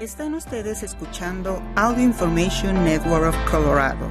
Están 0.00 0.34
ustedes 0.34 0.82
escuchando 0.82 1.62
Audio 1.76 2.02
Information 2.02 2.82
Network 2.82 3.28
of 3.28 3.36
Colorado. 3.48 4.10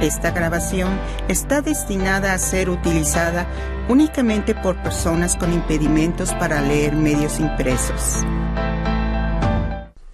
Esta 0.00 0.30
grabación 0.30 0.96
está 1.26 1.60
destinada 1.60 2.34
a 2.34 2.38
ser 2.38 2.70
utilizada 2.70 3.44
únicamente 3.88 4.54
por 4.54 4.80
personas 4.80 5.34
con 5.34 5.52
impedimentos 5.52 6.32
para 6.34 6.62
leer 6.62 6.94
medios 6.94 7.40
impresos. 7.40 8.22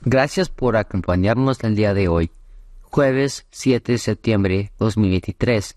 Gracias 0.01 0.49
por 0.49 0.75
acompañarnos 0.79 1.63
el 1.65 1.77
día 1.77 1.93
de 1.93 2.09
hoy, 2.09 2.31
jueves 2.81 3.45
7 3.51 3.93
de 3.93 3.99
septiembre 3.99 4.73
2023, 4.79 5.77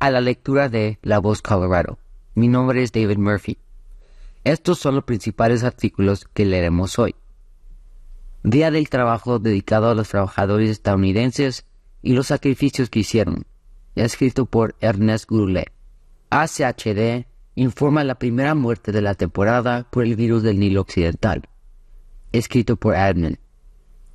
a 0.00 0.10
la 0.10 0.20
lectura 0.20 0.68
de 0.68 0.98
La 1.00 1.20
Voz 1.20 1.42
Colorado. 1.42 1.96
Mi 2.34 2.48
nombre 2.48 2.82
es 2.82 2.90
David 2.90 3.18
Murphy. 3.18 3.56
Estos 4.42 4.80
son 4.80 4.96
los 4.96 5.04
principales 5.04 5.62
artículos 5.62 6.26
que 6.34 6.44
leeremos 6.44 6.98
hoy. 6.98 7.14
Día 8.46 8.70
del 8.70 8.90
Trabajo 8.90 9.38
dedicado 9.38 9.88
a 9.88 9.94
los 9.94 10.10
trabajadores 10.10 10.68
estadounidenses 10.68 11.64
y 12.02 12.12
los 12.12 12.26
sacrificios 12.26 12.90
que 12.90 12.98
hicieron, 12.98 13.46
escrito 13.94 14.44
por 14.44 14.76
Ernest 14.80 15.30
Goulet. 15.30 15.72
ACHD 16.28 17.24
informa 17.54 18.04
la 18.04 18.16
primera 18.16 18.54
muerte 18.54 18.92
de 18.92 19.00
la 19.00 19.14
temporada 19.14 19.86
por 19.90 20.04
el 20.04 20.14
virus 20.14 20.42
del 20.42 20.58
Nilo 20.58 20.82
Occidental, 20.82 21.48
escrito 22.32 22.76
por 22.76 22.96
Admin. 22.96 23.38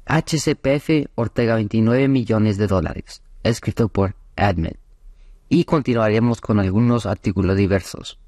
HCPF 0.05 1.09
Ortega 1.15 1.55
29 1.55 2.07
millones 2.07 2.59
de 2.59 2.67
dólares, 2.67 3.23
escrito 3.41 3.89
por 3.89 4.15
Admin. 4.35 4.77
Y 5.49 5.63
continuaremos 5.63 6.39
con 6.39 6.59
algunos 6.59 7.07
artículos 7.07 7.57
diversos. 7.57 8.19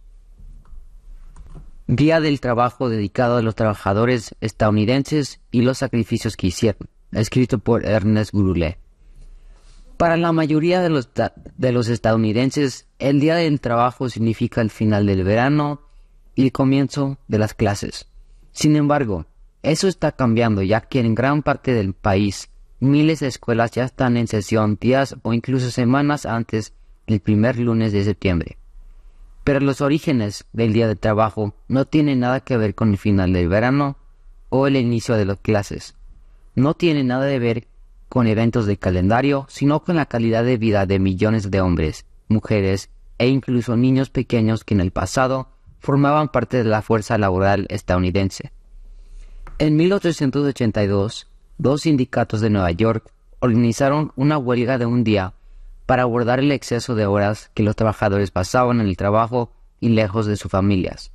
Día 1.93 2.21
del 2.21 2.39
Trabajo 2.39 2.87
dedicado 2.87 3.35
a 3.35 3.41
los 3.41 3.53
trabajadores 3.55 4.33
estadounidenses 4.39 5.41
y 5.51 5.61
los 5.61 5.79
sacrificios 5.79 6.37
que 6.37 6.47
hicieron, 6.47 6.87
escrito 7.11 7.59
por 7.59 7.85
Ernest 7.85 8.31
Goulet. 8.31 8.77
Para 9.97 10.15
la 10.15 10.31
mayoría 10.31 10.79
de 10.79 10.87
los, 10.87 11.09
de 11.13 11.71
los 11.73 11.89
estadounidenses, 11.89 12.87
el 12.97 13.19
Día 13.19 13.35
del 13.35 13.59
Trabajo 13.59 14.07
significa 14.07 14.61
el 14.61 14.69
final 14.69 15.05
del 15.05 15.25
verano 15.25 15.81
y 16.33 16.43
el 16.43 16.53
comienzo 16.53 17.17
de 17.27 17.39
las 17.39 17.53
clases. 17.53 18.07
Sin 18.53 18.77
embargo, 18.77 19.25
eso 19.61 19.89
está 19.89 20.13
cambiando 20.13 20.61
ya 20.61 20.79
que 20.79 21.01
en 21.01 21.13
gran 21.13 21.43
parte 21.43 21.73
del 21.73 21.93
país 21.93 22.49
miles 22.79 23.19
de 23.19 23.27
escuelas 23.27 23.71
ya 23.71 23.83
están 23.83 24.15
en 24.15 24.27
sesión 24.27 24.77
días 24.79 25.17
o 25.23 25.33
incluso 25.33 25.69
semanas 25.69 26.25
antes 26.25 26.73
del 27.05 27.19
primer 27.19 27.59
lunes 27.59 27.91
de 27.91 28.05
septiembre. 28.05 28.60
Pero 29.43 29.59
los 29.59 29.81
orígenes 29.81 30.45
del 30.53 30.73
día 30.73 30.87
de 30.87 30.95
trabajo 30.95 31.55
no 31.67 31.85
tienen 31.85 32.19
nada 32.19 32.41
que 32.41 32.57
ver 32.57 32.75
con 32.75 32.91
el 32.91 32.97
final 32.97 33.33
del 33.33 33.49
verano 33.49 33.97
o 34.49 34.67
el 34.67 34.75
inicio 34.75 35.15
de 35.15 35.25
las 35.25 35.39
clases. 35.39 35.95
No 36.53 36.73
tiene 36.73 37.03
nada 37.03 37.27
que 37.29 37.39
ver 37.39 37.67
con 38.09 38.27
eventos 38.27 38.65
de 38.65 38.77
calendario, 38.77 39.45
sino 39.49 39.81
con 39.83 39.95
la 39.95 40.05
calidad 40.05 40.43
de 40.43 40.57
vida 40.57 40.85
de 40.85 40.99
millones 40.99 41.49
de 41.49 41.61
hombres, 41.61 42.05
mujeres 42.27 42.89
e 43.17 43.27
incluso 43.27 43.77
niños 43.77 44.09
pequeños 44.09 44.63
que 44.63 44.73
en 44.73 44.81
el 44.81 44.91
pasado 44.91 45.47
formaban 45.79 46.27
parte 46.29 46.57
de 46.57 46.69
la 46.69 46.81
fuerza 46.81 47.17
laboral 47.17 47.65
estadounidense. 47.69 48.51
En 49.57 49.75
1882, 49.75 51.27
dos 51.57 51.81
sindicatos 51.81 52.41
de 52.41 52.49
Nueva 52.49 52.71
York 52.71 53.11
organizaron 53.39 54.11
una 54.15 54.37
huelga 54.37 54.77
de 54.77 54.85
un 54.85 55.03
día 55.03 55.33
para 55.91 56.03
abordar 56.03 56.39
el 56.39 56.53
exceso 56.53 56.95
de 56.95 57.05
horas 57.05 57.51
que 57.53 57.63
los 57.63 57.75
trabajadores 57.75 58.31
pasaban 58.31 58.79
en 58.79 58.87
el 58.87 58.95
trabajo 58.95 59.51
y 59.81 59.89
lejos 59.89 60.25
de 60.25 60.37
sus 60.37 60.49
familias. 60.49 61.11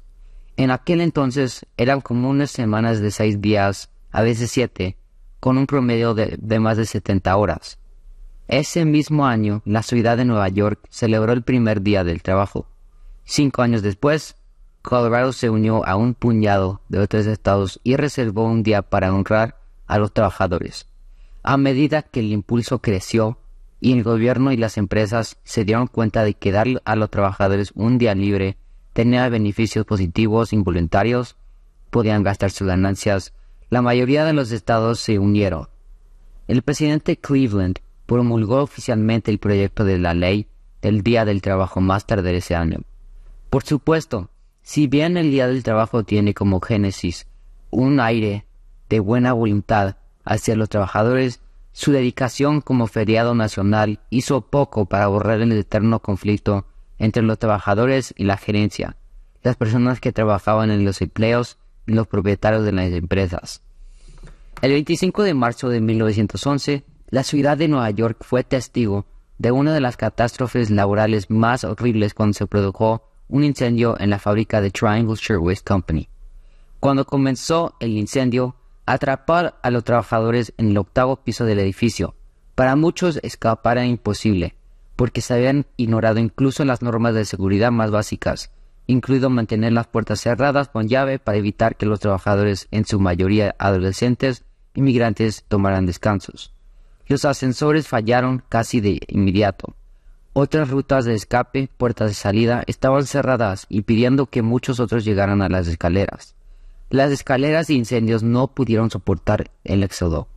En 0.59 0.71
aquel 0.71 1.01
entonces 1.01 1.65
eran 1.79 2.03
como 2.03 2.29
unas 2.29 2.51
semanas 2.51 3.01
de 3.01 3.11
seis 3.11 3.41
días, 3.41 3.89
a 4.11 4.21
veces 4.21 4.51
siete, 4.51 4.99
con 5.41 5.57
un 5.57 5.67
promedio 5.67 6.13
de, 6.13 6.37
de 6.39 6.61
más 6.61 6.77
de 6.77 6.85
70 6.85 7.35
horas. 7.39 7.79
Ese 8.49 8.85
mismo 8.85 9.27
año, 9.27 9.63
la 9.65 9.83
ciudad 9.83 10.19
de 10.19 10.27
Nueva 10.27 10.51
York 10.51 10.87
celebró 10.91 11.33
el 11.33 11.41
primer 11.41 11.81
día 11.81 12.05
del 12.05 12.23
trabajo. 12.23 12.67
Cinco 13.25 13.63
años 13.63 13.81
después, 13.81 14.37
Colorado 14.83 15.33
se 15.33 15.49
unió 15.49 15.87
a 15.87 15.97
un 15.97 16.13
puñado 16.13 16.83
de 16.91 16.99
otros 16.99 17.25
estados 17.25 17.81
y 17.83 17.97
reservó 17.97 18.45
un 18.45 18.63
día 18.63 18.83
para 18.83 19.11
honrar 19.15 19.59
a 19.87 19.97
los 19.97 20.13
trabajadores. 20.13 20.87
A 21.43 21.57
medida 21.57 22.03
que 22.03 22.21
el 22.21 22.31
impulso 22.31 22.83
creció, 22.83 23.39
y 23.87 23.93
el 23.93 24.03
gobierno 24.03 24.51
y 24.51 24.57
las 24.57 24.79
empresas 24.79 25.39
se 25.45 25.65
dieron 25.65 25.87
cuenta 25.87 26.25
de 26.25 26.35
que 26.35 26.51
dar 26.51 26.67
a 26.85 26.97
los 26.97 27.09
trabajadores 27.09 27.71
un 27.77 27.99
día 27.99 28.17
libre 28.17 28.57
tenía 28.93 29.29
beneficios 29.29 29.87
positivos 29.87 30.53
involuntarios, 30.53 31.37
podían 31.91 32.25
gastar 32.25 32.51
sus 32.51 32.67
ganancias, 32.67 33.33
la 33.71 33.83
mayoría 33.83 34.25
de 34.25 34.33
los 34.33 34.51
estados 34.51 34.99
se 34.99 35.21
unieron. 35.21 35.69
El 36.49 36.63
presidente 36.63 37.17
Cleveland 37.17 37.79
promulgó 38.07 38.61
oficialmente 38.61 39.31
el 39.31 39.39
proyecto 39.39 39.85
de 39.85 39.99
la 40.01 40.15
ley 40.15 40.49
del 40.83 41.03
Día 41.03 41.25
del 41.25 41.41
Trabajo 41.41 41.81
más 41.81 42.09
tarde 42.09 42.33
de 42.33 42.39
ese 42.39 42.57
año. 42.57 42.81
Por 43.51 43.63
supuesto, 43.63 44.31
si 44.63 44.89
bien 44.89 45.17
el 45.17 45.31
Día 45.31 45.47
del 45.47 45.63
Trabajo 45.63 46.03
tiene 46.03 46.35
como 46.35 46.61
génesis 46.61 47.29
un 47.71 48.01
aire 48.01 48.47
de 48.89 48.99
buena 48.99 49.33
voluntad 49.33 49.95
hacia 50.25 50.57
los 50.57 50.71
trabajadores, 50.71 51.41
su 51.77 51.93
dedicación 51.93 52.63
como 52.63 52.87
feriado 52.87 53.35
nacional 53.35 54.01
hizo 54.09 54.41
poco 54.41 54.87
para 54.87 55.09
borrar 55.09 55.43
el 55.43 55.53
eterno 55.53 56.01
conflicto 56.01 56.65
entre 56.97 57.23
los 57.23 57.39
trabajadores 57.39 58.15
y 58.17 58.25
la 58.25 58.39
gerencia, 58.39 58.97
las 59.43 59.57
personas 59.57 60.01
que 60.01 60.11
trabajaban 60.11 60.71
en 60.71 60.87
los 60.87 61.03
empleos 61.03 61.59
y 61.87 61.93
los 61.93 62.07
propietarios 62.07 62.65
de 62.65 62.73
las 62.73 62.91
empresas. 62.93 63.61
El 64.63 64.73
25 64.73 65.23
de 65.23 65.35
marzo 65.35 65.69
de 65.69 65.83
1911, 65.83 66.83
la 67.11 67.23
ciudad 67.23 67.59
de 67.59 67.69
Nueva 67.69 67.91
York 67.91 68.17
fue 68.23 68.43
testigo 68.43 69.05
de 69.37 69.51
una 69.51 69.75
de 69.75 69.83
las 69.83 69.99
catástrofes 69.99 70.71
laborales 70.71 71.29
más 71.29 71.63
horribles 71.63 72.15
cuando 72.15 72.33
se 72.33 72.47
produjo 72.47 73.03
un 73.29 73.45
incendio 73.45 74.01
en 74.01 74.09
la 74.09 74.19
fábrica 74.19 74.63
de 74.63 74.71
Triangle 74.71 75.17
Shirtwaist 75.17 75.69
Company. 75.69 76.09
Cuando 76.81 77.05
comenzó 77.05 77.75
el 77.81 77.99
incendio, 77.99 78.57
atrapar 78.87 79.59
a 79.63 79.71
los 79.71 79.85
trabajadores 79.85 80.55
en 80.57 80.71
el 80.71 80.79
octavo 80.79 81.17
piso 81.17 81.45
del 81.45 81.59
edificio. 81.59 82.15
Para 82.55 82.77
muchos 82.77 83.19
escapar 83.23 83.79
era 83.79 83.87
imposible, 83.87 84.55
porque 84.95 85.21
se 85.21 85.35
habían 85.35 85.67
ignorado 85.77 86.21
incluso 86.21 86.65
las 86.65 86.81
normas 86.81 87.15
de 87.15 87.25
seguridad 87.25 87.71
más 87.73 87.91
básicas, 87.91 88.51
incluido 88.87 89.29
mantener 89.29 89.73
las 89.73 89.89
puertas 89.89 90.21
cerradas 90.21 90.69
con 90.69 90.89
llave 90.89 91.19
para 91.19 91.37
evitar 91.37 91.77
que 91.77 91.87
los 91.87 92.01
trabajadores, 92.01 92.69
en 92.71 92.87
su 92.87 93.01
mayoría 93.01 93.57
adolescentes, 93.59 94.45
inmigrantes, 94.75 95.45
tomaran 95.49 95.85
descansos. 95.85 96.55
Los 97.07 97.25
ascensores 97.25 97.89
fallaron 97.89 98.43
casi 98.49 98.81
de 98.81 99.01
inmediato. 99.09 99.75
Otras 100.33 100.71
rutas 100.71 101.05
de 101.05 101.15
escape, 101.15 101.69
puertas 101.77 102.11
de 102.11 102.15
salida, 102.15 102.63
estaban 102.67 103.07
cerradas 103.07 103.67
impidiendo 103.69 104.27
que 104.27 104.43
muchos 104.43 104.81
otros 104.81 105.05
llegaran 105.05 105.43
a 105.43 105.49
las 105.49 105.67
escaleras. 105.67 106.36
Las 106.89 107.11
escaleras 107.11 107.67
de 107.67 107.75
incendios 107.75 108.23
no 108.23 108.47
pudieron 108.47 108.91
soportar 108.91 109.51
el 109.65 109.83
éxodo. 109.83 110.29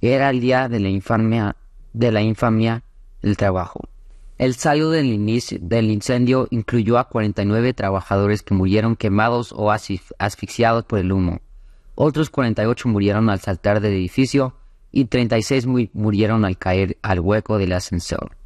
Era 0.00 0.30
el 0.30 0.40
día 0.40 0.66
de 0.68 0.80
la 0.80 0.88
infamia, 0.88 1.56
de 1.92 2.10
del 3.20 3.36
trabajo. 3.36 3.80
El 4.38 4.54
saldo 4.54 4.90
del, 4.90 5.10
incendio 5.10 6.48
incluyó 6.50 6.96
a 6.96 7.10
49 7.10 7.74
trabajadores 7.74 8.42
que 8.42 8.54
murieron 8.54 8.96
quemados 8.96 9.52
o 9.54 9.70
asfixiados 9.70 10.84
por 10.86 11.00
el 11.00 11.12
humo. 11.12 11.42
Otros 11.96 12.30
48 12.30 12.88
murieron 12.88 13.28
al 13.28 13.40
saltar 13.40 13.80
del 13.80 13.92
edificio 13.92 14.54
y 14.90 15.04
36 15.04 15.66
murieron 15.92 16.46
al 16.46 16.56
caer 16.56 16.96
al 17.02 17.20
hueco 17.20 17.58
del 17.58 17.74
ascensor. 17.74 18.38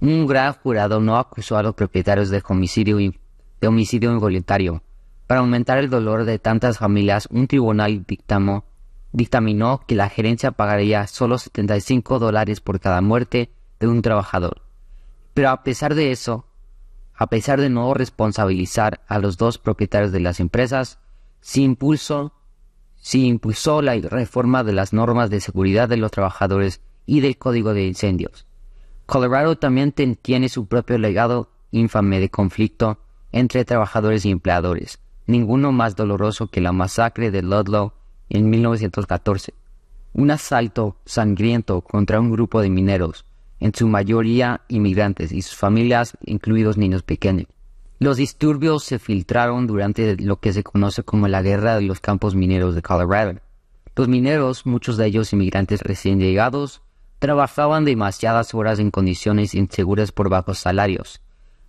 Un 0.00 0.26
gran 0.26 0.52
jurado 0.54 0.98
no 0.98 1.16
acusó 1.16 1.56
a 1.56 1.62
los 1.62 1.76
propietarios 1.76 2.30
de 2.30 2.42
homicidio 2.48 4.10
involuntario, 4.12 4.82
para 5.28 5.40
aumentar 5.40 5.76
el 5.76 5.90
dolor 5.90 6.24
de 6.24 6.38
tantas 6.38 6.78
familias, 6.78 7.28
un 7.30 7.48
tribunal 7.48 8.06
dictaminó 9.12 9.84
que 9.86 9.94
la 9.94 10.08
gerencia 10.08 10.52
pagaría 10.52 11.06
solo 11.06 11.36
75 11.36 12.18
dólares 12.18 12.62
por 12.62 12.80
cada 12.80 13.02
muerte 13.02 13.50
de 13.78 13.88
un 13.88 14.00
trabajador. 14.00 14.62
Pero 15.34 15.50
a 15.50 15.62
pesar 15.64 15.94
de 15.94 16.12
eso, 16.12 16.46
a 17.14 17.26
pesar 17.26 17.60
de 17.60 17.68
no 17.68 17.92
responsabilizar 17.92 19.02
a 19.06 19.18
los 19.18 19.36
dos 19.36 19.58
propietarios 19.58 20.12
de 20.12 20.20
las 20.20 20.40
empresas, 20.40 20.98
se 21.42 21.60
impulsó, 21.60 22.32
se 22.96 23.18
impulsó 23.18 23.82
la 23.82 23.96
reforma 23.96 24.64
de 24.64 24.72
las 24.72 24.94
normas 24.94 25.28
de 25.28 25.40
seguridad 25.40 25.90
de 25.90 25.98
los 25.98 26.10
trabajadores 26.10 26.80
y 27.04 27.20
del 27.20 27.36
código 27.36 27.74
de 27.74 27.86
incendios. 27.86 28.46
Colorado 29.04 29.58
también 29.58 29.92
tiene 29.92 30.48
su 30.48 30.68
propio 30.68 30.96
legado 30.96 31.50
infame 31.70 32.18
de 32.18 32.30
conflicto 32.30 32.98
entre 33.30 33.66
trabajadores 33.66 34.24
y 34.24 34.30
empleadores, 34.30 35.00
ninguno 35.28 35.70
más 35.70 35.94
doloroso 35.94 36.48
que 36.48 36.60
la 36.60 36.72
masacre 36.72 37.30
de 37.30 37.42
Ludlow 37.42 37.92
en 38.30 38.50
1914, 38.50 39.54
un 40.14 40.30
asalto 40.30 40.96
sangriento 41.04 41.82
contra 41.82 42.18
un 42.18 42.32
grupo 42.32 42.62
de 42.62 42.70
mineros, 42.70 43.26
en 43.60 43.74
su 43.74 43.86
mayoría 43.88 44.62
inmigrantes 44.68 45.30
y 45.30 45.42
sus 45.42 45.56
familias, 45.56 46.16
incluidos 46.24 46.78
niños 46.78 47.02
pequeños. 47.02 47.46
Los 47.98 48.16
disturbios 48.16 48.84
se 48.84 48.98
filtraron 48.98 49.66
durante 49.66 50.16
lo 50.16 50.40
que 50.40 50.52
se 50.52 50.62
conoce 50.62 51.02
como 51.02 51.28
la 51.28 51.42
Guerra 51.42 51.76
de 51.76 51.82
los 51.82 52.00
Campos 52.00 52.34
Mineros 52.34 52.74
de 52.74 52.82
Colorado. 52.82 53.40
Los 53.96 54.08
mineros, 54.08 54.64
muchos 54.64 54.96
de 54.96 55.06
ellos 55.06 55.32
inmigrantes 55.32 55.82
recién 55.82 56.20
llegados, 56.20 56.80
trabajaban 57.18 57.84
demasiadas 57.84 58.54
horas 58.54 58.78
en 58.78 58.90
condiciones 58.92 59.54
inseguras 59.54 60.12
por 60.12 60.30
bajos 60.30 60.58
salarios. 60.58 61.20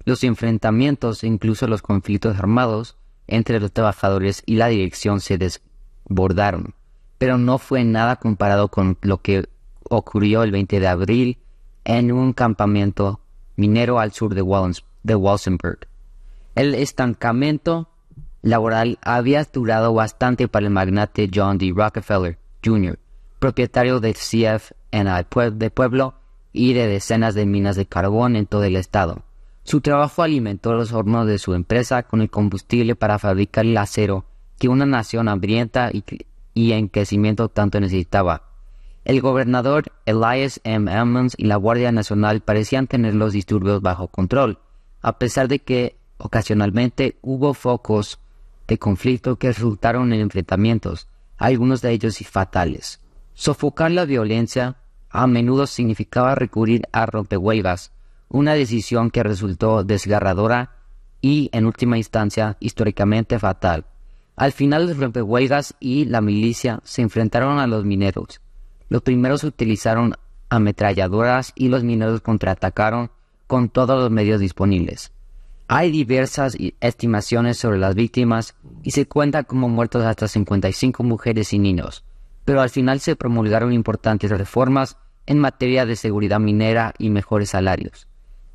Los 0.06 0.24
enfrentamientos 0.24 1.24
e 1.24 1.28
incluso 1.28 1.68
los 1.68 1.82
conflictos 1.82 2.38
armados 2.38 2.99
entre 3.30 3.60
los 3.60 3.72
trabajadores 3.72 4.44
y 4.46 4.56
la 4.56 4.68
dirección 4.68 5.22
se 5.22 5.38
desbordaron, 5.38 6.74
pero 7.18 7.38
no 7.38 7.58
fue 7.58 7.84
nada 7.84 8.18
comparado 8.18 8.68
con 8.68 8.98
lo 9.02 9.22
que 9.22 9.48
ocurrió 9.90 10.44
el 10.44 10.52
20 10.52 10.80
de 10.80 10.88
abril 10.88 11.38
en 11.86 12.12
un 12.12 12.34
campamento 12.34 13.22
minero 13.56 14.00
al 14.00 14.12
sur 14.12 14.36
de, 14.36 14.44
de 15.04 15.16
Walsenburg. 15.16 15.80
El 16.56 16.76
estancamiento 16.76 17.90
laboral 18.42 19.00
había 19.02 19.44
durado 19.44 19.94
bastante 19.94 20.48
para 20.48 20.66
el 20.66 20.72
magnate 20.72 21.30
John 21.34 21.58
D. 21.58 21.72
Rockefeller 21.76 22.38
Jr., 22.64 23.00
propietario 23.40 24.00
de 24.00 24.14
CF 24.14 24.72
en 24.92 25.08
el 25.08 25.26
de 25.58 25.70
Pueblo 25.70 26.16
y 26.52 26.74
de 26.74 26.88
decenas 26.88 27.36
de 27.36 27.46
minas 27.46 27.76
de 27.76 27.86
carbón 27.86 28.36
en 28.36 28.46
todo 28.46 28.64
el 28.64 28.76
estado. 28.76 29.24
Su 29.70 29.82
trabajo 29.82 30.24
alimentó 30.24 30.74
los 30.74 30.94
hornos 30.94 31.28
de 31.28 31.38
su 31.38 31.54
empresa 31.54 32.02
con 32.02 32.22
el 32.22 32.32
combustible 32.32 32.96
para 32.96 33.20
fabricar 33.20 33.68
el 33.68 33.78
acero 33.78 34.26
que 34.58 34.68
una 34.68 34.88
nación 34.88 35.28
hambrienta 35.28 35.92
y, 36.56 36.72
en 36.72 36.88
crecimiento 36.88 37.50
tanto 37.50 37.80
necesitaba. 37.80 38.50
El 39.06 39.22
gobernador 39.22 39.92
Elias 40.08 40.60
M. 40.64 40.92
Emmons 40.92 41.36
y 41.38 41.46
la 41.46 41.58
Guardia 41.58 41.92
Nacional 41.92 42.42
parecían 42.42 42.88
tener 42.88 43.14
los 43.14 43.34
disturbios 43.34 43.84
bajo 43.84 44.08
control, 44.08 44.58
a 45.04 45.20
pesar 45.20 45.48
de 45.48 45.60
que 45.60 45.98
ocasionalmente 46.18 47.20
hubo 47.22 47.54
focos 47.54 48.18
de 48.68 48.80
conflicto 48.80 49.36
que 49.36 49.50
resultaron 49.50 50.12
en 50.14 50.22
enfrentamientos, 50.22 51.08
algunos 51.38 51.84
de 51.84 51.92
ellos 51.92 52.18
fatales. 52.28 53.02
Sofocar 53.36 53.92
la 53.92 54.06
violencia 54.06 54.78
a 55.12 55.28
menudo 55.28 55.68
significaba 55.68 56.34
recurrir 56.34 56.88
a 56.92 57.06
rompehuelgas, 57.06 57.92
una 58.30 58.54
decisión 58.54 59.12
que 59.12 59.24
resultó 59.24 59.84
desgarradora 59.84 60.76
y, 61.22 61.50
en 61.52 61.66
última 61.66 61.98
instancia, 61.98 62.58
históricamente 62.60 63.40
fatal. 63.40 63.86
Al 64.36 64.54
final 64.54 64.88
los 64.88 64.98
rompehuelgas 64.98 65.76
y 65.80 66.06
la 66.06 66.22
milicia 66.22 66.80
se 66.84 67.02
enfrentaron 67.02 67.60
a 67.60 67.68
los 67.68 67.84
mineros. 67.84 68.40
Los 68.88 69.02
primeros 69.02 69.44
utilizaron 69.44 70.16
ametralladoras 70.50 71.52
y 71.56 71.68
los 71.68 71.84
mineros 71.84 72.22
contraatacaron 72.22 73.12
con 73.48 73.70
todos 73.70 74.00
los 74.00 74.12
medios 74.12 74.40
disponibles. 74.40 75.12
Hay 75.68 75.92
diversas 75.92 76.58
estimaciones 76.80 77.58
sobre 77.58 77.78
las 77.78 77.94
víctimas 77.94 78.56
y 78.82 78.92
se 78.92 79.08
cuenta 79.08 79.44
como 79.44 79.70
muertos 79.70 80.04
hasta 80.04 80.28
55 80.28 81.04
mujeres 81.04 81.54
y 81.54 81.60
niños, 81.60 82.04
pero 82.46 82.62
al 82.62 82.72
final 82.72 83.00
se 83.00 83.16
promulgaron 83.16 83.74
importantes 83.74 84.32
reformas 84.32 84.98
en 85.28 85.38
materia 85.38 85.86
de 85.86 85.96
seguridad 85.96 86.40
minera 86.40 86.96
y 86.98 87.12
mejores 87.12 87.52
salarios. 87.52 88.09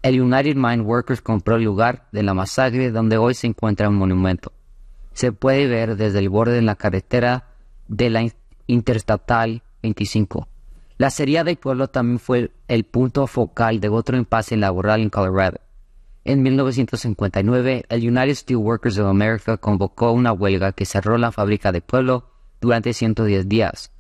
El 0.05 0.21
United 0.21 0.57
Mine 0.57 0.83
Workers 0.83 1.23
compró 1.23 1.57
el 1.57 1.65
lugar 1.65 2.09
de 2.13 2.23
la 2.23 2.35
masacre 2.35 2.91
donde 2.91 3.17
hoy 3.17 3.33
se 3.33 3.47
encuentra 3.47 3.89
un 3.89 3.95
monumento. 3.95 4.53
Se 5.15 5.33
puede 5.33 5.67
ver 5.67 5.97
desde 5.97 6.19
el 6.19 6.29
borde 6.29 6.57
de 6.57 6.61
la 6.61 6.75
carretera 6.77 7.55
de 7.89 8.11
la 8.11 8.27
Interstatal 8.67 9.63
25. 9.83 10.47
La 10.99 11.09
serie 11.09 11.43
del 11.43 11.57
pueblo 11.57 11.89
también 11.89 12.19
fue 12.19 12.53
el 12.69 12.85
punto 12.85 13.27
focal 13.27 13.81
de 13.81 13.89
otro 13.89 14.19
impasse 14.19 14.59
laboral 14.59 15.01
en 15.01 15.09
Colorado. 15.09 15.61
En 16.27 16.43
1959, 16.43 17.87
el 17.89 18.07
United 18.07 18.35
Steelworkers 18.35 18.99
of 18.99 19.07
America 19.07 19.57
convocó 19.57 20.13
una 20.13 20.35
huelga 20.35 20.73
que 20.73 20.85
cerró 20.85 21.17
la 21.17 21.33
fábrica 21.33 21.73
de 21.73 21.81
pueblo 21.81 22.29
durante 22.61 22.93
110 22.93 23.49
días. 23.49 23.91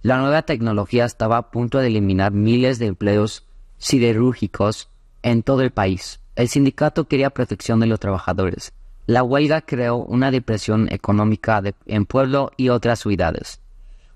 La 0.00 0.18
nueva 0.18 0.42
tecnología 0.42 1.04
estaba 1.04 1.36
a 1.36 1.50
punto 1.52 1.78
de 1.78 1.86
eliminar 1.86 2.32
miles 2.32 2.80
de 2.80 2.86
empleos 2.86 3.46
siderúrgicos 3.78 4.88
en 5.22 5.42
todo 5.42 5.62
el 5.62 5.70
país. 5.70 6.20
El 6.36 6.48
sindicato 6.48 7.08
quería 7.08 7.30
protección 7.30 7.80
de 7.80 7.86
los 7.86 8.00
trabajadores. 8.00 8.72
La 9.06 9.22
huelga 9.22 9.60
creó 9.60 9.96
una 9.96 10.30
depresión 10.30 10.88
económica 10.92 11.62
en 11.86 12.06
pueblo 12.06 12.52
y 12.56 12.68
otras 12.68 13.00
ciudades. 13.00 13.60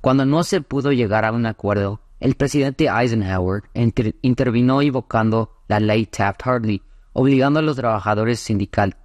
Cuando 0.00 0.24
no 0.24 0.44
se 0.44 0.60
pudo 0.60 0.92
llegar 0.92 1.24
a 1.24 1.32
un 1.32 1.46
acuerdo, 1.46 2.00
el 2.20 2.34
presidente 2.34 2.88
Eisenhower 2.88 3.64
intervino 4.22 4.80
invocando 4.82 5.52
la 5.68 5.80
ley 5.80 6.06
Taft-Hartley 6.06 6.82
obligando 7.18 7.60
a 7.60 7.62
los 7.62 7.76
trabajadores 7.76 8.40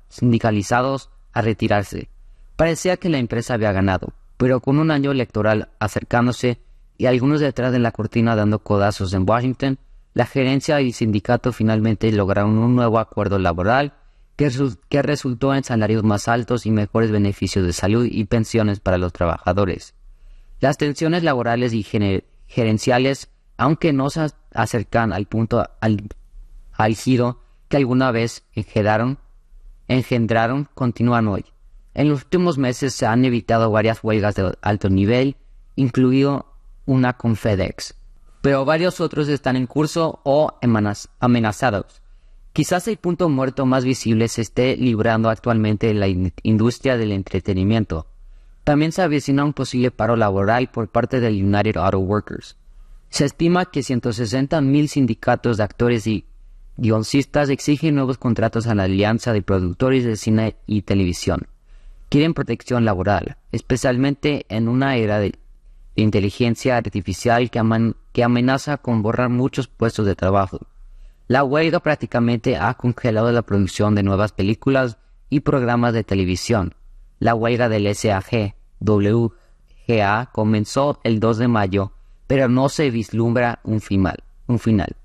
sindicalizados 0.10 1.10
a 1.32 1.42
retirarse. 1.42 2.10
Parecía 2.58 2.98
que 2.98 3.08
la 3.08 3.20
empresa 3.20 3.54
había 3.54 3.72
ganado, 3.72 4.14
pero 4.36 4.60
con 4.60 4.80
un 4.80 4.92
año 4.92 5.12
electoral 5.12 5.70
acercándose 5.80 6.60
y 6.98 7.06
algunos 7.06 7.40
detrás 7.40 7.72
de 7.72 7.80
la 7.80 7.94
cortina 7.94 8.36
dando 8.36 8.60
codazos 8.60 9.14
en 9.14 9.28
Washington, 9.28 9.80
la 10.14 10.26
gerencia 10.26 10.82
y 10.82 10.92
sindicato 10.92 11.54
finalmente 11.54 12.12
lograron 12.12 12.58
un 12.58 12.76
nuevo 12.76 13.00
acuerdo 13.00 13.40
laboral 13.40 13.94
que, 14.36 15.02
resultó 15.02 15.54
en 15.54 15.64
salarios 15.64 16.04
más 16.04 16.28
altos 16.28 16.66
y 16.66 16.72
mejores 16.72 17.12
beneficios 17.12 17.66
de 17.66 17.74
salud 17.74 18.08
y 18.10 18.26
pensiones 18.26 18.80
para 18.80 18.98
los 18.98 19.14
trabajadores. 19.14 19.94
Las 20.60 20.78
tensiones 20.78 21.24
laborales 21.24 21.74
y 21.74 21.84
gerenciales, 22.48 23.30
aunque 23.58 23.94
no 23.94 24.10
se 24.10 24.28
acercan 24.54 25.14
al 25.14 25.28
punto 25.28 25.70
al, 25.80 26.10
al 26.74 26.96
giro 26.96 27.40
que 27.68 27.78
alguna 27.78 28.12
vez 28.12 28.44
engendraron, 28.54 29.20
engendraron 29.88 30.68
continúan 30.74 31.28
hoy. 31.28 31.46
En 31.94 32.10
los 32.10 32.24
últimos 32.24 32.58
meses 32.58 32.94
se 32.94 33.06
han 33.06 33.26
evitado 33.26 33.70
varias 33.70 34.04
huelgas 34.04 34.36
de 34.36 34.58
alto 34.62 34.90
nivel, 34.90 35.36
incluido 35.76 36.54
una 36.86 37.14
con 37.14 37.36
FedEx, 37.36 37.96
pero 38.42 38.66
varios 38.66 39.00
otros 39.00 39.28
están 39.30 39.56
en 39.56 39.68
curso 39.68 40.20
o 40.24 40.58
amenazados. 41.20 42.02
Quizás 42.54 42.88
el 42.88 42.98
punto 42.98 43.30
muerto 43.30 43.66
más 43.66 43.86
visible 43.86 44.28
se 44.28 44.42
esté 44.42 44.76
librando 44.76 45.30
actualmente 45.30 45.90
en 45.90 46.00
la 46.00 46.08
industria 46.44 46.98
del 46.98 47.14
entretenimiento. 47.14 48.08
También 48.64 48.92
se 48.92 49.02
avecina 49.02 49.46
un 49.46 49.54
posible 49.54 49.90
paro 49.92 50.16
laboral 50.16 50.70
por 50.70 50.90
parte 50.90 51.20
del 51.20 51.44
United 51.44 51.78
Auto 51.78 52.00
Workers. 52.00 52.58
Se 53.10 53.26
estima 53.26 53.66
que 53.66 53.82
160.000 53.82 54.88
sindicatos 54.88 55.58
de 55.58 55.64
actores 55.64 56.08
y 56.08 56.26
guioncistas 56.78 57.50
exigen 57.50 57.96
nuevos 57.96 58.18
contratos 58.18 58.68
a 58.68 58.76
la 58.76 58.84
Alianza 58.84 59.34
de 59.34 59.42
Productores 59.42 60.04
de 60.04 60.16
Cine 60.16 60.56
y 60.66 60.82
Televisión. 60.82 61.48
Quieren 62.10 62.34
protección 62.34 62.86
laboral, 62.86 63.38
especialmente 63.52 64.46
en 64.50 64.68
una 64.68 64.98
era 64.98 65.20
de, 65.20 65.34
inteligencia 65.96 66.78
artificial 66.78 67.50
que, 67.50 67.94
que 68.12 68.24
amenaza 68.24 68.78
con 68.78 69.02
borrar 69.02 69.30
muchos 69.30 69.68
puestos 69.68 70.06
de 70.06 70.16
trabajo. 70.16 70.60
La 71.28 71.44
huelga 71.44 71.80
prácticamente 71.80 72.58
ha 72.58 72.74
congelado 72.74 73.32
la 73.32 73.42
producción 73.42 73.96
de 73.96 74.04
nuevas 74.04 74.32
películas 74.32 74.98
y 75.30 75.42
programas 75.42 75.94
de 75.94 76.04
televisión. 76.04 76.76
La 77.20 77.36
huelga 77.36 77.70
del 77.70 77.94
SAG, 77.96 78.56
WGA, 78.80 80.30
comenzó 80.34 81.00
el 81.04 81.20
2 81.20 81.38
de 81.38 81.48
mayo, 81.48 81.92
pero 82.28 82.50
no 82.50 82.68
se 82.70 82.90
vislumbra 82.92 83.60
un 83.64 83.80
final. 83.80 84.24
Un 84.48 84.60
final. 84.60 84.96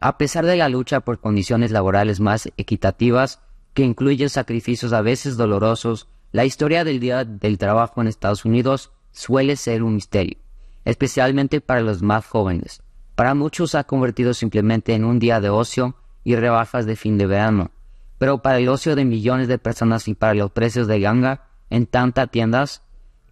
A 0.00 0.18
pesar 0.18 0.46
de 0.46 0.56
la 0.56 0.68
lucha 0.68 1.00
por 1.00 1.20
condiciones 1.20 1.70
laborales 1.70 2.20
más 2.20 2.50
equitativas, 2.56 3.40
que 3.74 3.84
incluyen 3.84 4.28
sacrificios 4.28 4.92
a 4.92 5.02
veces 5.02 5.36
dolorosos, 5.36 6.08
la 6.32 6.44
historia 6.44 6.84
del 6.84 7.00
Día 7.00 7.24
del 7.24 7.58
Trabajo 7.58 8.00
en 8.00 8.08
Estados 8.08 8.44
Unidos 8.44 8.90
suele 9.12 9.56
ser 9.56 9.82
un 9.82 9.94
misterio, 9.94 10.38
especialmente 10.84 11.60
para 11.60 11.80
los 11.80 12.02
más 12.02 12.26
jóvenes. 12.26 12.82
Para 13.14 13.34
muchos 13.34 13.74
ha 13.74 13.84
convertido 13.84 14.34
simplemente 14.34 14.94
en 14.94 15.04
un 15.04 15.18
día 15.18 15.40
de 15.40 15.50
ocio 15.50 15.96
y 16.24 16.36
rebajas 16.36 16.86
de 16.86 16.96
fin 16.96 17.18
de 17.18 17.26
verano, 17.26 17.70
pero 18.18 18.42
para 18.42 18.58
el 18.58 18.68
ocio 18.68 18.94
de 18.94 19.04
millones 19.04 19.48
de 19.48 19.58
personas 19.58 20.08
y 20.08 20.14
para 20.14 20.34
los 20.34 20.50
precios 20.50 20.86
de 20.86 21.00
ganga 21.00 21.48
en 21.70 21.86
tantas 21.86 22.30
tiendas, 22.30 22.82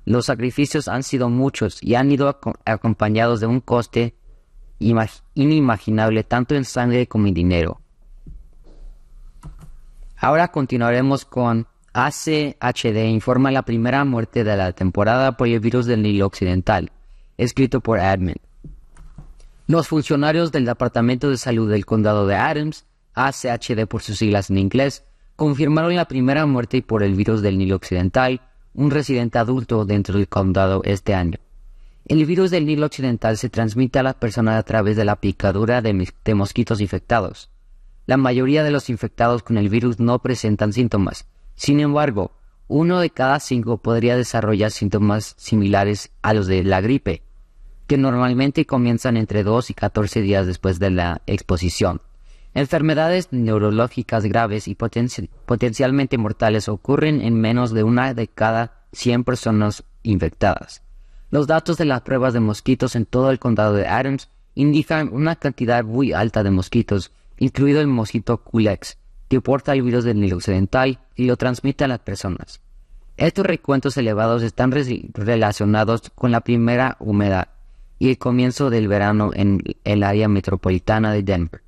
los 0.04 0.26
sacrificios 0.26 0.88
han 0.88 1.02
sido 1.02 1.28
muchos 1.28 1.82
y 1.82 1.96
han 1.96 2.10
ido 2.10 2.38
acompañados 2.64 3.40
de 3.40 3.46
un 3.46 3.60
coste 3.60 4.14
inimaginable 4.78 6.22
tanto 6.24 6.54
en 6.54 6.64
sangre 6.64 7.06
como 7.06 7.26
en 7.26 7.34
dinero. 7.34 7.80
Ahora 10.16 10.48
continuaremos 10.48 11.24
con 11.24 11.66
ACHD 11.98 13.06
informa 13.08 13.50
la 13.50 13.62
primera 13.62 14.04
muerte 14.04 14.44
de 14.44 14.54
la 14.54 14.72
temporada 14.72 15.38
por 15.38 15.48
el 15.48 15.60
virus 15.60 15.86
del 15.86 16.02
Nilo 16.02 16.26
Occidental, 16.26 16.92
escrito 17.38 17.80
por 17.80 18.00
Admin. 18.00 18.36
Los 19.66 19.88
funcionarios 19.88 20.52
del 20.52 20.66
Departamento 20.66 21.30
de 21.30 21.38
Salud 21.38 21.70
del 21.70 21.86
Condado 21.86 22.26
de 22.26 22.34
Adams, 22.34 22.84
ACHD 23.14 23.86
por 23.88 24.02
sus 24.02 24.18
siglas 24.18 24.50
en 24.50 24.58
inglés, 24.58 25.04
confirmaron 25.36 25.96
la 25.96 26.04
primera 26.04 26.44
muerte 26.44 26.82
por 26.82 27.02
el 27.02 27.14
virus 27.14 27.40
del 27.40 27.56
Nilo 27.56 27.76
Occidental, 27.76 28.42
un 28.74 28.90
residente 28.90 29.38
adulto 29.38 29.86
dentro 29.86 30.18
del 30.18 30.28
condado 30.28 30.82
este 30.84 31.14
año. 31.14 31.38
El 32.04 32.26
virus 32.26 32.50
del 32.50 32.66
Nilo 32.66 32.84
Occidental 32.84 33.38
se 33.38 33.48
transmite 33.48 34.00
a 34.00 34.02
las 34.02 34.16
personas 34.16 34.58
a 34.58 34.64
través 34.64 34.98
de 34.98 35.06
la 35.06 35.16
picadura 35.16 35.80
de, 35.80 36.34
mosquitos 36.34 36.82
infectados. 36.82 37.48
La 38.04 38.18
mayoría 38.18 38.64
de 38.64 38.70
los 38.70 38.90
infectados 38.90 39.42
con 39.42 39.56
el 39.56 39.70
virus 39.70 39.98
no 39.98 40.18
presentan 40.18 40.74
síntomas. 40.74 41.26
Sin 41.56 41.80
embargo, 41.80 42.32
uno 42.68 43.00
de 43.00 43.10
cada 43.10 43.40
cinco 43.40 43.78
podría 43.78 44.16
desarrollar 44.16 44.70
síntomas 44.70 45.34
similares 45.38 46.10
a 46.22 46.34
los 46.34 46.46
de 46.46 46.62
la 46.62 46.80
gripe, 46.80 47.22
que 47.86 47.96
normalmente 47.96 48.66
comienzan 48.66 49.16
entre 49.16 49.42
2 49.42 49.70
y 49.70 49.74
14 49.74 50.20
días 50.20 50.46
después 50.46 50.78
de 50.78 50.90
la 50.90 51.22
exposición. 51.26 52.02
Enfermedades 52.54 53.28
neurológicas 53.32 54.24
graves 54.24 54.68
y 54.68 54.74
potencialmente 54.74 56.18
mortales 56.18 56.68
ocurren 56.68 57.20
en 57.20 57.40
menos 57.40 57.72
de 57.72 57.82
una 57.82 58.14
de 58.14 58.28
cada 58.28 58.84
100 58.92 59.24
personas 59.24 59.84
infectadas. 60.02 60.82
Los 61.30 61.46
datos 61.46 61.76
de 61.76 61.84
las 61.84 62.02
pruebas 62.02 62.34
de 62.34 62.40
mosquitos 62.40 62.96
en 62.96 63.06
todo 63.06 63.30
el 63.30 63.38
condado 63.38 63.74
de 63.74 63.86
Adams 63.86 64.30
indican 64.54 65.10
una 65.12 65.36
cantidad 65.36 65.84
muy 65.84 66.12
alta 66.12 66.42
de 66.42 66.50
mosquitos, 66.50 67.12
incluido 67.38 67.80
el 67.80 67.88
mosquito 67.88 68.38
Culex, 68.38 68.96
que 69.28 69.40
porta 69.40 69.72
el 69.72 69.82
virus 69.82 70.04
del 70.04 70.20
Nilo 70.20 70.36
Occidental 70.36 71.00
y 71.14 71.24
lo 71.24 71.36
transmite 71.36 71.84
a 71.84 71.88
las 71.88 72.00
personas. 72.00 72.60
Estos 73.16 73.46
recuentos 73.46 73.96
elevados 73.96 74.42
están 74.42 74.72
relacionados 74.72 76.10
con 76.14 76.30
la 76.30 76.40
primera 76.40 76.96
humedad 77.00 77.48
y 77.98 78.10
el 78.10 78.18
comienzo 78.18 78.68
del 78.68 78.88
verano 78.88 79.30
en 79.34 79.62
el 79.84 80.02
área 80.02 80.28
metropolitana 80.28 81.12
de 81.12 81.22
Denver. 81.22 81.62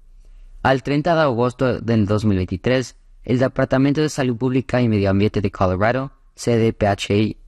Al 0.62 0.82
30 0.82 1.14
de 1.14 1.20
agosto 1.22 1.80
del 1.80 2.04
2023, 2.04 2.96
el 3.24 3.38
Departamento 3.38 4.02
de 4.02 4.08
Salud 4.08 4.36
Pública 4.36 4.82
y 4.82 4.88
Medio 4.88 5.10
Ambiente 5.10 5.40
de 5.40 5.50
Colorado, 5.50 6.12
CDPHI, 6.34 7.38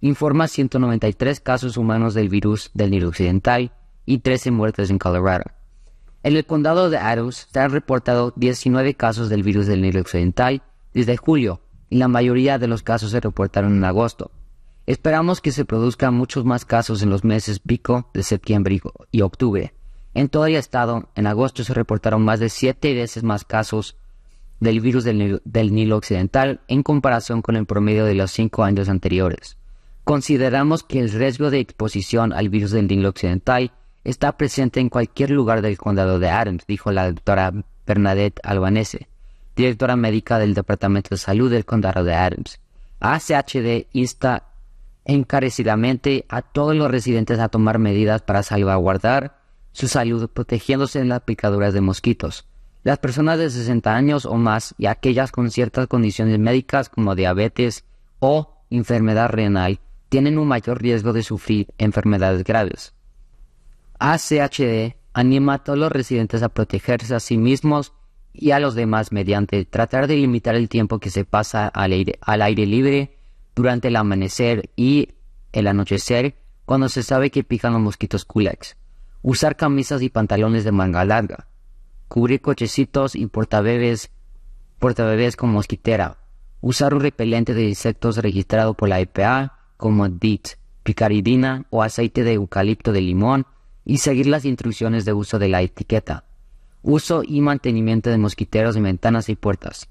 informa 0.00 0.48
193 0.48 1.40
casos 1.40 1.76
humanos 1.76 2.14
del 2.14 2.28
virus 2.28 2.70
del 2.72 2.90
Nilo 2.90 3.08
Occidental 3.08 3.72
y 4.06 4.18
13 4.18 4.52
muertes 4.52 4.90
en 4.90 4.98
Colorado. 4.98 5.57
En 6.28 6.36
el 6.36 6.44
condado 6.44 6.90
de 6.90 6.98
Adams 6.98 7.48
se 7.50 7.58
han 7.58 7.70
reportado 7.70 8.34
19 8.36 8.92
casos 8.92 9.30
del 9.30 9.42
virus 9.42 9.66
del 9.66 9.80
Nilo 9.80 10.02
Occidental 10.02 10.60
desde 10.92 11.16
julio 11.16 11.62
y 11.88 11.96
la 11.96 12.06
mayoría 12.06 12.58
de 12.58 12.66
los 12.66 12.82
casos 12.82 13.12
se 13.12 13.20
reportaron 13.20 13.74
en 13.74 13.84
agosto. 13.84 14.30
Esperamos 14.84 15.40
que 15.40 15.52
se 15.52 15.64
produzcan 15.64 16.12
muchos 16.12 16.44
más 16.44 16.66
casos 16.66 17.00
en 17.00 17.08
los 17.08 17.24
meses 17.24 17.60
pico 17.60 18.10
de 18.12 18.22
septiembre 18.22 18.78
y 19.10 19.22
octubre. 19.22 19.72
En 20.12 20.28
todo 20.28 20.44
el 20.44 20.56
estado, 20.56 21.08
en 21.14 21.26
agosto 21.26 21.64
se 21.64 21.72
reportaron 21.72 22.22
más 22.26 22.40
de 22.40 22.50
7 22.50 22.92
veces 22.92 23.22
más 23.22 23.46
casos 23.46 23.96
del 24.60 24.82
virus 24.82 25.04
del, 25.04 25.40
del 25.46 25.74
Nilo 25.74 25.96
Occidental 25.96 26.60
en 26.68 26.82
comparación 26.82 27.40
con 27.40 27.56
el 27.56 27.64
promedio 27.64 28.04
de 28.04 28.14
los 28.14 28.32
5 28.32 28.64
años 28.64 28.90
anteriores. 28.90 29.56
Consideramos 30.04 30.82
que 30.82 31.00
el 31.00 31.10
riesgo 31.10 31.48
de 31.48 31.60
exposición 31.60 32.34
al 32.34 32.50
virus 32.50 32.72
del 32.72 32.86
Nilo 32.86 33.08
Occidental 33.08 33.72
está 34.08 34.38
presente 34.38 34.80
en 34.80 34.88
cualquier 34.88 35.30
lugar 35.30 35.60
del 35.60 35.76
condado 35.76 36.18
de 36.18 36.30
Adams, 36.30 36.64
dijo 36.66 36.90
la 36.92 37.10
doctora 37.10 37.52
Bernadette 37.86 38.40
Albanese, 38.42 39.06
directora 39.54 39.96
médica 39.96 40.38
del 40.38 40.54
Departamento 40.54 41.10
de 41.10 41.18
Salud 41.18 41.50
del 41.50 41.66
condado 41.66 42.04
de 42.04 42.14
Adams. 42.14 42.58
ACHD 43.00 43.86
insta 43.92 44.44
encarecidamente 45.04 46.24
a 46.30 46.40
todos 46.40 46.74
los 46.74 46.90
residentes 46.90 47.38
a 47.38 47.48
tomar 47.48 47.78
medidas 47.78 48.22
para 48.22 48.42
salvaguardar 48.42 49.40
su 49.72 49.88
salud 49.88 50.30
protegiéndose 50.30 51.00
de 51.00 51.04
las 51.04 51.20
picaduras 51.20 51.74
de 51.74 51.82
mosquitos. 51.82 52.46
Las 52.84 52.98
personas 52.98 53.38
de 53.38 53.50
60 53.50 53.94
años 53.94 54.24
o 54.24 54.36
más 54.36 54.74
y 54.78 54.86
aquellas 54.86 55.32
con 55.32 55.50
ciertas 55.50 55.86
condiciones 55.86 56.38
médicas 56.38 56.88
como 56.88 57.14
diabetes 57.14 57.84
o 58.20 58.56
enfermedad 58.70 59.28
renal 59.28 59.80
tienen 60.08 60.38
un 60.38 60.48
mayor 60.48 60.80
riesgo 60.80 61.12
de 61.12 61.22
sufrir 61.22 61.68
enfermedades 61.76 62.42
graves. 62.44 62.94
ACHD 63.98 64.94
anima 65.12 65.54
a 65.54 65.58
todos 65.58 65.78
los 65.78 65.90
residentes 65.90 66.42
a 66.42 66.48
protegerse 66.48 67.14
a 67.14 67.20
sí 67.20 67.36
mismos 67.36 67.92
y 68.32 68.52
a 68.52 68.60
los 68.60 68.74
demás 68.74 69.10
mediante 69.10 69.64
tratar 69.64 70.06
de 70.06 70.16
limitar 70.16 70.54
el 70.54 70.68
tiempo 70.68 71.00
que 71.00 71.10
se 71.10 71.24
pasa 71.24 71.66
al 71.66 71.92
aire, 71.92 72.66
libre 72.66 73.18
durante 73.56 73.88
el 73.88 73.96
amanecer 73.96 74.70
y 74.76 75.14
el 75.52 75.66
anochecer 75.66 76.36
cuando 76.64 76.88
se 76.88 77.02
sabe 77.02 77.30
que 77.30 77.42
pican 77.42 77.72
los 77.72 77.82
mosquitos 77.82 78.24
culex. 78.24 78.76
Usar 79.22 79.56
camisas 79.56 80.02
y 80.02 80.10
pantalones 80.10 80.62
de 80.62 80.70
manga 80.70 81.04
larga. 81.04 81.48
Cubrir 82.06 82.40
cochecitos 82.40 83.16
y 83.16 83.26
portabebés, 83.26 84.10
portabebés 84.78 85.34
con 85.34 85.50
mosquitera. 85.50 86.18
Usar 86.60 86.94
un 86.94 87.00
repelente 87.00 87.54
de 87.54 87.64
insectos 87.64 88.18
registrado 88.18 88.74
por 88.74 88.88
la 88.88 89.00
EPA 89.00 89.58
como 89.76 90.08
DIT, 90.08 90.50
picaridina 90.84 91.66
o 91.70 91.82
aceite 91.82 92.22
de 92.22 92.34
eucalipto 92.34 92.92
de 92.92 93.00
limón 93.00 93.46
y 93.88 93.98
seguir 93.98 94.26
las 94.26 94.44
instrucciones 94.44 95.06
de 95.06 95.14
uso 95.14 95.38
de 95.38 95.48
la 95.48 95.62
etiqueta. 95.62 96.24
Uso 96.82 97.22
y 97.24 97.40
mantenimiento 97.40 98.10
de 98.10 98.18
mosquiteros 98.18 98.76
en 98.76 98.82
ventanas 98.82 99.30
y 99.30 99.34
puertas. 99.34 99.88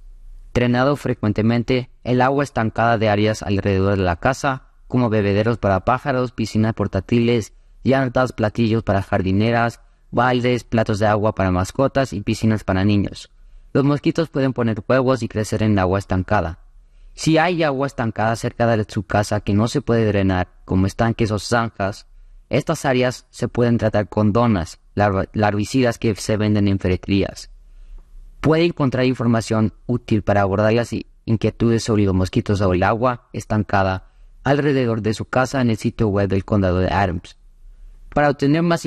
Drenado 0.53 0.95
frecuentemente 0.97 1.89
el 2.03 2.21
agua 2.21 2.43
estancada 2.43 2.99
de 2.99 3.09
áreas 3.09 3.41
alrededor 3.41 3.97
de 3.97 4.03
la 4.03 4.17
casa, 4.17 4.67
como 4.87 5.09
bebederos 5.09 5.57
para 5.57 5.83
pájaros, 5.83 6.31
piscinas 6.31 6.75
portátiles, 6.75 7.53
llantas, 7.83 8.33
platillos 8.33 8.83
para 8.83 9.01
jardineras, 9.01 9.81
baldes, 10.11 10.63
platos 10.63 10.99
de 10.99 11.07
agua 11.07 11.33
para 11.33 11.49
mascotas 11.49 12.13
y 12.13 12.21
piscinas 12.21 12.63
para 12.63 12.85
niños. 12.85 13.31
Los 13.73 13.83
mosquitos 13.83 14.29
pueden 14.29 14.53
poner 14.53 14.83
huevos 14.87 15.23
y 15.23 15.27
crecer 15.27 15.63
en 15.63 15.79
agua 15.79 15.97
estancada. 15.97 16.59
Si 17.15 17.39
hay 17.39 17.63
agua 17.63 17.87
estancada 17.87 18.35
cerca 18.35 18.67
de 18.67 18.85
su 18.87 19.07
casa 19.07 19.41
que 19.41 19.55
no 19.55 19.67
se 19.67 19.81
puede 19.81 20.05
drenar, 20.05 20.49
como 20.65 20.85
estanques 20.85 21.31
o 21.31 21.39
zanjas, 21.39 22.05
estas 22.49 22.85
áreas 22.85 23.25
se 23.29 23.47
pueden 23.47 23.77
tratar 23.77 24.09
con 24.09 24.33
donas, 24.33 24.79
larvicidas 24.95 25.97
que 25.97 26.13
se 26.15 26.37
venden 26.37 26.67
en 26.67 26.79
ferreterías. 26.79 27.49
Puede 28.41 28.65
encontrar 28.65 29.05
información 29.05 29.73
útil 29.85 30.21
para 30.21 30.41
abordar 30.41 30.73
las 30.73 30.91
inquietudes 31.25 31.83
sobre 31.83 32.05
los 32.05 32.15
mosquitos 32.15 32.61
o 32.61 32.73
el 32.73 32.83
agua 32.83 33.27
estancada 33.33 34.11
alrededor 34.43 35.01
de 35.01 35.13
su 35.13 35.25
casa 35.25 35.59
en 35.59 35.71
el 35.71 35.77
sitio 35.77 36.07
web 36.07 36.29
del 36.29 36.45
condado 36.45 36.79
de 36.79 36.87
Adams. 36.87 37.35
Para 38.13 38.29
obtener 38.29 38.63
más 38.63 38.85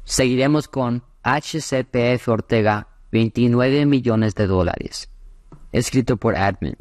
Seguiremos 0.03 0.67
con 0.67 1.03
HCPF 1.23 2.27
Ortega, 2.29 2.87
29 3.11 3.85
millones 3.85 4.33
de 4.35 4.47
dólares. 4.47 5.09
Escrito 5.71 6.17
por 6.17 6.35
Admin. 6.35 6.75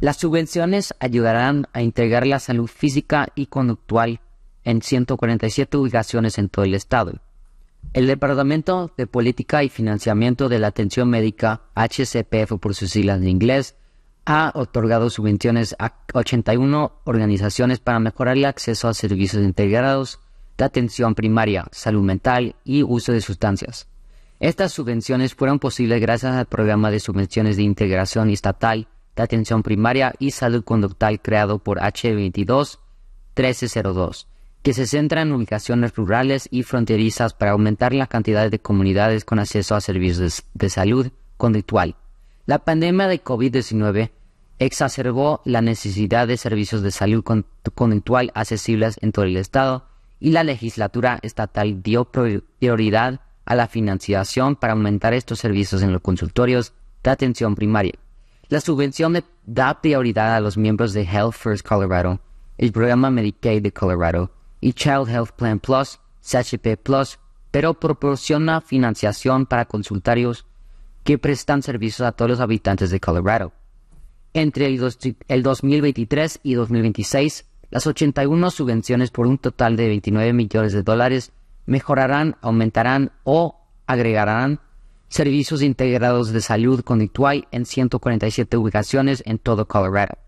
Las 0.00 0.18
subvenciones 0.18 0.94
ayudarán 1.00 1.68
a 1.72 1.80
integrar 1.80 2.26
la 2.26 2.40
salud 2.40 2.66
física 2.66 3.28
y 3.34 3.46
conductual 3.46 4.20
en 4.64 4.82
147 4.82 5.76
ubicaciones 5.76 6.38
en 6.38 6.48
todo 6.48 6.64
el 6.64 6.74
estado. 6.74 7.20
El 7.92 8.06
Departamento 8.06 8.92
de 8.96 9.06
Política 9.06 9.62
y 9.62 9.68
Financiamiento 9.68 10.48
de 10.48 10.58
la 10.58 10.68
Atención 10.68 11.08
Médica, 11.08 11.62
HCPF 11.74 12.58
por 12.60 12.74
sus 12.74 12.90
siglas 12.90 13.20
en 13.20 13.28
inglés, 13.28 13.76
ha 14.26 14.52
otorgado 14.54 15.10
subvenciones 15.10 15.76
a 15.78 15.94
81 16.12 16.92
organizaciones 17.04 17.78
para 17.78 18.00
mejorar 18.00 18.36
el 18.36 18.46
acceso 18.46 18.88
a 18.88 18.94
servicios 18.94 19.42
integrados 19.42 20.20
de 20.56 20.64
atención 20.64 21.14
primaria, 21.14 21.66
salud 21.72 22.02
mental 22.02 22.56
y 22.64 22.82
uso 22.82 23.12
de 23.12 23.20
sustancias. 23.20 23.88
Estas 24.40 24.72
subvenciones 24.72 25.34
fueron 25.34 25.58
posibles 25.58 26.00
gracias 26.00 26.34
al 26.34 26.46
programa 26.46 26.90
de 26.90 27.00
subvenciones 27.00 27.56
de 27.56 27.62
integración 27.62 28.30
estatal 28.30 28.88
de 29.16 29.22
atención 29.22 29.62
primaria 29.62 30.14
y 30.18 30.32
salud 30.32 30.64
conductal 30.64 31.20
creado 31.20 31.58
por 31.58 31.78
H22 31.78 32.78
1302, 33.36 34.28
que 34.62 34.72
se 34.72 34.86
centra 34.86 35.22
en 35.22 35.32
ubicaciones 35.32 35.94
rurales 35.94 36.48
y 36.50 36.62
fronterizas 36.62 37.34
para 37.34 37.52
aumentar 37.52 37.92
la 37.94 38.06
cantidad 38.06 38.50
de 38.50 38.58
comunidades 38.58 39.24
con 39.24 39.38
acceso 39.38 39.74
a 39.74 39.80
servicios 39.80 40.44
de 40.54 40.68
salud 40.68 41.10
conductual 41.36 41.96
la 42.46 42.58
pandemia 42.58 43.08
de 43.08 43.22
COVID-19 43.22 44.10
exacerbó 44.58 45.40
la 45.44 45.62
necesidad 45.62 46.28
de 46.28 46.36
servicios 46.36 46.82
de 46.82 46.90
salud 46.90 47.24
conductual 47.74 48.30
accesibles 48.34 48.98
en 49.00 49.12
todo 49.12 49.24
el 49.24 49.36
Estado 49.36 49.86
y 50.20 50.30
la 50.30 50.44
legislatura 50.44 51.18
estatal 51.22 51.82
dio 51.82 52.04
prioridad 52.06 53.20
a 53.44 53.54
la 53.54 53.66
financiación 53.66 54.56
para 54.56 54.74
aumentar 54.74 55.14
estos 55.14 55.38
servicios 55.38 55.82
en 55.82 55.92
los 55.92 56.02
consultorios 56.02 56.72
de 57.02 57.10
atención 57.10 57.54
primaria. 57.54 57.94
La 58.48 58.60
subvención 58.60 59.22
da 59.46 59.80
prioridad 59.80 60.34
a 60.34 60.40
los 60.40 60.56
miembros 60.56 60.92
de 60.92 61.02
Health 61.02 61.34
First 61.34 61.66
Colorado, 61.66 62.20
el 62.58 62.72
programa 62.72 63.10
Medicaid 63.10 63.62
de 63.62 63.72
Colorado 63.72 64.30
y 64.60 64.72
Child 64.72 65.08
Health 65.08 65.32
Plan 65.32 65.60
Plus, 65.60 65.98
CHP 66.22 66.76
Plus, 66.82 67.18
pero 67.50 67.74
proporciona 67.74 68.60
financiación 68.60 69.46
para 69.46 69.64
consultorios 69.64 70.46
que 71.04 71.18
prestan 71.18 71.62
servicios 71.62 72.06
a 72.06 72.12
todos 72.12 72.32
los 72.32 72.40
habitantes 72.40 72.90
de 72.90 72.98
Colorado. 72.98 73.52
Entre 74.32 74.66
el, 74.66 75.42
2023 75.42 76.40
y 76.42 76.54
2026, 76.54 77.44
las 77.70 77.86
81 77.86 78.50
subvenciones 78.50 79.10
por 79.10 79.26
un 79.26 79.38
total 79.38 79.76
de 79.76 79.86
29 79.88 80.32
millones 80.32 80.72
de 80.72 80.82
dólares 80.82 81.30
mejorarán, 81.66 82.36
aumentarán 82.40 83.12
o 83.22 83.60
agregarán 83.86 84.60
servicios 85.08 85.62
integrados 85.62 86.32
de 86.32 86.40
salud 86.40 86.80
conductual 86.80 87.46
en 87.52 87.66
147 87.66 88.56
ubicaciones 88.56 89.22
en 89.26 89.38
todo 89.38 89.68
Colorado. 89.68 90.18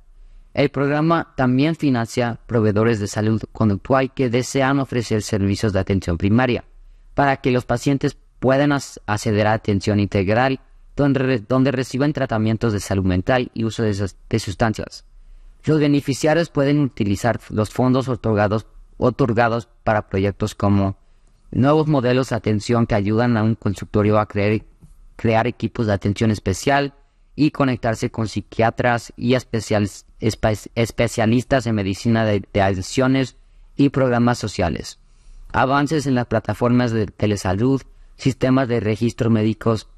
El 0.54 0.70
programa 0.70 1.34
también 1.36 1.74
financia 1.74 2.38
proveedores 2.46 3.00
de 3.00 3.08
salud 3.08 3.42
conductual 3.52 4.14
que 4.14 4.30
desean 4.30 4.78
ofrecer 4.78 5.22
servicios 5.22 5.72
de 5.72 5.80
atención 5.80 6.16
primaria 6.16 6.64
para 7.14 7.38
que 7.38 7.50
los 7.50 7.64
pacientes 7.64 8.16
puedan 8.38 8.72
acceder 8.72 9.46
a 9.46 9.54
atención 9.54 9.98
integral 10.00 10.60
donde, 10.96 11.40
donde 11.40 11.70
reciben 11.70 12.12
tratamientos 12.12 12.72
de 12.72 12.80
salud 12.80 13.04
mental 13.04 13.50
y 13.54 13.64
uso 13.64 13.82
de, 13.82 14.10
de 14.28 14.38
sustancias. 14.38 15.04
Los 15.64 15.80
beneficiarios 15.80 16.48
pueden 16.48 16.80
utilizar 16.80 17.40
los 17.50 17.70
fondos 17.70 18.08
otorgados, 18.08 18.66
otorgados 18.96 19.68
para 19.84 20.08
proyectos 20.08 20.54
como 20.54 20.96
nuevos 21.50 21.86
modelos 21.86 22.30
de 22.30 22.36
atención 22.36 22.86
que 22.86 22.94
ayudan 22.94 23.36
a 23.36 23.42
un 23.42 23.56
consultorio 23.56 24.18
a 24.18 24.26
crear, 24.26 25.46
equipos 25.46 25.86
de 25.86 25.92
atención 25.92 26.30
especial 26.30 26.94
y 27.34 27.50
conectarse 27.50 28.10
con 28.10 28.28
psiquiatras 28.28 29.12
y 29.16 29.34
especialistas 29.34 31.66
en 31.66 31.74
medicina 31.74 32.24
de, 32.24 32.42
de 32.52 32.62
adicciones 32.62 33.36
y 33.76 33.90
programas 33.90 34.38
sociales. 34.38 34.98
Avances 35.52 36.06
en 36.06 36.14
las 36.14 36.26
plataformas 36.26 36.92
de 36.92 37.06
telesalud, 37.06 37.82
sistemas 38.16 38.68
de 38.68 38.80
registro 38.80 39.30
médicos 39.30 39.88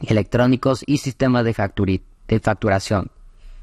electrónicos 0.00 0.82
y 0.86 0.98
sistemas 0.98 1.44
de, 1.44 1.54
facturación. 2.40 3.10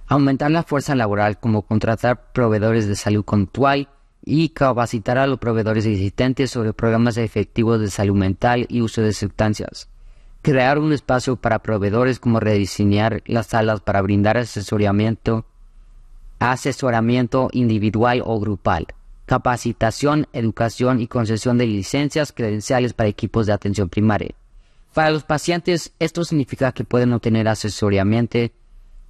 Aumentar 0.07 0.51
la 0.51 0.63
fuerza 0.63 0.95
laboral 0.95 1.39
como 1.39 1.61
contratar 1.63 2.31
proveedores 2.33 2.87
de 2.87 2.95
salud 2.95 3.23
conductual 3.23 3.89
y 4.25 4.49
capacitar 4.49 5.17
a 5.17 5.27
los 5.27 5.39
proveedores 5.39 5.85
existentes 5.85 6.51
sobre 6.51 6.73
programas 6.73 7.17
efectivos 7.17 7.79
de 7.79 7.89
salud 7.89 8.15
mental 8.15 8.65
y 8.69 8.81
uso 8.81 9.01
de 9.01 9.13
sustancias. 9.13 9.89
Crear 10.41 10.79
un 10.79 10.91
espacio 10.91 11.35
para 11.37 11.59
proveedores 11.59 12.19
como 12.19 12.39
rediseñar 12.39 13.21
las 13.25 13.47
salas 13.47 13.81
para 13.81 14.01
brindar 14.01 14.37
asesoramiento, 14.37 15.45
asesoramiento 16.39 17.49
individual 17.53 18.21
o 18.25 18.39
grupal, 18.39 18.87
capacitación, 19.25 20.27
educación 20.33 20.99
y 20.99 21.07
concesión 21.07 21.57
de 21.57 21.67
licencias 21.67 22.33
credenciales 22.33 22.93
para 22.93 23.09
equipos 23.09 23.45
de 23.45 23.53
atención 23.53 23.87
primaria. 23.87 24.35
Para 24.93 25.11
los 25.11 25.23
pacientes, 25.23 25.93
esto 25.99 26.23
significa 26.23 26.71
que 26.71 26.83
pueden 26.83 27.13
obtener 27.13 27.47
asesoramiento 27.47 28.39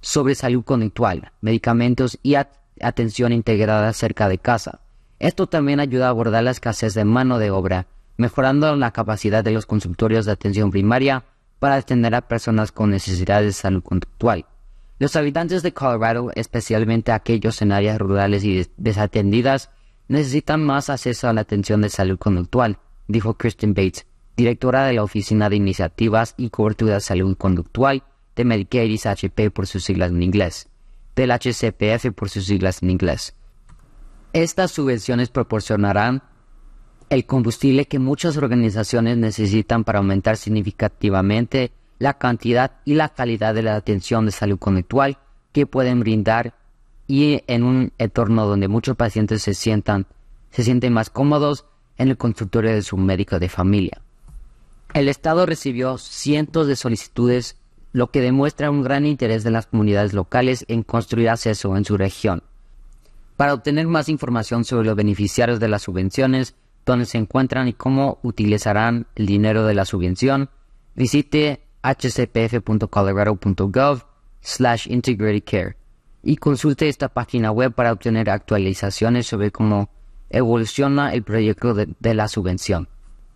sobre 0.00 0.34
salud 0.34 0.64
conductual, 0.64 1.32
medicamentos 1.40 2.18
y 2.22 2.36
atención 2.80 3.32
integrada 3.32 3.92
cerca 3.92 4.28
de 4.28 4.38
casa 4.38 4.80
esto 5.18 5.46
también 5.46 5.80
ayuda 5.80 6.06
a 6.06 6.10
abordar 6.10 6.44
la 6.44 6.50
escasez 6.50 6.92
de 6.92 7.04
mano 7.04 7.38
de 7.38 7.50
obra, 7.50 7.86
mejorando 8.16 8.74
la 8.76 8.90
capacidad 8.90 9.44
de 9.44 9.52
los 9.52 9.66
consultorios 9.66 10.26
de 10.26 10.32
atención 10.32 10.70
primaria 10.70 11.24
para 11.58 11.76
atender 11.76 12.14
a 12.14 12.28
personas 12.28 12.72
con 12.72 12.90
necesidades 12.90 13.46
de 13.46 13.52
salud 13.52 13.82
conductual. 13.82 14.44
Los 14.98 15.16
habitantes 15.16 15.62
de 15.62 15.72
Colorado, 15.72 16.30
especialmente 16.34 17.10
aquellos 17.10 17.62
en 17.62 17.72
áreas 17.72 17.98
rurales 17.98 18.44
y 18.44 18.66
desatendidas, 18.76 19.70
necesitan 20.08 20.62
más 20.62 20.90
acceso 20.90 21.28
a 21.28 21.32
la 21.32 21.40
atención 21.40 21.80
de 21.80 21.88
salud 21.88 22.18
conductual, 22.18 22.78
dijo 23.08 23.34
Kristen 23.34 23.72
Bates, 23.72 24.06
directora 24.36 24.84
de 24.86 24.94
la 24.94 25.02
Oficina 25.02 25.48
de 25.48 25.56
Iniciativas 25.56 26.34
y 26.36 26.50
Cobertura 26.50 26.94
de 26.94 27.00
Salud 27.00 27.36
Conductual 27.36 28.02
de 28.36 28.44
Medicare 28.44 28.94
HP 28.94 29.50
por 29.50 29.66
sus 29.66 29.84
siglas 29.84 30.10
en 30.10 30.22
inglés, 30.22 30.68
del 31.14 31.30
HCPF 31.30 32.12
por 32.14 32.30
sus 32.30 32.46
siglas 32.46 32.82
en 32.82 32.90
inglés. 32.90 33.34
Estas 34.32 34.72
subvenciones 34.72 35.30
proporcionarán 35.30 36.22
el 37.10 37.26
combustible 37.26 37.86
que 37.86 37.98
muchas 37.98 38.36
organizaciones 38.36 39.16
necesitan 39.16 39.84
para 39.84 39.98
aumentar 39.98 40.36
significativamente 40.36 41.70
la 41.98 42.18
cantidad 42.18 42.80
y 42.84 42.94
la 42.94 43.10
calidad 43.10 43.54
de 43.54 43.62
la 43.62 43.76
atención 43.76 44.26
de 44.26 44.32
salud 44.32 44.58
conductual 44.58 45.18
que 45.52 45.66
pueden 45.66 46.00
brindar 46.00 46.54
y 47.06 47.42
en 47.46 47.62
un 47.62 47.92
entorno 47.98 48.46
donde 48.46 48.66
muchos 48.66 48.96
pacientes 48.96 49.42
se 49.42 49.54
sientan 49.54 50.06
se 50.50 50.62
sienten 50.62 50.92
más 50.92 51.10
cómodos 51.10 51.66
en 51.98 52.08
el 52.08 52.16
consultorio 52.16 52.72
de 52.72 52.82
su 52.82 52.96
médico 52.96 53.38
de 53.38 53.48
familia. 53.48 54.03
El 54.94 55.08
Estado 55.08 55.44
recibió 55.44 55.98
cientos 55.98 56.66
de 56.68 56.76
solicitudes, 56.76 57.58
lo 57.92 58.12
que 58.12 58.20
demuestra 58.20 58.70
un 58.70 58.84
gran 58.84 59.06
interés 59.06 59.42
de 59.42 59.50
las 59.50 59.66
comunidades 59.66 60.12
locales 60.12 60.64
en 60.68 60.84
construir 60.84 61.30
acceso 61.30 61.76
en 61.76 61.84
su 61.84 61.96
región. 61.96 62.44
Para 63.36 63.54
obtener 63.54 63.88
más 63.88 64.08
información 64.08 64.64
sobre 64.64 64.86
los 64.86 64.94
beneficiarios 64.94 65.58
de 65.58 65.66
las 65.66 65.82
subvenciones, 65.82 66.54
dónde 66.86 67.06
se 67.06 67.18
encuentran 67.18 67.66
y 67.66 67.72
cómo 67.72 68.20
utilizarán 68.22 69.08
el 69.16 69.26
dinero 69.26 69.66
de 69.66 69.74
la 69.74 69.84
subvención, 69.84 70.48
visite 70.94 71.64
hcpf.colorado.gov 71.82 74.04
slash 74.42 74.86
integrated 74.88 75.42
care 75.44 75.76
y 76.22 76.36
consulte 76.36 76.88
esta 76.88 77.08
página 77.08 77.50
web 77.50 77.74
para 77.74 77.90
obtener 77.90 78.30
actualizaciones 78.30 79.26
sobre 79.26 79.50
cómo 79.50 79.90
evoluciona 80.30 81.12
el 81.12 81.24
proyecto 81.24 81.74
de, 81.74 81.88
de 81.98 82.14
la 82.14 82.28
subvención. 82.28 82.88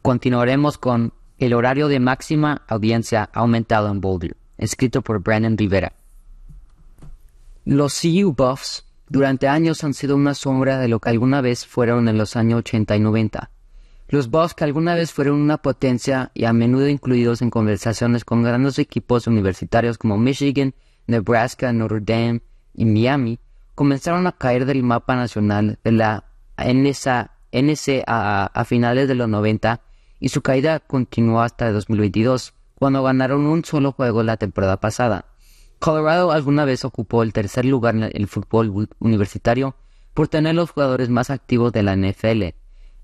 Continuaremos 0.03 0.79
con 0.79 1.18
El 1.39 1.55
horario 1.55 1.89
de 1.89 2.01
máxima 2.01 2.63
audiencia 2.67 3.31
aumentado 3.33 3.91
en 3.91 4.01
Boulder, 4.01 4.37
escrito 4.57 5.03
por 5.03 5.23
Brandon 5.23 5.57
Rivera. 5.57 5.93
Los 7.65 8.01
CU 8.01 8.35
Buffs 8.37 8.87
durante 9.09 9.47
años 9.47 9.85
han 9.85 9.95
sido 9.95 10.17
una 10.17 10.35
sombra 10.35 10.79
de 10.79 10.89
lo 10.89 11.01
que 11.01 11.11
alguna 11.11 11.41
vez 11.41 11.65
fueron 11.67 12.09
en 12.09 12.19
los 12.19 12.35
años 12.35 12.59
80 12.59 12.97
y 12.97 13.01
90. 13.01 13.51
Los 14.09 14.31
Bucks 14.31 14.55
que 14.55 14.65
alguna 14.65 14.95
vez 14.95 15.13
fueron 15.13 15.41
una 15.41 15.59
potencia 15.59 16.31
y 16.33 16.45
a 16.47 16.53
menudo 16.53 16.89
incluidos 16.89 17.43
en 17.43 17.51
conversaciones 17.51 18.25
con 18.25 18.43
grandes 18.43 18.79
equipos 18.79 19.27
universitarios 19.27 19.99
como 19.99 20.17
Michigan, 20.17 20.75
Nebraska, 21.07 21.73
Notre 21.73 22.01
Dame 22.01 22.43
y 22.75 22.87
Miami, 22.87 23.39
comenzaron 23.75 24.27
a 24.27 24.33
caer 24.33 24.65
del 24.65 24.83
mapa 24.83 25.15
nacional 25.15 25.79
de 25.85 25.93
la 25.93 26.25
NCAA 26.57 28.47
a 28.47 28.65
finales 28.65 29.09
de 29.09 29.15
los 29.15 29.29
90 29.29 29.83
y 30.21 30.29
su 30.31 30.43
caída 30.43 30.81
continuó 30.81 31.43
hasta 31.43 31.71
2022, 31.71 32.55
cuando 32.75 33.03
ganaron 33.03 33.47
un 33.47 33.65
solo 33.65 33.93
juego 33.93 34.23
la 34.23 34.37
temporada 34.37 34.79
pasada. 34.79 35.27
Colorado 35.79 36.33
alguna 36.33 36.65
vez 36.65 36.85
ocupó 36.85 37.23
el 37.23 37.33
tercer 37.33 37.65
lugar 37.65 37.95
en 37.95 38.11
el 38.13 38.27
fútbol 38.27 38.89
universitario 38.99 39.77
por 40.13 40.29
tener 40.29 40.55
los 40.55 40.71
jugadores 40.71 41.09
más 41.09 41.31
activos 41.31 41.73
de 41.73 41.83
la 41.85 41.95
NFL. 41.95 42.55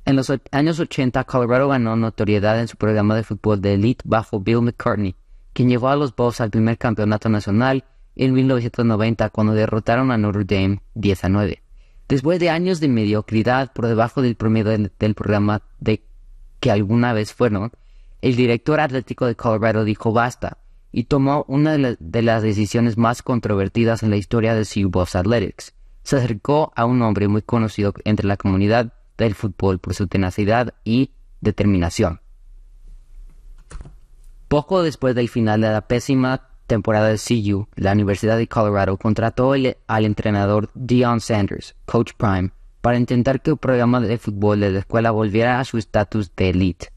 En 0.06 0.16
los 0.16 0.32
años 0.50 0.80
80, 0.80 1.22
Colorado 1.24 1.68
ganó 1.68 1.96
notoriedad 1.96 2.60
en 2.60 2.68
su 2.68 2.76
programa 2.76 3.14
de 3.14 3.22
fútbol 3.22 3.60
de 3.60 3.74
elite 3.74 4.02
bajo 4.04 4.40
Bill 4.40 4.62
McCartney, 4.62 5.14
quien 5.52 5.68
llevó 5.68 5.88
a 5.88 5.96
los 5.96 6.14
Bulls 6.14 6.40
al 6.40 6.50
primer 6.50 6.76
campeonato 6.76 7.28
nacional 7.28 7.84
en 8.16 8.32
1990 8.32 9.30
cuando 9.30 9.54
derrotaron 9.54 10.10
a 10.10 10.18
Notre 10.18 10.44
Dame 10.44 10.82
10 10.94 11.24
a 11.24 11.28
9. 11.28 11.62
Después 12.08 12.38
de 12.38 12.50
años 12.50 12.80
de 12.80 12.88
mediocridad 12.88 13.72
por 13.72 13.86
debajo 13.86 14.20
del 14.20 14.34
promedio 14.34 14.90
del 14.98 15.14
programa 15.14 15.62
de 15.80 16.02
que 16.64 16.70
alguna 16.70 17.12
vez 17.12 17.34
fueron, 17.34 17.72
el 18.22 18.36
director 18.36 18.80
atlético 18.80 19.26
de 19.26 19.34
Colorado 19.34 19.84
dijo 19.84 20.14
basta 20.14 20.56
y 20.92 21.04
tomó 21.04 21.44
una 21.46 21.76
de, 21.76 22.22
las 22.22 22.42
decisiones 22.42 22.96
más 22.96 23.20
controvertidas 23.20 24.02
en 24.02 24.08
la 24.08 24.16
historia 24.16 24.54
de 24.54 24.64
CU 24.64 24.98
Athletics. 24.98 25.74
Se 26.04 26.16
acercó 26.16 26.72
a 26.74 26.86
un 26.86 27.02
hombre 27.02 27.28
muy 27.28 27.42
conocido 27.42 27.92
entre 28.06 28.26
la 28.26 28.38
comunidad 28.38 28.94
del 29.18 29.34
fútbol 29.34 29.78
por 29.78 29.92
su 29.92 30.06
tenacidad 30.06 30.72
y 30.84 31.10
determinación. 31.42 32.22
Poco 34.48 34.82
después 34.82 35.14
del 35.14 35.28
final 35.28 35.60
de 35.60 35.70
la 35.70 35.82
pésima 35.82 36.48
temporada 36.66 37.08
de 37.08 37.18
CU, 37.18 37.68
la 37.74 37.92
Universidad 37.92 38.38
de 38.38 38.48
Colorado 38.48 38.96
contrató 38.96 39.52
al 39.52 40.04
entrenador 40.06 40.70
Dion 40.72 41.20
Sanders, 41.20 41.74
Coach 41.84 42.12
Prime, 42.16 42.52
para 42.84 42.98
intentar 42.98 43.40
que 43.40 43.50
el 43.50 43.56
programa 43.56 43.98
de 43.98 44.18
fútbol 44.18 44.60
de 44.60 44.70
la 44.70 44.80
escuela 44.80 45.10
volviera 45.10 45.58
a 45.58 45.64
su 45.64 45.78
estatus 45.78 46.30
de 46.36 46.50
elite. 46.50 46.88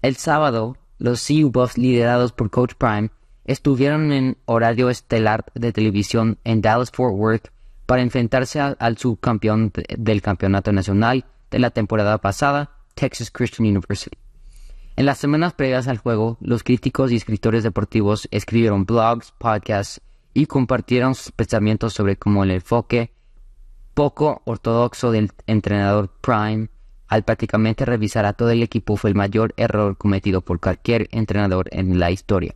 El 0.00 0.16
sábado, 0.16 0.78
los 0.96 1.26
CU 1.26 1.50
Buffs 1.50 1.76
liderados 1.76 2.32
por 2.32 2.48
Coach 2.48 2.72
Prime 2.78 3.10
estuvieron 3.44 4.12
en 4.12 4.38
horario 4.46 4.88
estelar 4.88 5.44
de 5.54 5.74
televisión 5.74 6.38
en 6.44 6.62
Dallas-Fort 6.62 7.14
Worth 7.14 7.48
para 7.84 8.00
enfrentarse 8.00 8.60
al 8.60 8.96
subcampeón 8.96 9.74
del 9.98 10.22
campeonato 10.22 10.72
nacional 10.72 11.26
de 11.50 11.58
la 11.58 11.68
temporada 11.68 12.16
pasada, 12.16 12.70
Texas 12.94 13.30
Christian 13.30 13.68
University. 13.68 14.16
En 14.96 15.04
las 15.04 15.18
semanas 15.18 15.52
previas 15.52 15.86
al 15.86 15.98
juego, 15.98 16.38
los 16.40 16.62
críticos 16.62 17.12
y 17.12 17.16
escritores 17.16 17.62
deportivos 17.62 18.26
escribieron 18.30 18.86
blogs, 18.86 19.34
podcasts 19.36 20.00
y 20.32 20.46
compartieron 20.46 21.14
sus 21.14 21.30
pensamientos 21.30 21.92
sobre 21.92 22.16
cómo 22.16 22.42
el 22.42 22.52
enfoque 22.52 23.12
poco 23.96 24.42
ortodoxo 24.44 25.10
del 25.10 25.32
entrenador 25.46 26.10
Prime 26.20 26.68
al 27.08 27.22
prácticamente 27.22 27.86
revisar 27.86 28.26
a 28.26 28.34
todo 28.34 28.50
el 28.50 28.62
equipo 28.62 28.98
fue 28.98 29.08
el 29.08 29.16
mayor 29.16 29.54
error 29.56 29.96
cometido 29.96 30.42
por 30.42 30.60
cualquier 30.60 31.08
entrenador 31.12 31.70
en 31.72 31.98
la 31.98 32.10
historia. 32.10 32.54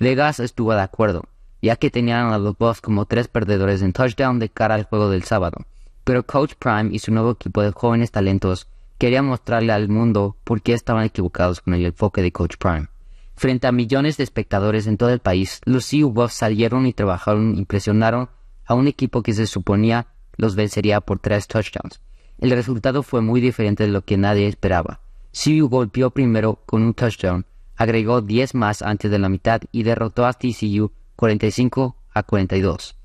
Vegas 0.00 0.40
estuvo 0.40 0.74
de 0.74 0.80
acuerdo, 0.80 1.28
ya 1.62 1.76
que 1.76 1.92
tenían 1.92 2.32
a 2.32 2.38
los 2.38 2.58
Buffs 2.58 2.80
como 2.80 3.06
tres 3.06 3.28
perdedores 3.28 3.82
en 3.82 3.92
touchdown 3.92 4.40
de 4.40 4.48
cara 4.48 4.74
al 4.74 4.82
juego 4.82 5.10
del 5.10 5.22
sábado. 5.22 5.58
Pero 6.02 6.26
Coach 6.26 6.54
Prime 6.58 6.88
y 6.90 6.98
su 6.98 7.12
nuevo 7.12 7.30
equipo 7.30 7.62
de 7.62 7.70
jóvenes 7.70 8.10
talentos 8.10 8.66
querían 8.98 9.26
mostrarle 9.26 9.72
al 9.72 9.88
mundo 9.88 10.36
por 10.42 10.60
qué 10.60 10.72
estaban 10.72 11.04
equivocados 11.04 11.60
con 11.60 11.74
el 11.74 11.86
enfoque 11.86 12.20
de 12.20 12.32
Coach 12.32 12.56
Prime. 12.58 12.88
Frente 13.36 13.68
a 13.68 13.72
millones 13.72 14.16
de 14.16 14.24
espectadores 14.24 14.88
en 14.88 14.96
todo 14.96 15.10
el 15.10 15.20
país, 15.20 15.60
los 15.66 15.88
Buffs 15.92 16.34
salieron 16.34 16.84
y 16.86 16.92
trabajaron 16.92 17.56
y 17.58 17.64
presionaron 17.64 18.28
a 18.66 18.74
un 18.74 18.88
equipo 18.88 19.22
que 19.22 19.34
se 19.34 19.46
suponía 19.46 20.08
los 20.36 20.56
vencería 20.56 21.00
por 21.00 21.18
tres 21.18 21.46
touchdowns. 21.46 22.00
El 22.38 22.50
resultado 22.50 23.02
fue 23.02 23.22
muy 23.22 23.40
diferente 23.40 23.84
de 23.84 23.90
lo 23.90 24.04
que 24.04 24.16
nadie 24.16 24.48
esperaba. 24.48 25.00
CU 25.32 25.68
golpeó 25.68 26.10
primero 26.10 26.60
con 26.66 26.82
un 26.82 26.94
touchdown, 26.94 27.46
agregó 27.76 28.20
10 28.20 28.54
más 28.54 28.82
antes 28.82 29.10
de 29.10 29.18
la 29.18 29.28
mitad 29.28 29.60
y 29.72 29.82
derrotó 29.82 30.26
a 30.26 30.32
TCU 30.32 30.92
45 31.16 31.96
a 32.12 32.22
42, 32.22 32.96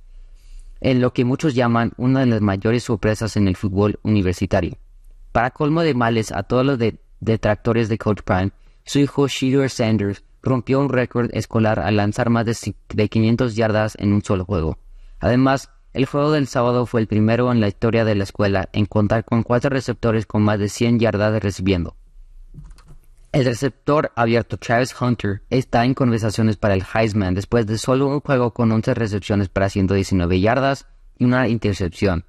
en 0.81 1.01
lo 1.01 1.13
que 1.13 1.25
muchos 1.25 1.55
llaman 1.55 1.93
una 1.97 2.21
de 2.21 2.27
las 2.27 2.41
mayores 2.41 2.83
sorpresas 2.83 3.35
en 3.37 3.47
el 3.47 3.55
fútbol 3.55 3.99
universitario. 4.03 4.77
Para 5.31 5.51
colmo 5.51 5.81
de 5.81 5.93
males 5.93 6.31
a 6.31 6.43
todos 6.43 6.65
los 6.65 6.79
detractores 7.19 7.89
de 7.89 7.97
Coach 7.97 8.21
Prime, 8.23 8.51
su 8.83 8.99
hijo 8.99 9.27
Shedeur 9.27 9.69
Sanders 9.69 10.23
rompió 10.41 10.79
un 10.79 10.89
récord 10.89 11.29
escolar 11.33 11.79
al 11.79 11.97
lanzar 11.97 12.29
más 12.29 12.45
de, 12.45 12.75
de 12.89 13.09
500 13.09 13.55
yardas 13.55 13.95
en 13.99 14.13
un 14.13 14.23
solo 14.23 14.45
juego. 14.45 14.77
Además, 15.19 15.69
el 15.93 16.05
juego 16.05 16.31
del 16.31 16.47
sábado 16.47 16.85
fue 16.85 17.01
el 17.01 17.07
primero 17.07 17.51
en 17.51 17.59
la 17.59 17.67
historia 17.67 18.05
de 18.05 18.15
la 18.15 18.23
escuela 18.23 18.69
en 18.73 18.85
contar 18.85 19.25
con 19.25 19.43
cuatro 19.43 19.69
receptores 19.71 20.25
con 20.25 20.43
más 20.43 20.59
de 20.59 20.69
100 20.69 20.99
yardas 20.99 21.41
recibiendo. 21.41 21.95
El 23.31 23.45
receptor 23.45 24.11
abierto 24.15 24.57
Travis 24.57 24.95
Hunter 24.99 25.43
está 25.49 25.85
en 25.85 25.93
conversaciones 25.93 26.57
para 26.57 26.73
el 26.73 26.83
Heisman 26.93 27.35
después 27.35 27.67
de 27.67 27.77
solo 27.77 28.07
un 28.07 28.21
juego 28.21 28.53
con 28.53 28.71
11 28.71 28.93
recepciones 28.93 29.49
para 29.49 29.69
119 29.69 30.39
yardas 30.39 30.87
y 31.17 31.25
una 31.25 31.47
intercepción. 31.47 32.25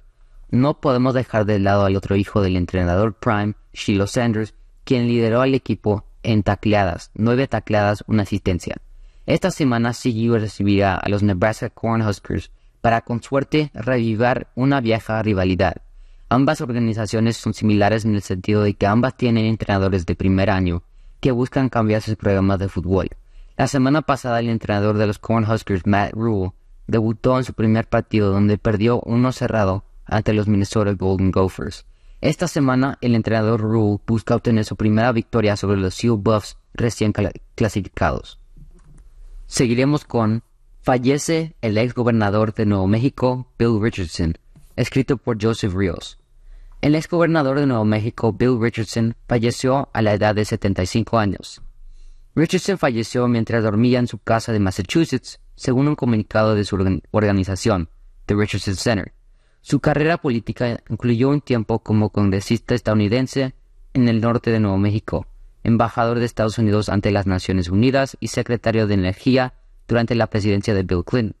No 0.49 0.79
podemos 0.79 1.13
dejar 1.13 1.45
de 1.45 1.59
lado 1.59 1.85
al 1.85 1.95
otro 1.95 2.15
hijo 2.15 2.41
del 2.41 2.55
entrenador 2.55 3.13
Prime, 3.13 3.53
Shiloh 3.73 4.07
Sanders, 4.07 4.53
quien 4.83 5.07
lideró 5.07 5.41
al 5.41 5.55
equipo 5.55 6.05
en 6.23 6.43
tacleadas, 6.43 7.09
nueve 7.13 7.47
tacleadas, 7.47 8.03
una 8.07 8.23
asistencia. 8.23 8.77
Esta 9.25 9.49
semana 9.49 9.93
CGU 9.93 10.33
recibirá 10.33 10.95
a 10.95 11.09
los 11.09 11.23
Nebraska 11.23 11.69
Cornhuskers 11.69 12.51
para 12.81 13.01
con 13.01 13.21
suerte 13.21 13.71
revivir 13.73 14.47
una 14.55 14.81
vieja 14.81 15.21
rivalidad. 15.21 15.81
Ambas 16.29 16.61
organizaciones 16.61 17.37
son 17.37 17.53
similares 17.53 18.05
en 18.05 18.15
el 18.15 18.21
sentido 18.21 18.63
de 18.63 18.73
que 18.73 18.87
ambas 18.87 19.17
tienen 19.17 19.45
entrenadores 19.45 20.05
de 20.05 20.15
primer 20.15 20.49
año 20.49 20.83
que 21.19 21.31
buscan 21.31 21.69
cambiar 21.69 22.01
sus 22.01 22.15
programas 22.15 22.59
de 22.59 22.69
fútbol. 22.69 23.09
La 23.57 23.67
semana 23.67 24.01
pasada 24.01 24.39
el 24.39 24.49
entrenador 24.49 24.97
de 24.97 25.07
los 25.07 25.19
Cornhuskers, 25.19 25.85
Matt 25.85 26.13
Rule, 26.13 26.53
debutó 26.87 27.37
en 27.37 27.43
su 27.43 27.53
primer 27.53 27.87
partido 27.87 28.31
donde 28.31 28.57
perdió 28.57 29.01
uno 29.01 29.31
cerrado 29.31 29.85
ante 30.05 30.33
los 30.33 30.47
Minnesota 30.47 30.93
Golden 30.93 31.31
Gophers. 31.31 31.85
Esta 32.21 32.47
semana 32.47 32.97
el 33.01 33.15
entrenador 33.15 33.61
Rule 33.61 33.99
busca 34.05 34.35
obtener 34.35 34.65
su 34.65 34.75
primera 34.75 35.11
victoria 35.11 35.55
sobre 35.55 35.77
los 35.77 35.95
Sioux 35.95 36.21
Buffs 36.21 36.57
recién 36.73 37.13
clasificados. 37.55 38.39
Seguiremos 39.47 40.05
con 40.05 40.43
Fallece 40.83 41.55
el 41.61 41.77
ex 41.77 41.93
gobernador 41.93 42.55
de 42.55 42.65
Nuevo 42.65 42.87
México, 42.87 43.47
Bill 43.59 43.79
Richardson, 43.79 44.39
escrito 44.75 45.17
por 45.17 45.37
Joseph 45.39 45.75
Rios. 45.75 46.17
El 46.81 46.95
ex 46.95 47.07
gobernador 47.07 47.59
de 47.59 47.67
Nuevo 47.67 47.85
México, 47.85 48.33
Bill 48.33 48.57
Richardson, 48.59 49.15
falleció 49.27 49.89
a 49.93 50.01
la 50.01 50.15
edad 50.15 50.33
de 50.33 50.43
75 50.43 51.19
años. 51.19 51.61
Richardson 52.33 52.79
falleció 52.79 53.27
mientras 53.27 53.63
dormía 53.63 53.99
en 53.99 54.07
su 54.07 54.17
casa 54.17 54.53
de 54.53 54.59
Massachusetts, 54.59 55.39
según 55.53 55.87
un 55.87 55.95
comunicado 55.95 56.55
de 56.55 56.65
su 56.65 56.75
organización, 57.11 57.89
The 58.25 58.33
Richardson 58.33 58.75
Center. 58.75 59.13
Su 59.61 59.81
carrera 59.81 60.17
política 60.17 60.81
incluyó 60.89 61.29
un 61.29 61.41
tiempo 61.41 61.83
como 61.83 62.09
congresista 62.09 62.73
estadounidense 62.73 63.53
en 63.93 64.09
el 64.09 64.19
norte 64.19 64.49
de 64.49 64.59
Nuevo 64.59 64.79
México, 64.79 65.27
embajador 65.63 66.17
de 66.17 66.25
Estados 66.25 66.57
Unidos 66.57 66.89
ante 66.89 67.11
las 67.11 67.27
Naciones 67.27 67.69
Unidas 67.69 68.17
y 68.19 68.29
secretario 68.29 68.87
de 68.87 68.95
Energía 68.95 69.53
durante 69.91 70.15
la 70.15 70.27
presidencia 70.27 70.73
de 70.73 70.83
Bill 70.83 71.03
Clinton. 71.03 71.35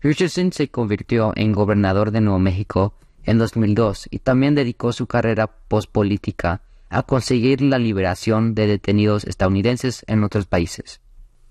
Richardson 0.00 0.52
se 0.52 0.68
convirtió 0.68 1.32
en 1.36 1.52
gobernador 1.52 2.10
de 2.10 2.20
Nuevo 2.20 2.40
México 2.40 2.94
en 3.22 3.38
2002 3.38 4.08
y 4.10 4.18
también 4.18 4.56
dedicó 4.56 4.92
su 4.92 5.06
carrera 5.06 5.46
postpolítica 5.46 6.62
a 6.88 7.04
conseguir 7.04 7.62
la 7.62 7.78
liberación 7.78 8.56
de 8.56 8.66
detenidos 8.66 9.22
estadounidenses 9.22 10.04
en 10.08 10.24
otros 10.24 10.46
países. 10.46 11.00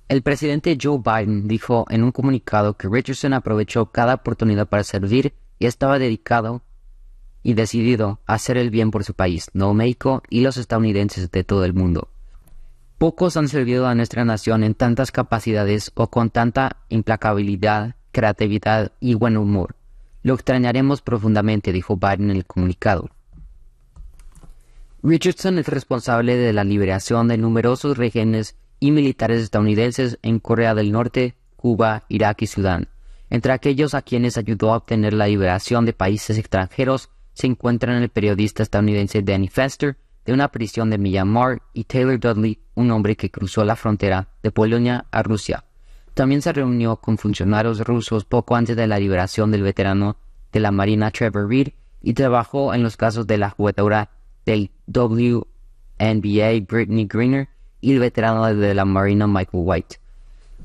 El 0.10 0.24
presidente 0.24 0.78
Joe 0.80 1.00
Biden 1.00 1.48
dijo 1.48 1.86
en 1.90 2.04
un 2.04 2.12
comunicado 2.12 2.76
que 2.76 2.90
Richardson 2.90 3.32
aprovechó 3.32 3.86
cada 3.86 4.16
oportunidad 4.16 4.68
para 4.68 4.84
servir 4.84 5.34
y 5.58 5.68
estaba 5.68 6.00
dedicado 6.00 6.64
y 7.44 7.54
decidido 7.54 8.20
a 8.26 8.34
hacer 8.34 8.58
el 8.58 8.72
bien 8.72 8.92
por 8.92 9.06
su 9.06 9.14
país, 9.14 9.50
Nuevo 9.54 9.74
México 9.74 10.22
y 10.30 10.42
los 10.42 10.58
estadounidenses 10.58 11.32
de 11.32 11.46
todo 11.46 11.64
el 11.64 11.74
mundo. 11.74 12.10
Pocos 12.98 13.36
han 13.36 13.50
servido 13.50 13.88
a 13.88 13.96
nuestra 13.96 14.24
nación 14.24 14.64
en 14.64 14.74
tantas 14.74 15.12
capacidades 15.12 15.92
o 15.96 16.10
con 16.10 16.30
tanta 16.30 16.78
implacabilidad, 16.88 17.96
creatividad 18.14 18.94
y 19.02 19.16
buen 19.16 19.36
humor. 19.36 19.76
Lo 20.24 20.34
extrañaremos 20.34 21.02
profundamente, 21.02 21.74
dijo 21.74 21.98
Biden 21.98 22.32
en 22.32 22.38
el 22.38 22.46
comunicado. 22.46 23.10
Richardson 25.04 25.60
es 25.60 25.68
responsable 25.68 26.38
de 26.38 26.54
la 26.54 26.64
liberación 26.64 27.28
de 27.28 27.38
numerosos 27.38 27.98
regímenes 27.98 28.56
y 28.80 28.92
militares 28.92 29.42
estadounidenses 29.42 30.18
en 30.22 30.40
Corea 30.40 30.74
del 30.74 30.92
Norte, 30.92 31.36
Cuba, 31.58 32.06
Irak 32.08 32.42
y 32.44 32.48
Sudán. 32.48 32.88
Entre 33.30 33.52
aquellos 33.52 33.94
a 33.94 34.04
quienes 34.04 34.38
ayudó 34.38 34.74
a 34.74 34.78
obtener 34.78 35.14
la 35.14 35.28
liberación 35.28 35.86
de 35.86 35.94
países 35.94 36.38
extranjeros 36.38 37.10
se 37.34 37.48
encuentran 37.48 38.02
el 38.02 38.10
periodista 38.10 38.64
estadounidense 38.64 39.22
Danny 39.22 39.50
Fester 39.50 39.98
de 40.26 40.34
una 40.34 40.50
prisión 40.50 40.90
de 40.90 40.98
Myanmar 40.98 41.62
y 41.74 41.84
Taylor 41.84 42.20
Dudley, 42.20 42.60
un 42.74 42.92
hombre 42.92 43.16
que 43.16 43.30
cruzó 43.30 43.64
la 43.64 43.76
frontera 43.76 44.28
de 44.42 44.52
Polonia 44.52 45.06
a 45.12 45.24
Rusia. 45.24 45.64
También 46.14 46.42
se 46.42 46.54
reunió 46.54 46.96
con 46.96 47.18
funcionarios 47.18 47.82
rusos 47.82 48.26
poco 48.26 48.56
antes 48.56 48.76
de 48.76 48.88
la 48.88 49.00
liberación 49.00 49.52
del 49.52 49.64
veterano 49.64 50.18
de 50.52 50.60
la 50.60 50.72
Marina 50.72 51.12
Trevor 51.12 51.50
Reed 51.50 51.70
y 52.02 52.14
trabajó 52.14 52.74
en 52.74 52.84
los 52.84 52.98
casos 52.98 53.28
de 53.28 53.38
la 53.38 53.50
jugadora 53.50 54.10
del 54.46 54.72
WNBA 54.88 55.46
Brittany 56.68 57.08
Greener 57.08 57.50
y 57.82 57.94
el 57.94 58.00
veterano 58.00 58.46
de 58.46 58.74
la 58.74 58.86
Marina 58.86 59.28
Michael 59.28 59.64
White. 59.66 59.98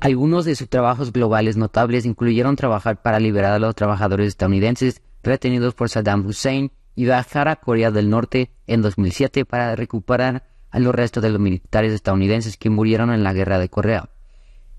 Algunos 0.00 0.44
de 0.46 0.54
sus 0.54 0.68
trabajos 0.68 1.12
globales 1.12 1.56
notables 1.56 2.06
incluyeron 2.06 2.56
trabajar 2.56 3.02
para 3.02 3.20
liberar 3.20 3.52
a 3.52 3.58
los 3.58 3.74
trabajadores 3.74 4.28
estadounidenses 4.28 5.02
retenidos 5.22 5.74
por 5.74 5.90
Saddam 5.90 6.24
Hussein 6.24 6.70
y 6.94 7.04
viajar 7.04 7.48
a 7.48 7.56
Corea 7.56 7.90
del 7.90 8.10
Norte 8.10 8.50
en 8.66 8.82
2007 8.82 9.44
para 9.44 9.74
recuperar 9.76 10.44
a 10.70 10.78
los 10.78 10.94
restos 10.94 11.22
de 11.22 11.30
los 11.30 11.40
militares 11.40 11.92
estadounidenses 11.92 12.56
que 12.56 12.70
murieron 12.70 13.12
en 13.12 13.24
la 13.24 13.32
guerra 13.32 13.58
de 13.58 13.68
Corea. 13.68 14.10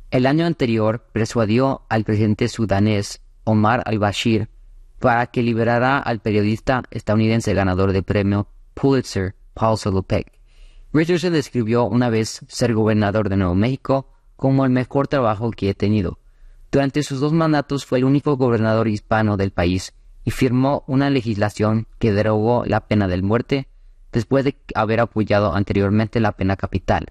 El 0.10 0.26
año 0.26 0.45
anterior 0.45 1.08
persuadió 1.13 1.84
al 1.89 2.04
presidente 2.04 2.47
sudanés 2.47 3.21
Omar 3.43 3.84
al-Bashir 3.86 4.50
para 5.00 5.28
que 5.28 5.41
liberara 5.41 5.97
al 5.97 6.19
periodista 6.19 6.84
estadounidense 6.91 7.54
ganador 7.54 7.91
de 7.91 8.04
premio 8.04 8.47
Pulitzer, 8.74 9.36
Paul 9.54 9.78
Solopek. 9.78 10.32
Richardson 10.93 11.34
describió 11.34 11.86
una 11.86 12.10
vez 12.10 12.41
ser 12.47 12.74
gobernador 12.74 13.30
de 13.30 13.38
Nuevo 13.38 13.56
México 13.56 14.10
como 14.36 14.65
el 14.65 14.71
mejor 14.71 15.08
trabajo 15.08 15.52
que 15.52 15.69
he 15.69 15.74
tenido. 15.74 16.19
Durante 16.71 17.04
sus 17.04 17.19
dos 17.19 17.34
mandatos 17.34 17.86
fue 17.86 18.00
el 18.00 18.06
único 18.06 18.38
gobernador 18.38 18.88
hispano 18.88 19.38
del 19.38 19.52
país 19.52 19.93
y 20.23 20.31
firmó 20.31 20.84
una 20.88 21.10
legislación 21.10 21.88
que 21.99 22.13
derogó 22.13 22.63
la 22.65 22.88
pena 22.88 23.07
de 23.07 23.21
muerte 23.21 23.67
después 24.12 24.43
de 24.45 24.57
haber 24.75 24.99
apoyado 24.99 25.53
anteriormente 25.53 26.19
la 26.19 26.34
pena 26.34 26.55
capital. 26.55 27.07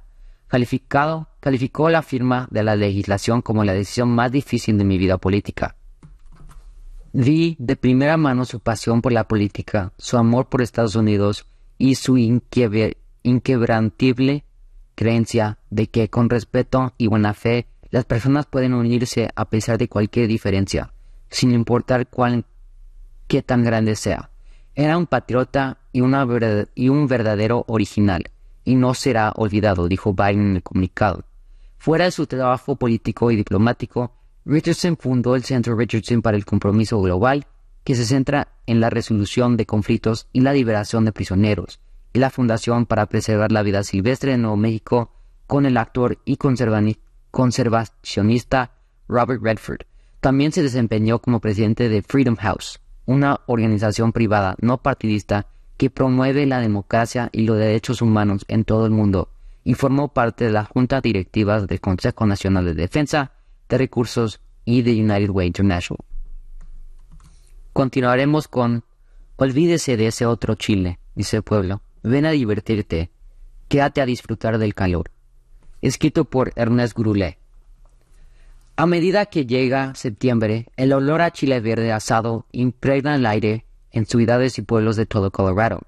Calificado, 0.46 1.28
calificó 1.40 1.90
la 1.90 2.02
firma 2.02 2.46
de 2.50 2.62
la 2.62 2.76
legislación 2.76 3.42
como 3.42 3.64
la 3.64 3.72
decisión 3.72 4.10
más 4.10 4.30
difícil 4.32 4.78
de 4.78 4.84
mi 4.84 4.98
vida 4.98 5.18
política. 5.18 5.76
Vi 7.12 7.56
de 7.58 7.74
primera 7.76 8.16
mano 8.16 8.44
su 8.44 8.60
pasión 8.60 9.02
por 9.02 9.10
la 9.12 9.26
política, 9.26 9.92
su 9.98 10.16
amor 10.16 10.48
por 10.48 10.62
Estados 10.62 10.94
Unidos 10.94 11.46
y 11.78 11.96
su 11.96 12.16
inquebrantible 12.18 14.44
creencia 14.94 15.58
de 15.70 15.88
que 15.88 16.08
con 16.10 16.30
respeto 16.30 16.94
y 16.98 17.08
buena 17.08 17.34
fe 17.34 17.66
las 17.90 18.04
personas 18.04 18.46
pueden 18.46 18.74
unirse 18.74 19.30
a 19.34 19.48
pesar 19.48 19.78
de 19.78 19.88
cualquier 19.88 20.28
diferencia, 20.28 20.92
sin 21.30 21.50
importar 21.52 22.06
cuál 22.06 22.44
qué 23.30 23.40
tan 23.42 23.62
grande 23.62 23.94
sea. 23.94 24.30
Era 24.74 24.98
un 24.98 25.06
patriota 25.06 25.78
y, 25.92 26.00
un 26.00 27.06
verdadero 27.06 27.64
original, 27.68 28.24
y 28.64 28.74
no 28.74 28.92
será 28.92 29.30
olvidado, 29.36 29.86
dijo 29.86 30.12
Biden 30.12 30.50
en 30.50 30.56
el 30.56 30.64
comunicado. 30.64 31.22
Fuera 31.78 32.06
de 32.06 32.10
su 32.10 32.26
trabajo 32.26 32.74
político 32.74 33.30
y 33.30 33.36
diplomático, 33.36 34.16
Richardson 34.44 34.96
fundó 34.96 35.36
el 35.36 35.44
Centro 35.44 35.76
Richardson 35.76 36.22
para 36.22 36.36
el 36.36 36.44
Compromiso 36.44 37.00
Global, 37.00 37.46
que 37.84 37.94
se 37.94 38.04
centra 38.04 38.48
en 38.66 38.80
la 38.80 38.90
resolución 38.90 39.56
de 39.56 39.64
conflictos 39.64 40.26
y 40.32 40.40
la 40.40 40.52
liberación 40.52 41.04
de 41.04 41.12
prisioneros, 41.12 41.78
y 42.12 42.18
la 42.18 42.30
Fundación 42.30 42.84
para 42.84 43.06
Preservar 43.06 43.52
la 43.52 43.62
Vida 43.62 43.84
Silvestre 43.84 44.32
de 44.32 44.38
Nuevo 44.38 44.56
México 44.56 45.12
con 45.46 45.66
el 45.66 45.76
actor 45.76 46.18
y 46.24 46.36
conservacionista 46.36 48.72
Robert 49.06 49.40
Redford. 49.40 49.82
También 50.18 50.50
se 50.50 50.64
desempeñó 50.64 51.20
como 51.20 51.38
presidente 51.38 51.88
de 51.88 52.02
Freedom 52.02 52.34
House, 52.34 52.80
una 53.06 53.40
organización 53.46 54.12
privada 54.12 54.56
no 54.60 54.78
partidista 54.78 55.46
que 55.76 55.90
promueve 55.90 56.46
la 56.46 56.60
democracia 56.60 57.30
y 57.32 57.42
los 57.42 57.58
derechos 57.58 58.02
humanos 58.02 58.44
en 58.48 58.64
todo 58.64 58.86
el 58.86 58.92
mundo 58.92 59.30
y 59.64 59.74
formó 59.74 60.08
parte 60.12 60.44
de 60.44 60.52
la 60.52 60.64
junta 60.64 61.00
directiva 61.00 61.60
del 61.60 61.80
Consejo 61.80 62.26
Nacional 62.26 62.64
de 62.64 62.74
Defensa 62.74 63.32
de 63.68 63.78
Recursos 63.78 64.40
y 64.64 64.82
de 64.82 64.92
United 64.92 65.30
Way 65.30 65.46
International. 65.46 65.98
Continuaremos 67.72 68.48
con 68.48 68.84
Olvídese 69.36 69.96
de 69.96 70.08
ese 70.08 70.26
otro 70.26 70.54
Chile, 70.54 70.98
dice 71.14 71.38
el 71.38 71.42
pueblo. 71.42 71.80
Ven 72.02 72.26
a 72.26 72.30
divertirte. 72.30 73.10
Quédate 73.68 74.02
a 74.02 74.06
disfrutar 74.06 74.58
del 74.58 74.74
calor. 74.74 75.10
Escrito 75.80 76.26
por 76.26 76.52
Ernest 76.56 76.94
Groulet. 76.94 77.39
A 78.80 78.86
medida 78.86 79.26
que 79.26 79.44
llega 79.44 79.94
septiembre, 79.94 80.68
el 80.78 80.94
olor 80.94 81.20
a 81.20 81.32
chile 81.32 81.60
verde 81.60 81.92
asado 81.92 82.46
impregna 82.50 83.14
el 83.14 83.26
aire 83.26 83.66
en 83.92 84.06
ciudades 84.06 84.56
y 84.56 84.62
pueblos 84.62 84.96
de 84.96 85.04
todo 85.04 85.30
Colorado. 85.30 85.82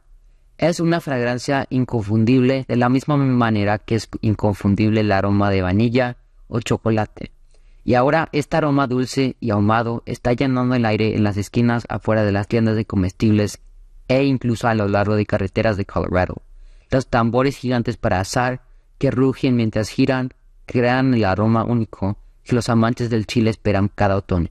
Es 0.58 0.78
una 0.78 1.00
fragancia 1.00 1.66
inconfundible 1.70 2.66
de 2.68 2.76
la 2.76 2.90
misma 2.90 3.16
manera 3.16 3.78
que 3.78 3.94
es 3.94 4.10
inconfundible 4.20 5.00
el 5.00 5.10
aroma 5.10 5.48
de 5.48 5.62
vainilla 5.62 6.18
o 6.48 6.60
chocolate. 6.60 7.32
Y 7.82 7.94
ahora 7.94 8.28
este 8.32 8.58
aroma 8.58 8.86
dulce 8.86 9.36
y 9.40 9.52
ahumado 9.52 10.02
está 10.04 10.34
llenando 10.34 10.74
el 10.74 10.84
aire 10.84 11.16
en 11.16 11.24
las 11.24 11.38
esquinas 11.38 11.86
afuera 11.88 12.24
de 12.24 12.32
las 12.32 12.46
tiendas 12.46 12.76
de 12.76 12.84
comestibles 12.84 13.58
e 14.08 14.24
incluso 14.24 14.68
a 14.68 14.74
lo 14.74 14.86
largo 14.86 15.16
de 15.16 15.24
carreteras 15.24 15.78
de 15.78 15.86
Colorado. 15.86 16.42
Los 16.90 17.06
tambores 17.06 17.56
gigantes 17.56 17.96
para 17.96 18.20
asar 18.20 18.60
que 18.98 19.10
rugen 19.10 19.56
mientras 19.56 19.88
giran 19.88 20.34
crean 20.66 21.14
el 21.14 21.24
aroma 21.24 21.64
único 21.64 22.18
que 22.44 22.54
los 22.54 22.68
amantes 22.68 23.10
del 23.10 23.26
chile 23.26 23.50
esperan 23.50 23.88
cada 23.88 24.16
otoño. 24.16 24.48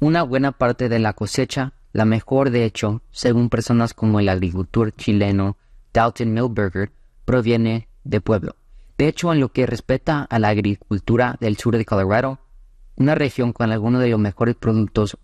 Una 0.00 0.22
buena 0.22 0.52
parte 0.52 0.88
de 0.88 0.98
la 0.98 1.12
cosecha, 1.12 1.72
la 1.92 2.04
mejor 2.04 2.50
de 2.50 2.64
hecho, 2.64 3.02
según 3.10 3.48
personas 3.48 3.94
como 3.94 4.20
el 4.20 4.28
agricultor 4.28 4.94
chileno 4.94 5.56
Dalton 5.92 6.32
Milberger, 6.32 6.92
proviene 7.24 7.88
de 8.04 8.20
Pueblo. 8.20 8.54
De 8.96 9.08
hecho, 9.08 9.32
en 9.32 9.40
lo 9.40 9.52
que 9.52 9.66
respecta 9.66 10.22
a 10.22 10.38
la 10.38 10.48
agricultura 10.48 11.36
del 11.40 11.56
sur 11.56 11.76
de 11.76 11.84
Colorado, 11.84 12.38
una 12.96 13.14
región 13.14 13.52
con 13.52 13.70
algunos 13.70 14.00
de 14.00 14.08
los 14.08 14.18
mejores 14.18 14.56
productos 14.56 15.16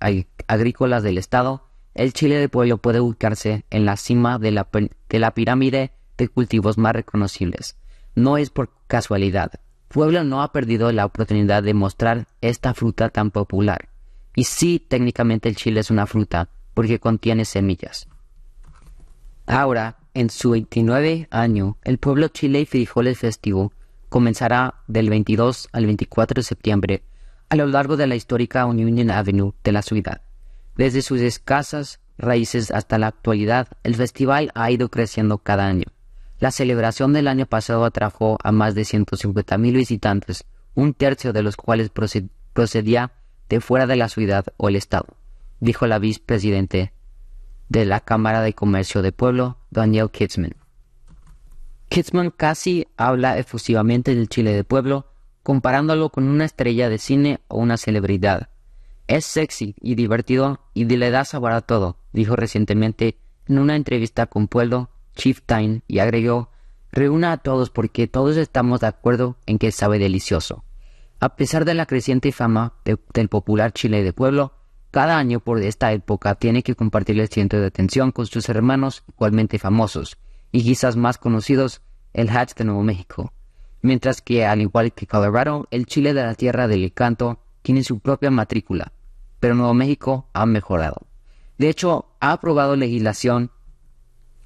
agrícolas 0.47 1.03
del 1.03 1.19
estado, 1.19 1.69
el 1.95 2.13
chile 2.13 2.37
de 2.37 2.49
Pueblo 2.49 2.79
puede 2.79 3.01
ubicarse 3.01 3.65
en 3.71 3.85
la 3.85 3.97
cima 3.97 4.39
de 4.39 4.51
la, 4.51 4.69
de 4.73 5.19
la 5.19 5.33
pirámide 5.33 5.93
de 6.17 6.29
cultivos 6.29 6.79
más 6.79 6.93
reconocibles. 6.93 7.77
No 8.15 8.37
es 8.39 8.51
por 8.51 8.71
casualidad. 8.87 9.53
Pueblo 9.95 10.25
no 10.25 10.43
ha 10.43 10.51
perdido 10.51 10.91
la 10.91 11.07
oportunidad 11.07 11.63
de 11.63 11.73
mostrar 11.73 12.27
esta 12.41 12.75
fruta 12.75 13.11
tan 13.11 13.31
popular. 13.31 13.91
Y 14.35 14.43
sí, 14.43 14.81
técnicamente 14.81 15.49
el 15.49 15.55
chile 15.55 15.79
es 15.79 15.89
una 15.89 16.09
fruta, 16.09 16.49
porque 16.75 16.99
contiene 16.99 17.45
semillas. 17.45 18.09
Ahora, 19.47 19.99
en 20.13 20.31
su 20.31 20.51
29 20.51 21.29
año, 21.31 21.79
el 21.85 21.99
pueblo 21.99 22.27
Chile 22.27 22.63
y 22.63 22.67
Frijoles 22.67 23.19
Festivo 23.19 23.73
comenzará 24.09 24.83
del 24.89 25.11
22 25.11 25.69
al 25.71 25.87
24 25.87 26.41
de 26.41 26.43
septiembre 26.43 27.05
a 27.49 27.55
lo 27.55 27.69
largo 27.69 27.97
de 27.97 28.09
la 28.09 28.17
histórica 28.17 28.67
Union 28.67 29.13
Avenue 29.13 29.55
de 29.63 29.71
la 29.71 29.83
ciudad. 29.83 30.23
Desde 30.75 31.03
sus 31.03 31.21
escasas 31.21 32.01
raíces 32.19 32.73
hasta 32.73 32.99
la 32.99 33.07
actualidad, 33.07 33.69
el 33.85 33.95
festival 33.95 34.51
ha 34.57 34.73
ido 34.73 34.89
creciendo 34.89 35.39
cada 35.39 35.69
año. 35.69 35.94
La 36.45 36.51
celebración 36.51 37.15
del 37.15 37.29
año 37.29 37.47
pasado 37.47 37.87
atrajo 37.87 38.37
a 38.45 38.53
más 38.53 38.75
de 38.75 38.83
150.000 38.83 39.73
visitantes, 39.73 40.45
un 40.75 40.93
tercio 40.93 41.33
de 41.33 41.43
los 41.43 41.57
cuales 41.57 41.89
procedía 41.89 43.13
de 43.49 43.61
fuera 43.63 43.87
de 43.87 43.97
la 43.97 44.11
ciudad 44.11 44.45
o 44.59 44.69
el 44.69 44.77
estado, 44.77 45.17
dijo 45.61 45.87
la 45.87 45.99
vicepresidente 45.99 46.93
de 47.71 47.87
la 47.87 48.01
Cámara 48.01 48.43
de 48.43 48.53
Comercio 48.53 49.01
de 49.01 49.11
Pueblo, 49.11 49.57
Daniel 49.71 50.11
Kitzman. 50.11 50.55
Kitzman 51.89 52.31
casi 52.31 52.89
habla 52.99 53.39
efusivamente 53.39 54.15
del 54.15 54.29
Chile 54.29 54.53
de 54.53 54.65
Pueblo, 54.65 55.07
comparándolo 55.43 56.11
con 56.11 56.29
una 56.29 56.45
estrella 56.45 56.91
de 56.91 56.99
cine 56.99 57.41
o 57.49 57.57
una 57.57 57.79
celebridad. 57.79 58.51
Es 59.07 59.25
sexy 59.25 59.77
y 59.81 59.95
divertido 59.95 60.61
y 60.75 60.85
le 60.85 61.11
da 61.11 61.25
sabor 61.25 61.53
a 61.53 61.63
todo, 61.63 61.97
dijo 62.13 62.37
recientemente 62.37 63.17
en 63.49 63.59
una 63.59 63.77
entrevista 63.77 64.27
con 64.27 64.47
Pueblo 64.47 64.91
Chief 65.15 65.41
Time 65.43 65.83
y 65.87 65.99
agregó, 65.99 66.51
reúna 66.93 67.33
a 67.33 67.37
todos 67.39 67.71
porque 67.71 68.07
todos 68.07 68.37
estamos 68.37 68.81
de 68.81 68.87
acuerdo 68.87 69.37
en 69.47 69.59
que 69.59 69.73
sabe 69.73 69.99
delicioso. 69.99 70.65
A 71.21 71.37
pesar 71.37 71.65
de 71.65 71.75
la 71.75 71.87
creciente 71.87 72.33
fama 72.33 72.75
del 72.85 73.29
popular 73.29 73.73
chile 73.73 74.03
de 74.03 74.13
pueblo, 74.13 74.53
cada 74.91 75.19
año 75.19 75.41
por 75.41 75.61
esta 75.61 75.93
época 75.93 76.35
tiene 76.37 76.63
que 76.63 76.77
compartir 76.77 77.19
el 77.19 77.29
centro 77.29 77.61
de 77.61 77.67
atención 77.67 78.13
con 78.13 78.27
sus 78.27 78.49
hermanos 78.49 79.03
igualmente 79.09 79.59
famosos, 79.59 80.19
y 80.53 80.63
quizás 80.63 80.97
más 80.97 81.19
conocidos, 81.19 81.83
el 82.13 82.31
Hatch 82.31 82.55
de 82.55 82.65
Nuevo 82.65 82.83
México. 82.85 83.33
Mientras 83.83 84.23
que, 84.23 84.47
al 84.47 84.61
igual 84.61 84.93
que 84.93 85.07
Colorado, 85.07 85.67
el 85.71 85.87
chile 85.87 86.15
de 86.15 86.23
la 86.23 86.35
tierra 86.35 86.69
del 86.69 86.85
encanto 86.85 87.41
tiene 87.63 87.83
su 87.83 87.99
propia 87.99 88.31
matrícula, 88.31 88.93
pero 89.41 89.55
Nuevo 89.55 89.75
México 89.75 90.29
ha 90.33 90.47
mejorado. 90.47 91.07
De 91.59 91.69
hecho, 91.69 92.07
ha 92.21 92.33
aprobado 92.33 92.77
legislación 92.77 93.51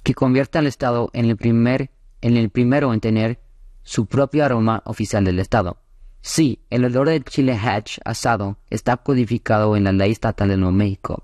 que 0.03 0.13
convierte 0.13 0.57
al 0.57 0.67
Estado 0.67 1.09
en 1.13 1.25
el, 1.25 1.37
primer, 1.37 1.91
en 2.21 2.37
el 2.37 2.49
primero 2.49 2.93
en 2.93 2.99
tener 2.99 3.39
su 3.83 4.05
propio 4.05 4.45
aroma 4.45 4.81
oficial 4.85 5.23
del 5.23 5.39
Estado. 5.39 5.77
Sí, 6.21 6.59
el 6.69 6.85
olor 6.85 7.09
del 7.09 7.23
chile 7.23 7.57
hatch 7.57 7.99
asado 8.03 8.57
está 8.69 8.97
codificado 8.97 9.75
en 9.75 9.85
la 9.85 9.91
ley 9.91 10.11
estatal 10.11 10.49
de 10.49 10.57
Nuevo 10.57 10.73
México. 10.73 11.23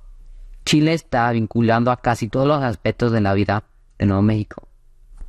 Chile 0.65 0.93
está 0.93 1.31
vinculando 1.31 1.91
a 1.91 1.97
casi 1.97 2.27
todos 2.27 2.47
los 2.47 2.63
aspectos 2.63 3.11
de 3.11 3.21
la 3.21 3.33
vida 3.33 3.65
de 3.99 4.05
Nuevo 4.05 4.21
México, 4.21 4.67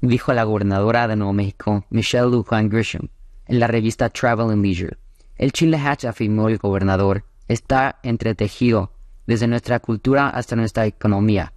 dijo 0.01 0.33
la 0.33 0.45
gobernadora 0.45 1.09
de 1.09 1.17
Nuevo 1.17 1.33
México, 1.33 1.85
Michelle 1.91 2.31
Lujan 2.31 2.69
Grisham, 2.69 3.09
en 3.47 3.61
la 3.61 3.67
revista 3.67 4.09
Travel 4.09 4.51
and 4.51 4.65
Leisure. 4.65 4.97
El 5.37 5.53
chile 5.53 5.77
hatch, 5.79 6.07
afirmó 6.07 6.49
el 6.49 6.59
gobernador, 6.59 7.25
está 7.49 7.99
entretejido 8.03 8.93
desde 9.27 9.47
nuestra 9.47 9.81
cultura 9.81 10.29
hasta 10.29 10.57
nuestra 10.57 10.87
economía, 10.87 11.53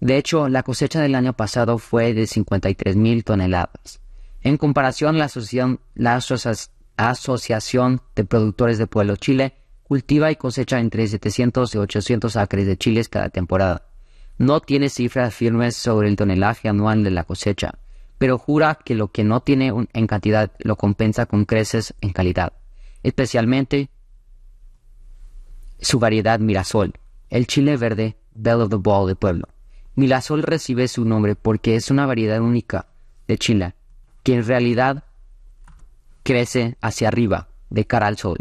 de 0.00 0.16
hecho, 0.16 0.48
la 0.48 0.62
cosecha 0.62 1.00
del 1.00 1.16
año 1.16 1.32
pasado 1.32 1.78
fue 1.78 2.14
de 2.14 2.26
53 2.26 2.94
mil 2.96 3.24
toneladas. 3.24 4.00
En 4.42 4.56
comparación, 4.56 5.18
la, 5.18 5.24
asociación, 6.96 8.00
de 8.14 8.24
Productores 8.24 8.78
de 8.78 8.86
Pueblo 8.86 9.16
Chile 9.16 9.54
cultiva 9.82 10.30
y 10.30 10.36
cosecha 10.36 10.78
entre 10.78 11.06
700 11.06 11.74
y 11.74 11.78
800 11.78 12.36
acres 12.36 12.66
de 12.66 12.76
chiles 12.76 13.08
cada 13.08 13.30
temporada. 13.30 13.86
No 14.36 14.60
tiene 14.60 14.88
cifras 14.90 15.34
firmes 15.34 15.74
sobre 15.74 16.08
el 16.08 16.16
tonelaje 16.16 16.68
anual 16.68 17.02
de 17.02 17.10
la 17.10 17.24
cosecha, 17.24 17.78
pero 18.18 18.38
jura 18.38 18.78
que 18.84 18.94
lo 18.94 19.08
que 19.08 19.24
no 19.24 19.40
tiene 19.40 19.72
en 19.92 20.06
cantidad 20.06 20.52
lo 20.58 20.76
compensa 20.76 21.26
con 21.26 21.44
creces 21.44 21.94
en 22.00 22.12
calidad, 22.12 22.52
especialmente 23.02 23.90
su 25.80 25.98
variedad 25.98 26.38
Mirasol, 26.38 26.92
el 27.30 27.46
chile 27.46 27.76
verde 27.76 28.16
Bell 28.34 28.60
of 28.60 28.70
the 28.70 28.76
Ball 28.76 29.08
de 29.08 29.16
Pueblo. 29.16 29.48
Milasol 29.98 30.44
recibe 30.44 30.86
su 30.86 31.04
nombre 31.04 31.34
porque 31.34 31.74
es 31.74 31.90
una 31.90 32.06
variedad 32.06 32.40
única 32.40 32.86
de 33.26 33.36
Chile, 33.36 33.74
que 34.22 34.34
en 34.34 34.46
realidad 34.46 35.02
crece 36.22 36.76
hacia 36.80 37.08
arriba, 37.08 37.48
de 37.68 37.84
cara 37.84 38.06
al 38.06 38.16
sol. 38.16 38.38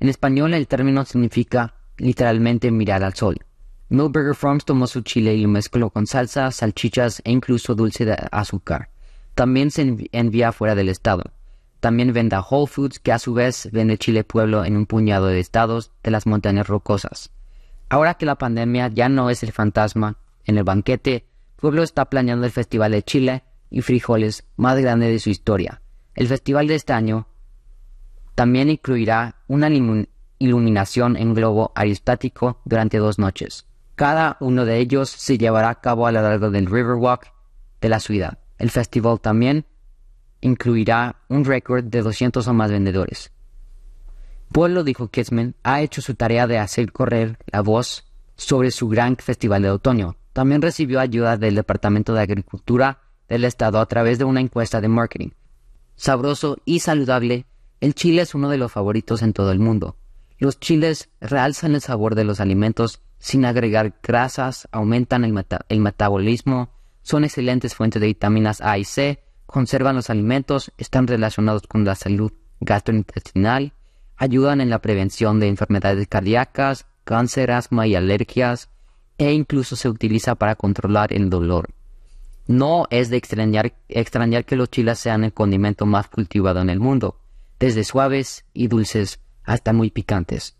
En 0.00 0.08
español 0.08 0.52
el 0.52 0.66
término 0.66 1.04
significa 1.04 1.74
literalmente 1.96 2.72
mirar 2.72 3.04
al 3.04 3.14
sol. 3.14 3.36
Milberger 3.88 4.34
Farms 4.34 4.64
tomó 4.64 4.88
su 4.88 5.02
chile 5.02 5.36
y 5.36 5.42
lo 5.42 5.48
mezcló 5.48 5.90
con 5.90 6.08
salsa, 6.08 6.50
salchichas 6.50 7.22
e 7.24 7.30
incluso 7.30 7.76
dulce 7.76 8.04
de 8.04 8.16
azúcar. 8.32 8.88
También 9.36 9.70
se 9.70 10.08
envía 10.10 10.50
fuera 10.50 10.74
del 10.74 10.88
estado. 10.88 11.22
También 11.78 12.12
vende 12.12 12.34
a 12.34 12.40
Whole 12.40 12.66
Foods, 12.66 12.98
que 12.98 13.12
a 13.12 13.20
su 13.20 13.32
vez 13.32 13.68
vende 13.70 13.96
chile 13.96 14.24
pueblo 14.24 14.64
en 14.64 14.76
un 14.76 14.86
puñado 14.86 15.26
de 15.28 15.38
estados 15.38 15.92
de 16.02 16.10
las 16.10 16.26
montañas 16.26 16.66
rocosas. 16.66 17.30
Ahora 17.88 18.14
que 18.14 18.26
la 18.26 18.34
pandemia 18.34 18.88
ya 18.88 19.08
no 19.08 19.30
es 19.30 19.44
el 19.44 19.52
fantasma, 19.52 20.16
en 20.46 20.58
el 20.58 20.64
banquete, 20.64 21.26
Pueblo 21.56 21.82
está 21.82 22.06
planeando 22.06 22.46
el 22.46 22.52
Festival 22.52 22.92
de 22.92 23.02
Chile 23.02 23.44
y 23.70 23.82
Frijoles 23.82 24.44
más 24.56 24.78
grande 24.78 25.08
de 25.08 25.18
su 25.18 25.30
historia. 25.30 25.82
El 26.14 26.28
festival 26.28 26.66
de 26.66 26.76
este 26.76 26.92
año 26.92 27.26
también 28.34 28.70
incluirá 28.70 29.42
una 29.48 29.68
iluminación 30.38 31.16
en 31.16 31.34
globo 31.34 31.72
aerostático 31.74 32.60
durante 32.64 32.98
dos 32.98 33.18
noches. 33.18 33.66
Cada 33.96 34.36
uno 34.40 34.64
de 34.64 34.78
ellos 34.78 35.08
se 35.10 35.38
llevará 35.38 35.70
a 35.70 35.80
cabo 35.80 36.06
a 36.06 36.12
lo 36.12 36.22
largo 36.22 36.50
del 36.50 36.66
Riverwalk 36.66 37.32
de 37.80 37.88
la 37.88 38.00
ciudad. 38.00 38.38
El 38.58 38.70
festival 38.70 39.20
también 39.20 39.66
incluirá 40.40 41.22
un 41.28 41.44
récord 41.44 41.84
de 41.84 42.02
200 42.02 42.46
o 42.46 42.54
más 42.54 42.70
vendedores. 42.70 43.32
Pueblo, 44.52 44.84
dijo 44.84 45.08
Kitzman, 45.08 45.54
ha 45.62 45.80
hecho 45.80 46.02
su 46.02 46.14
tarea 46.14 46.46
de 46.46 46.58
hacer 46.58 46.92
correr 46.92 47.38
la 47.46 47.62
voz 47.62 48.04
sobre 48.36 48.70
su 48.70 48.88
gran 48.88 49.16
festival 49.16 49.62
de 49.62 49.70
otoño, 49.70 50.16
también 50.36 50.60
recibió 50.60 51.00
ayuda 51.00 51.38
del 51.38 51.54
Departamento 51.54 52.12
de 52.12 52.20
Agricultura 52.20 52.98
del 53.26 53.44
Estado 53.44 53.80
a 53.80 53.86
través 53.86 54.18
de 54.18 54.26
una 54.26 54.42
encuesta 54.42 54.82
de 54.82 54.88
marketing. 54.88 55.30
Sabroso 55.94 56.58
y 56.66 56.80
saludable, 56.80 57.46
el 57.80 57.94
chile 57.94 58.20
es 58.20 58.34
uno 58.34 58.50
de 58.50 58.58
los 58.58 58.70
favoritos 58.70 59.22
en 59.22 59.32
todo 59.32 59.50
el 59.50 59.60
mundo. 59.60 59.96
Los 60.36 60.60
chiles 60.60 61.08
realzan 61.22 61.74
el 61.74 61.80
sabor 61.80 62.14
de 62.14 62.24
los 62.24 62.40
alimentos 62.40 63.00
sin 63.18 63.46
agregar 63.46 63.94
grasas, 64.02 64.68
aumentan 64.72 65.24
el, 65.24 65.80
metabolismo, 65.80 66.68
son 67.00 67.24
excelentes 67.24 67.74
fuentes 67.74 68.02
de 68.02 68.08
vitaminas 68.08 68.60
A 68.60 68.76
y 68.76 68.84
C, 68.84 69.24
conservan 69.46 69.96
los 69.96 70.10
alimentos, 70.10 70.70
están 70.76 71.06
relacionados 71.06 71.66
con 71.66 71.86
la 71.86 71.94
salud 71.94 72.30
gastrointestinal, 72.60 73.72
ayudan 74.18 74.60
en 74.60 74.68
la 74.68 74.82
prevención 74.82 75.40
de 75.40 75.48
enfermedades 75.48 76.06
cardíacas, 76.08 76.84
cáncer, 77.04 77.52
asma 77.52 77.86
y 77.86 77.94
alergias, 77.94 78.68
e 79.18 79.32
incluso 79.32 79.76
se 79.76 79.88
utiliza 79.88 80.34
para 80.34 80.56
controlar 80.56 81.12
el 81.12 81.30
dolor. 81.30 81.70
No 82.46 82.86
es 82.90 83.10
de 83.10 83.16
extrañar, 83.16 84.44
que 84.44 84.56
los 84.56 84.70
chiles 84.70 84.98
sean 84.98 85.24
el 85.24 85.32
condimento 85.32 85.84
más 85.86 86.08
cultivado 86.08 86.60
en 86.60 86.70
el 86.70 86.78
mundo, 86.78 87.18
desde 87.58 87.84
suaves 87.84 88.44
y 88.52 88.68
dulces 88.68 89.20
hasta 89.44 89.72
muy 89.72 89.90
picantes. 89.90 90.56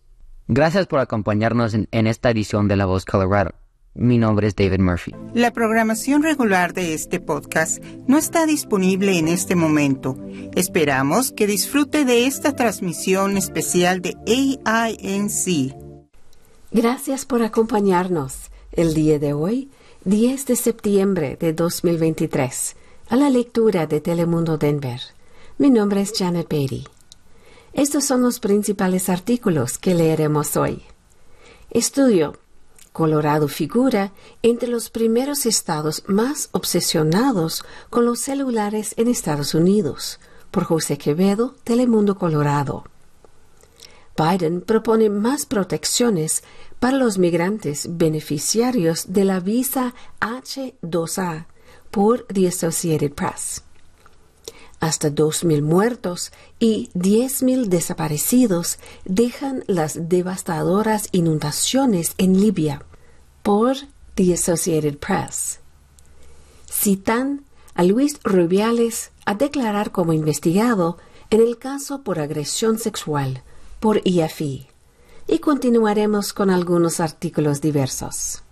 Gracias 0.49 0.87
por 0.87 1.01
acompañarnos 1.01 1.75
en, 1.75 1.89
en 1.93 2.07
esta 2.07 2.31
edición 2.31 2.69
de 2.69 2.77
La 2.77 2.87
Voz 2.87 3.05
Colorado. 3.05 3.55
Mi 3.95 4.19
nombre 4.19 4.47
es 4.47 4.55
David 4.55 4.81
Murphy. 4.81 5.15
La 5.33 5.53
programación 5.53 6.23
regular 6.23 6.75
de 6.75 6.93
este 6.93 7.19
podcast 7.19 7.83
no 8.07 8.19
está 8.19 8.45
disponible 8.45 9.19
en 9.19 9.27
este 9.27 9.57
momento. 9.57 10.19
Esperamos 10.55 11.33
que 11.33 11.47
disfrute 11.47 12.05
de 12.05 12.27
esta 12.27 12.55
transmisión 12.55 13.39
especial 13.39 14.03
de 14.03 14.17
AINC. 14.65 15.86
Gracias 16.73 17.25
por 17.25 17.43
acompañarnos 17.43 18.51
el 18.73 18.93
día 18.93 19.21
de 19.21 19.33
hoy, 19.33 19.71
10 20.05 20.47
de 20.47 20.57
septiembre 20.57 21.37
de 21.39 21.53
2023, 21.53 22.75
a 23.09 23.17
la 23.17 23.31
lectura 23.31 23.87
de 23.87 24.01
Telemundo 24.01 24.59
Denver. 24.59 25.01
Mi 25.59 25.71
nombre 25.71 26.01
es 26.01 26.13
Janet 26.19 26.49
Beatty. 26.49 26.85
Estos 27.73 28.05
son 28.05 28.23
los 28.23 28.41
principales 28.41 29.09
artículos 29.09 29.79
que 29.79 29.95
leeremos 29.95 30.57
hoy. 30.57 30.83
Estudio 31.71 32.37
Colorado 32.93 33.47
figura 33.47 34.13
entre 34.43 34.69
los 34.69 34.91
primeros 34.91 35.47
estados 35.47 36.03
más 36.09 36.49
obsesionados 36.51 37.65
con 37.91 38.05
los 38.07 38.19
celulares 38.19 38.95
en 38.97 39.07
Estados 39.07 39.55
Unidos, 39.55 40.19
por 40.51 40.65
José 40.65 40.99
Quevedo, 40.99 41.55
Telemundo 41.63 42.17
Colorado. 42.17 42.85
Biden 44.17 44.61
propone 44.61 45.11
más 45.11 45.47
protecciones 45.47 46.43
para 46.79 46.97
los 46.97 47.19
migrantes 47.19 47.87
beneficiarios 47.97 49.13
de 49.13 49.25
la 49.25 49.41
visa 49.41 49.95
H2A 50.21 51.47
por 51.91 52.27
The 52.27 52.49
Associated 52.49 53.13
Press. 53.13 53.63
Hasta 54.81 55.09
2.000 55.09 55.63
muertos 55.63 56.33
y 56.59 56.91
10.000 56.95 57.67
desaparecidos 57.67 58.79
dejan 59.05 59.65
las 59.67 60.09
devastadoras 60.09 61.09
inundaciones 61.13 62.15
en 62.19 62.41
Libia 62.41 62.85
por 63.43 63.77
The 64.15 64.35
Associated 64.35 64.99
Press. 64.99 65.61
Citan 66.71 67.45
a 67.75 67.85
Luis 67.85 68.19
Rubiales 68.23 69.13
a 69.25 69.35
declarar 69.35 69.93
como 69.93 70.13
investigado 70.13 70.99
en 71.31 71.41
el 71.41 71.59
caso 71.59 72.03
por 72.03 72.19
agresión 72.19 72.79
sexual 72.79 73.43
por 73.81 74.01
IFI. 74.05 74.69
Y 75.29 75.39
continuaremos 75.39 76.33
con 76.33 76.51
algunos 76.51 77.01
artículos 77.01 77.61
diversos. 77.61 78.43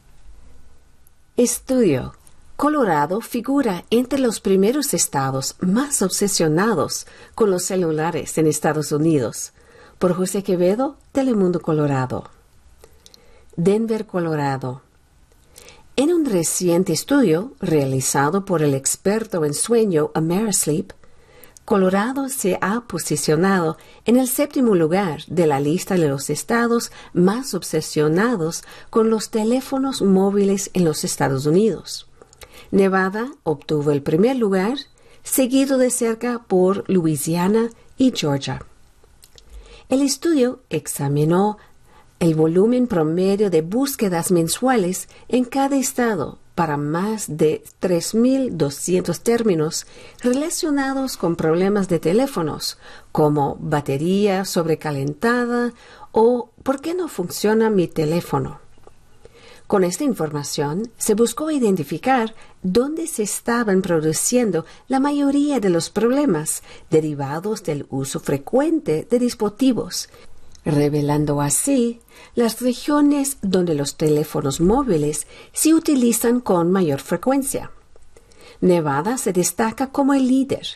Estudio 1.37 2.15
Colorado 2.57 3.21
figura 3.21 3.85
entre 3.91 4.21
los 4.21 4.39
primeros 4.39 4.95
estados 4.95 5.57
más 5.59 6.03
obsesionados 6.03 7.07
con 7.35 7.51
los 7.51 7.65
celulares 7.65 8.39
en 8.39 8.47
Estados 8.47 8.93
Unidos, 8.93 9.53
por 9.99 10.15
José 10.15 10.45
Quevedo, 10.45 10.97
Telemundo 11.11 11.61
Colorado. 11.61 12.31
Denver, 13.57 14.07
Colorado. 14.07 14.83
En 15.97 16.13
un 16.13 16.25
reciente 16.27 16.93
estudio 16.93 17.53
realizado 17.61 18.45
por 18.45 18.63
el 18.63 18.75
experto 18.75 19.45
en 19.45 19.55
sueño 19.55 20.13
Amerisleep, 20.15 20.93
Colorado 21.65 22.29
se 22.29 22.59
ha 22.61 22.83
posicionado 22.83 23.79
en 24.05 24.19
el 24.19 24.29
séptimo 24.29 24.75
lugar 24.75 25.23
de 25.29 25.47
la 25.47 25.61
lista 25.61 25.95
de 25.95 26.09
los 26.09 26.29
estados 26.29 26.93
más 27.15 27.55
obsesionados 27.55 28.65
con 28.91 29.09
los 29.09 29.31
teléfonos 29.31 30.03
móviles 30.03 30.71
en 30.75 30.85
los 30.85 31.05
Estados 31.05 31.47
Unidos. 31.47 32.07
Nevada 32.71 33.33
obtuvo 33.45 33.93
el 33.93 34.03
primer 34.03 34.37
lugar, 34.37 34.77
seguido 35.23 35.79
de 35.79 35.91
cerca 35.91 36.41
por 36.47 36.85
Louisiana 36.87 37.71
y 37.97 38.13
Georgia. 38.15 38.63
El 39.89 40.03
estudio 40.03 40.61
examinó 40.69 41.57
el 42.21 42.35
volumen 42.35 42.89
promedio 42.89 43.49
de 43.49 43.63
búsquedas 43.63 44.31
mensuales 44.31 45.09
en 45.29 45.45
cada 45.45 45.77
estado 45.77 46.39
para 46.55 46.77
más 46.77 47.37
de 47.37 47.65
3.200 47.81 49.19
términos 49.21 49.87
relacionados 50.23 51.17
con 51.17 51.37
problemas 51.37 51.89
de 51.89 51.99
teléfonos, 51.99 52.79
como 53.13 53.57
batería 53.61 54.45
sobrecalentada 54.45 55.73
o 56.13 56.51
¿por 56.63 56.81
qué 56.81 56.95
no 56.95 57.09
funciona 57.09 57.71
mi 57.71 57.89
teléfono? 57.89 58.61
Con 59.67 59.83
esta 59.83 60.05
información 60.05 60.91
se 60.99 61.15
buscó 61.15 61.51
identificar 61.51 62.35
dónde 62.63 63.07
se 63.07 63.23
estaban 63.23 63.81
produciendo 63.81 64.67
la 64.89 65.01
mayoría 65.01 65.59
de 65.59 65.71
los 65.71 65.89
problemas 65.89 66.63
derivados 66.91 67.63
del 67.65 67.87
uso 67.89 68.21
frecuente 68.21 69.07
de 69.11 69.19
dispositivos, 69.19 70.11
revelando 70.65 71.41
así 71.41 72.01
las 72.35 72.61
regiones 72.61 73.39
donde 73.43 73.75
los 73.75 73.97
teléfonos 73.97 74.61
móviles 74.61 75.29
se 75.53 75.75
utilizan 75.75 76.41
con 76.41 76.73
mayor 76.73 77.01
frecuencia. 77.01 77.71
Nevada 78.61 79.19
se 79.19 79.33
destaca 79.33 79.89
como 79.89 80.15
el 80.15 80.27
líder, 80.27 80.67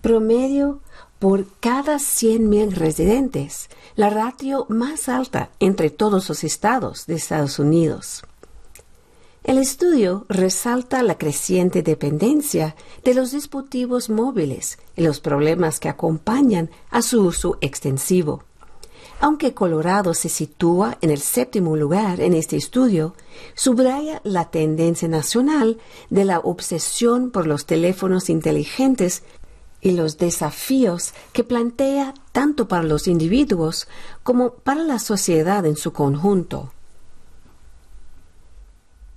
promedio 0.00 0.80
por 1.18 1.46
cada 1.60 1.96
100.000 1.96 2.72
residentes, 2.72 3.68
la 3.94 4.08
ratio 4.10 4.66
más 4.68 5.08
alta 5.08 5.50
entre 5.60 5.88
todos 5.90 6.28
los 6.28 6.42
estados 6.42 7.06
de 7.06 7.14
Estados 7.14 7.60
Unidos. 7.60 8.24
El 9.44 9.58
estudio 9.58 10.24
resalta 10.28 11.02
la 11.02 11.18
creciente 11.18 11.82
dependencia 11.82 12.76
de 13.02 13.12
los 13.12 13.32
dispositivos 13.32 14.08
móviles 14.08 14.78
y 14.94 15.02
los 15.02 15.18
problemas 15.18 15.80
que 15.80 15.88
acompañan 15.88 16.70
a 16.90 17.02
su 17.02 17.26
uso 17.26 17.58
extensivo. 17.60 18.44
Aunque 19.18 19.52
Colorado 19.52 20.14
se 20.14 20.28
sitúa 20.28 20.96
en 21.00 21.10
el 21.10 21.18
séptimo 21.18 21.76
lugar 21.76 22.20
en 22.20 22.34
este 22.34 22.56
estudio, 22.56 23.16
subraya 23.54 24.20
la 24.22 24.48
tendencia 24.50 25.08
nacional 25.08 25.78
de 26.08 26.24
la 26.24 26.38
obsesión 26.38 27.32
por 27.32 27.48
los 27.48 27.66
teléfonos 27.66 28.30
inteligentes 28.30 29.24
y 29.80 29.90
los 29.90 30.18
desafíos 30.18 31.14
que 31.32 31.42
plantea 31.42 32.14
tanto 32.30 32.68
para 32.68 32.84
los 32.84 33.08
individuos 33.08 33.88
como 34.22 34.50
para 34.54 34.84
la 34.84 35.00
sociedad 35.00 35.66
en 35.66 35.74
su 35.74 35.92
conjunto. 35.92 36.72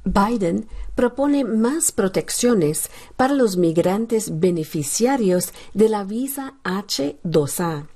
Biden 0.05 0.67
propone 0.93 1.43
más 1.43 1.91
protecciones 1.91 2.89
para 3.17 3.33
los 3.33 3.57
migrantes 3.57 4.39
beneficiarios 4.39 5.51
de 5.73 5.89
la 5.89 6.03
visa 6.03 6.53
H2A. 6.63 7.87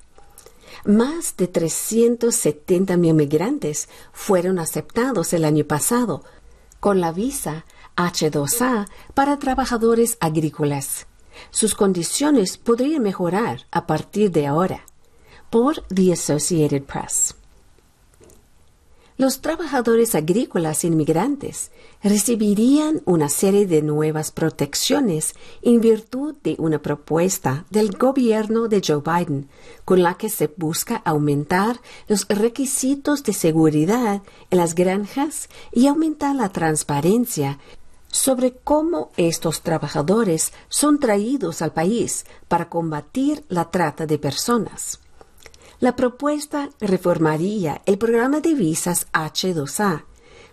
Más 0.85 1.37
de 1.37 1.47
370 1.47 2.97
mil 2.97 3.13
migrantes 3.13 3.89
fueron 4.11 4.59
aceptados 4.59 5.33
el 5.33 5.45
año 5.45 5.65
pasado 5.65 6.23
con 6.79 6.99
la 6.99 7.11
visa 7.11 7.65
H2A 7.95 8.87
para 9.13 9.37
trabajadores 9.37 10.17
agrícolas. 10.19 11.07
Sus 11.51 11.75
condiciones 11.75 12.57
podrían 12.57 13.03
mejorar 13.03 13.67
a 13.71 13.87
partir 13.87 14.31
de 14.31 14.47
ahora. 14.47 14.85
Por 15.49 15.83
The 15.87 16.13
Associated 16.13 16.83
Press. 16.83 17.35
Los 19.19 19.41
trabajadores 19.41 20.15
agrícolas 20.15 20.85
inmigrantes 20.85 21.71
recibirían 22.01 23.01
una 23.03 23.27
serie 23.27 23.67
de 23.67 23.81
nuevas 23.81 24.31
protecciones 24.31 25.33
en 25.61 25.81
virtud 25.81 26.35
de 26.41 26.55
una 26.57 26.81
propuesta 26.81 27.65
del 27.69 27.91
gobierno 27.97 28.69
de 28.69 28.81
Joe 28.81 29.01
Biden, 29.01 29.49
con 29.83 30.03
la 30.03 30.13
que 30.13 30.29
se 30.29 30.47
busca 30.55 31.01
aumentar 31.03 31.81
los 32.07 32.29
requisitos 32.29 33.21
de 33.23 33.33
seguridad 33.33 34.21
en 34.51 34.57
las 34.57 34.73
granjas 34.73 35.49
y 35.73 35.87
aumentar 35.87 36.33
la 36.33 36.47
transparencia 36.47 37.59
sobre 38.07 38.53
cómo 38.53 39.11
estos 39.17 39.63
trabajadores 39.63 40.53
son 40.69 40.97
traídos 40.97 41.61
al 41.61 41.73
país 41.73 42.25
para 42.47 42.69
combatir 42.69 43.43
la 43.49 43.69
trata 43.69 44.05
de 44.05 44.17
personas. 44.17 45.01
La 45.79 45.95
propuesta 45.95 46.69
reformaría 46.81 47.81
el 47.85 47.97
programa 47.97 48.41
de 48.41 48.53
visas 48.53 49.07
H2A, 49.13 50.03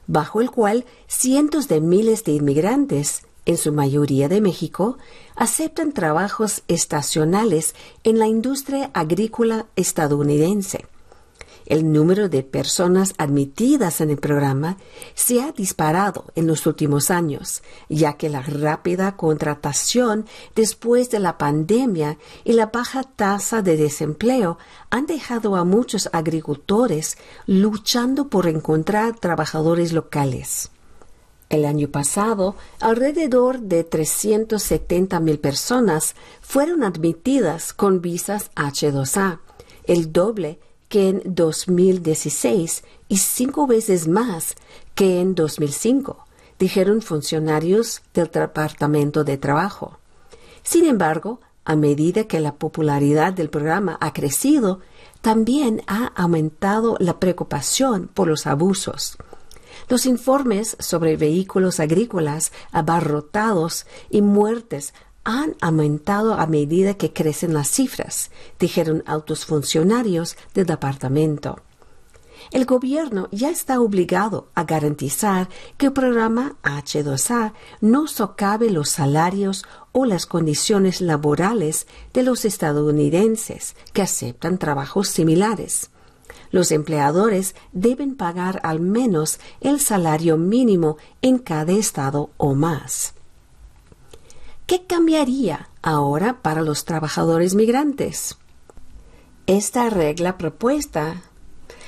bajo 0.06 0.40
el 0.40 0.52
cual 0.52 0.84
cientos 1.08 1.66
de 1.66 1.80
miles 1.80 2.22
de 2.22 2.32
inmigrantes, 2.32 3.26
en 3.44 3.56
su 3.56 3.72
mayoría 3.72 4.28
de 4.28 4.40
México, 4.40 4.98
aceptan 5.34 5.92
trabajos 5.92 6.62
estacionales 6.68 7.74
en 8.04 8.18
la 8.18 8.28
industria 8.28 8.90
agrícola 8.94 9.66
estadounidense 9.74 10.86
el 11.66 11.92
número 11.92 12.28
de 12.28 12.42
personas 12.42 13.14
admitidas 13.18 14.00
en 14.00 14.10
el 14.10 14.16
programa 14.16 14.76
se 15.14 15.42
ha 15.42 15.52
disparado 15.52 16.24
en 16.34 16.46
los 16.46 16.66
últimos 16.66 17.10
años, 17.10 17.62
ya 17.88 18.14
que 18.14 18.28
la 18.28 18.42
rápida 18.42 19.16
contratación 19.16 20.26
después 20.54 21.10
de 21.10 21.20
la 21.20 21.38
pandemia 21.38 22.18
y 22.44 22.52
la 22.52 22.66
baja 22.66 23.02
tasa 23.02 23.62
de 23.62 23.76
desempleo 23.76 24.58
han 24.90 25.06
dejado 25.06 25.56
a 25.56 25.64
muchos 25.64 26.08
agricultores 26.12 27.18
luchando 27.46 28.28
por 28.28 28.46
encontrar 28.46 29.18
trabajadores 29.18 29.92
locales. 29.92 30.70
El 31.48 31.64
año 31.64 31.88
pasado, 31.88 32.56
alrededor 32.80 33.60
de 33.60 33.84
370 33.84 35.20
mil 35.20 35.38
personas 35.38 36.16
fueron 36.40 36.82
admitidas 36.82 37.72
con 37.72 38.00
visas 38.00 38.50
H2A, 38.56 39.38
el 39.84 40.12
doble 40.12 40.58
que 40.88 41.08
en 41.08 41.22
2016 41.24 42.84
y 43.08 43.16
cinco 43.16 43.66
veces 43.66 44.08
más 44.08 44.54
que 44.94 45.20
en 45.20 45.34
2005, 45.34 46.24
dijeron 46.58 47.02
funcionarios 47.02 48.02
del 48.14 48.28
Departamento 48.28 49.24
de 49.24 49.36
Trabajo. 49.36 49.98
Sin 50.62 50.84
embargo, 50.84 51.40
a 51.64 51.76
medida 51.76 52.24
que 52.24 52.40
la 52.40 52.54
popularidad 52.54 53.32
del 53.32 53.50
programa 53.50 53.98
ha 54.00 54.12
crecido, 54.12 54.80
también 55.20 55.82
ha 55.88 56.06
aumentado 56.14 56.96
la 57.00 57.18
preocupación 57.18 58.08
por 58.12 58.28
los 58.28 58.46
abusos. 58.46 59.18
Los 59.88 60.06
informes 60.06 60.76
sobre 60.80 61.16
vehículos 61.16 61.80
agrícolas 61.80 62.52
abarrotados 62.72 63.86
y 64.10 64.22
muertes 64.22 64.94
han 65.26 65.56
aumentado 65.60 66.34
a 66.34 66.46
medida 66.46 66.94
que 66.94 67.12
crecen 67.12 67.52
las 67.52 67.68
cifras, 67.68 68.30
dijeron 68.60 69.02
altos 69.06 69.44
funcionarios 69.44 70.36
del 70.54 70.66
departamento. 70.66 71.58
El 72.52 72.64
gobierno 72.64 73.28
ya 73.32 73.50
está 73.50 73.80
obligado 73.80 74.50
a 74.54 74.62
garantizar 74.62 75.48
que 75.78 75.86
el 75.86 75.92
programa 75.92 76.54
H2A 76.62 77.54
no 77.80 78.06
socave 78.06 78.70
los 78.70 78.88
salarios 78.88 79.64
o 79.90 80.04
las 80.04 80.26
condiciones 80.26 81.00
laborales 81.00 81.88
de 82.12 82.22
los 82.22 82.44
estadounidenses 82.44 83.74
que 83.92 84.02
aceptan 84.02 84.58
trabajos 84.58 85.08
similares. 85.08 85.90
Los 86.52 86.70
empleadores 86.70 87.56
deben 87.72 88.14
pagar 88.14 88.60
al 88.62 88.78
menos 88.78 89.40
el 89.60 89.80
salario 89.80 90.36
mínimo 90.36 90.98
en 91.20 91.38
cada 91.38 91.72
estado 91.72 92.30
o 92.36 92.54
más. 92.54 93.15
¿Qué 94.66 94.84
cambiaría 94.84 95.68
ahora 95.80 96.42
para 96.42 96.60
los 96.60 96.84
trabajadores 96.84 97.54
migrantes? 97.54 98.36
Esta 99.46 99.88
regla 99.90 100.36
propuesta 100.38 101.22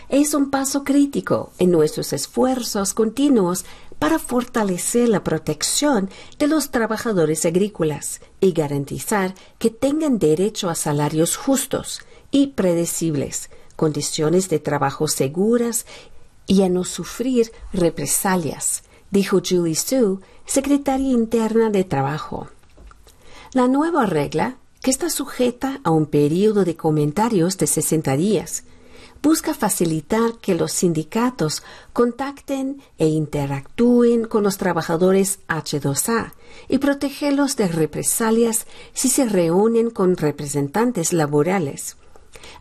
es 0.08 0.32
un 0.32 0.50
paso 0.50 0.84
crítico 0.84 1.52
en 1.58 1.72
nuestros 1.72 2.12
esfuerzos 2.12 2.94
continuos 2.94 3.64
para 3.98 4.20
fortalecer 4.20 5.08
la 5.08 5.24
protección 5.24 6.08
de 6.38 6.46
los 6.46 6.70
trabajadores 6.70 7.44
agrícolas 7.46 8.20
y 8.40 8.52
garantizar 8.52 9.34
que 9.58 9.70
tengan 9.70 10.20
derecho 10.20 10.70
a 10.70 10.76
salarios 10.76 11.36
justos 11.36 12.02
y 12.30 12.48
predecibles, 12.48 13.50
condiciones 13.74 14.48
de 14.48 14.60
trabajo 14.60 15.08
seguras 15.08 15.84
y 16.46 16.62
a 16.62 16.68
no 16.68 16.84
sufrir 16.84 17.50
represalias, 17.72 18.84
dijo 19.10 19.42
Julie 19.44 19.74
Sue, 19.74 20.20
secretaria 20.46 21.10
interna 21.10 21.70
de 21.70 21.82
Trabajo. 21.82 22.48
La 23.54 23.66
nueva 23.66 24.04
regla, 24.04 24.58
que 24.82 24.90
está 24.90 25.08
sujeta 25.08 25.80
a 25.82 25.90
un 25.90 26.04
periodo 26.04 26.66
de 26.66 26.76
comentarios 26.76 27.56
de 27.56 27.66
60 27.66 28.14
días, 28.16 28.64
busca 29.22 29.54
facilitar 29.54 30.34
que 30.40 30.54
los 30.54 30.70
sindicatos 30.72 31.62
contacten 31.94 32.82
e 32.98 33.06
interactúen 33.08 34.26
con 34.26 34.42
los 34.42 34.58
trabajadores 34.58 35.40
H2A 35.48 36.32
y 36.68 36.76
protegerlos 36.76 37.56
de 37.56 37.68
represalias 37.68 38.66
si 38.92 39.08
se 39.08 39.24
reúnen 39.24 39.88
con 39.90 40.18
representantes 40.18 41.14
laborales. 41.14 41.97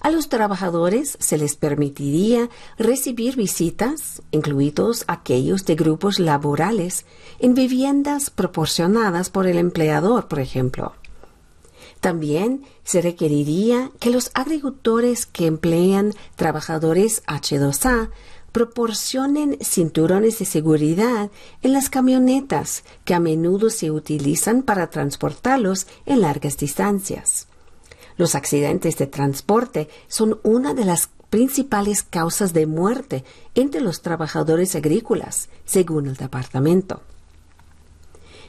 A 0.01 0.11
los 0.11 0.29
trabajadores 0.29 1.17
se 1.19 1.37
les 1.37 1.55
permitiría 1.55 2.49
recibir 2.77 3.35
visitas, 3.35 4.21
incluidos 4.31 5.03
aquellos 5.07 5.65
de 5.65 5.75
grupos 5.75 6.19
laborales, 6.19 7.05
en 7.39 7.53
viviendas 7.53 8.29
proporcionadas 8.29 9.29
por 9.29 9.47
el 9.47 9.57
empleador, 9.57 10.27
por 10.27 10.39
ejemplo. 10.39 10.93
También 11.99 12.63
se 12.83 13.01
requeriría 13.01 13.91
que 13.99 14.11
los 14.11 14.29
agricultores 14.33 15.25
que 15.25 15.47
emplean 15.47 16.13
trabajadores 16.35 17.23
H2A 17.25 18.11
proporcionen 18.51 19.57
cinturones 19.61 20.39
de 20.39 20.45
seguridad 20.45 21.31
en 21.61 21.73
las 21.73 21.89
camionetas 21.89 22.83
que 23.03 23.13
a 23.13 23.19
menudo 23.19 23.69
se 23.69 23.91
utilizan 23.91 24.63
para 24.63 24.89
transportarlos 24.89 25.87
en 26.05 26.21
largas 26.21 26.57
distancias. 26.57 27.46
Los 28.17 28.35
accidentes 28.35 28.97
de 28.97 29.07
transporte 29.07 29.89
son 30.07 30.39
una 30.43 30.73
de 30.73 30.85
las 30.85 31.09
principales 31.29 32.03
causas 32.03 32.53
de 32.53 32.65
muerte 32.65 33.23
entre 33.53 33.81
los 33.81 34.01
trabajadores 34.01 34.75
agrícolas, 34.75 35.49
según 35.65 36.07
el 36.07 36.15
departamento. 36.15 37.01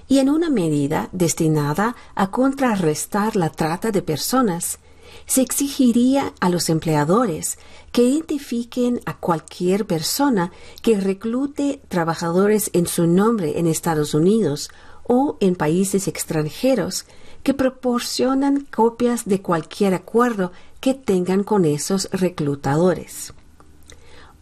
Y 0.08 0.20
en 0.20 0.30
una 0.30 0.48
medida 0.48 1.10
destinada 1.12 1.94
a 2.14 2.30
contrarrestar 2.30 3.36
la 3.36 3.50
trata 3.50 3.90
de 3.90 4.00
personas, 4.00 4.78
se 5.26 5.42
exigiría 5.42 6.32
a 6.40 6.48
los 6.48 6.70
empleadores 6.70 7.58
que 7.92 8.02
identifiquen 8.02 9.00
a 9.04 9.16
cualquier 9.16 9.86
persona 9.86 10.52
que 10.82 10.98
reclute 11.00 11.82
trabajadores 11.88 12.70
en 12.72 12.86
su 12.86 13.06
nombre 13.06 13.58
en 13.58 13.66
Estados 13.66 14.14
Unidos 14.14 14.70
o 15.04 15.36
en 15.40 15.56
países 15.56 16.08
extranjeros 16.08 17.04
que 17.49 17.55
proporcionan 17.55 18.66
copias 18.70 19.24
de 19.24 19.40
cualquier 19.40 19.94
acuerdo 19.94 20.53
que 20.80 20.92
tengan 20.92 21.44
con 21.44 21.64
esos 21.64 22.11
reclutadores. 22.12 23.32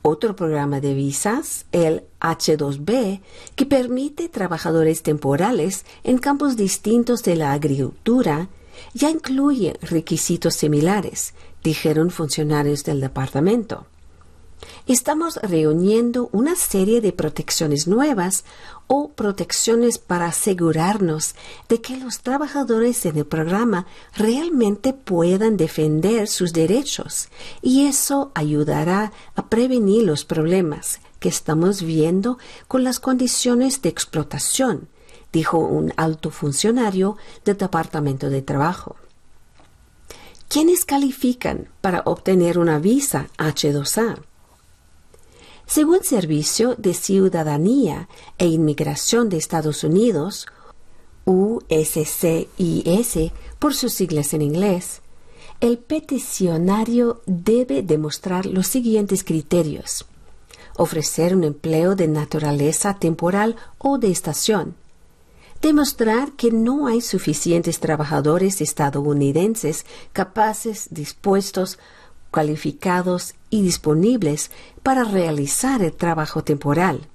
Otro 0.02 0.34
programa 0.34 0.80
de 0.80 0.92
visas, 0.92 1.66
el 1.70 2.02
H2B, 2.18 3.20
que 3.54 3.64
permite 3.64 4.28
trabajadores 4.28 5.04
temporales 5.04 5.84
en 6.02 6.18
campos 6.18 6.56
distintos 6.56 7.22
de 7.22 7.36
la 7.36 7.52
agricultura, 7.52 8.48
ya 8.92 9.08
incluye 9.08 9.78
requisitos 9.82 10.56
similares, 10.56 11.32
dijeron 11.62 12.10
funcionarios 12.10 12.82
del 12.82 13.00
departamento. 13.00 13.86
Estamos 14.88 15.36
reuniendo 15.36 16.28
una 16.32 16.56
serie 16.56 17.00
de 17.00 17.12
protecciones 17.12 17.86
nuevas 17.86 18.44
o 18.86 19.08
protecciones 19.08 19.98
para 19.98 20.26
asegurarnos 20.26 21.34
de 21.68 21.80
que 21.80 21.96
los 21.96 22.20
trabajadores 22.20 23.04
en 23.06 23.16
el 23.18 23.26
programa 23.26 23.86
realmente 24.14 24.92
puedan 24.92 25.56
defender 25.56 26.28
sus 26.28 26.52
derechos 26.52 27.28
y 27.62 27.86
eso 27.86 28.30
ayudará 28.34 29.12
a 29.34 29.46
prevenir 29.48 30.04
los 30.04 30.24
problemas 30.24 31.00
que 31.18 31.28
estamos 31.28 31.82
viendo 31.82 32.38
con 32.68 32.84
las 32.84 33.00
condiciones 33.00 33.82
de 33.82 33.88
explotación, 33.88 34.88
dijo 35.32 35.58
un 35.58 35.92
alto 35.96 36.30
funcionario 36.30 37.16
del 37.44 37.56
Departamento 37.56 38.30
de 38.30 38.42
Trabajo. 38.42 38.96
¿Quiénes 40.48 40.84
califican 40.84 41.68
para 41.80 42.02
obtener 42.04 42.58
una 42.58 42.78
visa 42.78 43.28
H2A? 43.36 44.22
Según 45.66 46.04
Servicio 46.04 46.76
de 46.76 46.94
Ciudadanía 46.94 48.08
e 48.38 48.46
Inmigración 48.46 49.28
de 49.28 49.36
Estados 49.36 49.82
Unidos, 49.82 50.46
USCIS 51.24 52.46
por 53.58 53.74
sus 53.74 53.92
siglas 53.92 54.32
en 54.32 54.42
inglés, 54.42 55.02
el 55.60 55.78
peticionario 55.78 57.20
debe 57.26 57.82
demostrar 57.82 58.46
los 58.46 58.68
siguientes 58.68 59.24
criterios. 59.24 60.06
Ofrecer 60.76 61.34
un 61.34 61.42
empleo 61.42 61.96
de 61.96 62.06
naturaleza 62.06 62.94
temporal 62.94 63.56
o 63.78 63.98
de 63.98 64.12
estación. 64.12 64.76
Demostrar 65.60 66.32
que 66.32 66.52
no 66.52 66.86
hay 66.86 67.00
suficientes 67.00 67.80
trabajadores 67.80 68.60
estadounidenses 68.60 69.84
capaces, 70.12 70.86
dispuestos 70.90 71.78
y 73.50 73.62
disponibles 73.62 74.50
para 74.82 75.04
realizar 75.04 75.82
el 75.82 75.92
trabajo 75.92 76.42
temporal. 76.44 77.08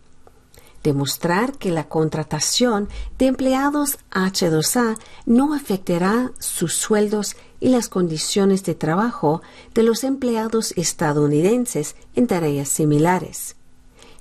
demostrar 0.83 1.59
que 1.59 1.69
la 1.69 1.87
contratación 1.87 2.89
de 3.19 3.27
empleados 3.27 3.99
H2A 4.09 4.97
no 5.27 5.53
afectará 5.53 6.31
sus 6.39 6.73
sueldos 6.73 7.35
y 7.59 7.69
las 7.69 7.87
condiciones 7.87 8.63
de 8.63 8.73
trabajo 8.73 9.43
de 9.75 9.83
los 9.83 10.03
empleados 10.03 10.73
estadounidenses 10.75 11.95
en 12.15 12.25
tareas 12.25 12.67
similares. 12.67 13.55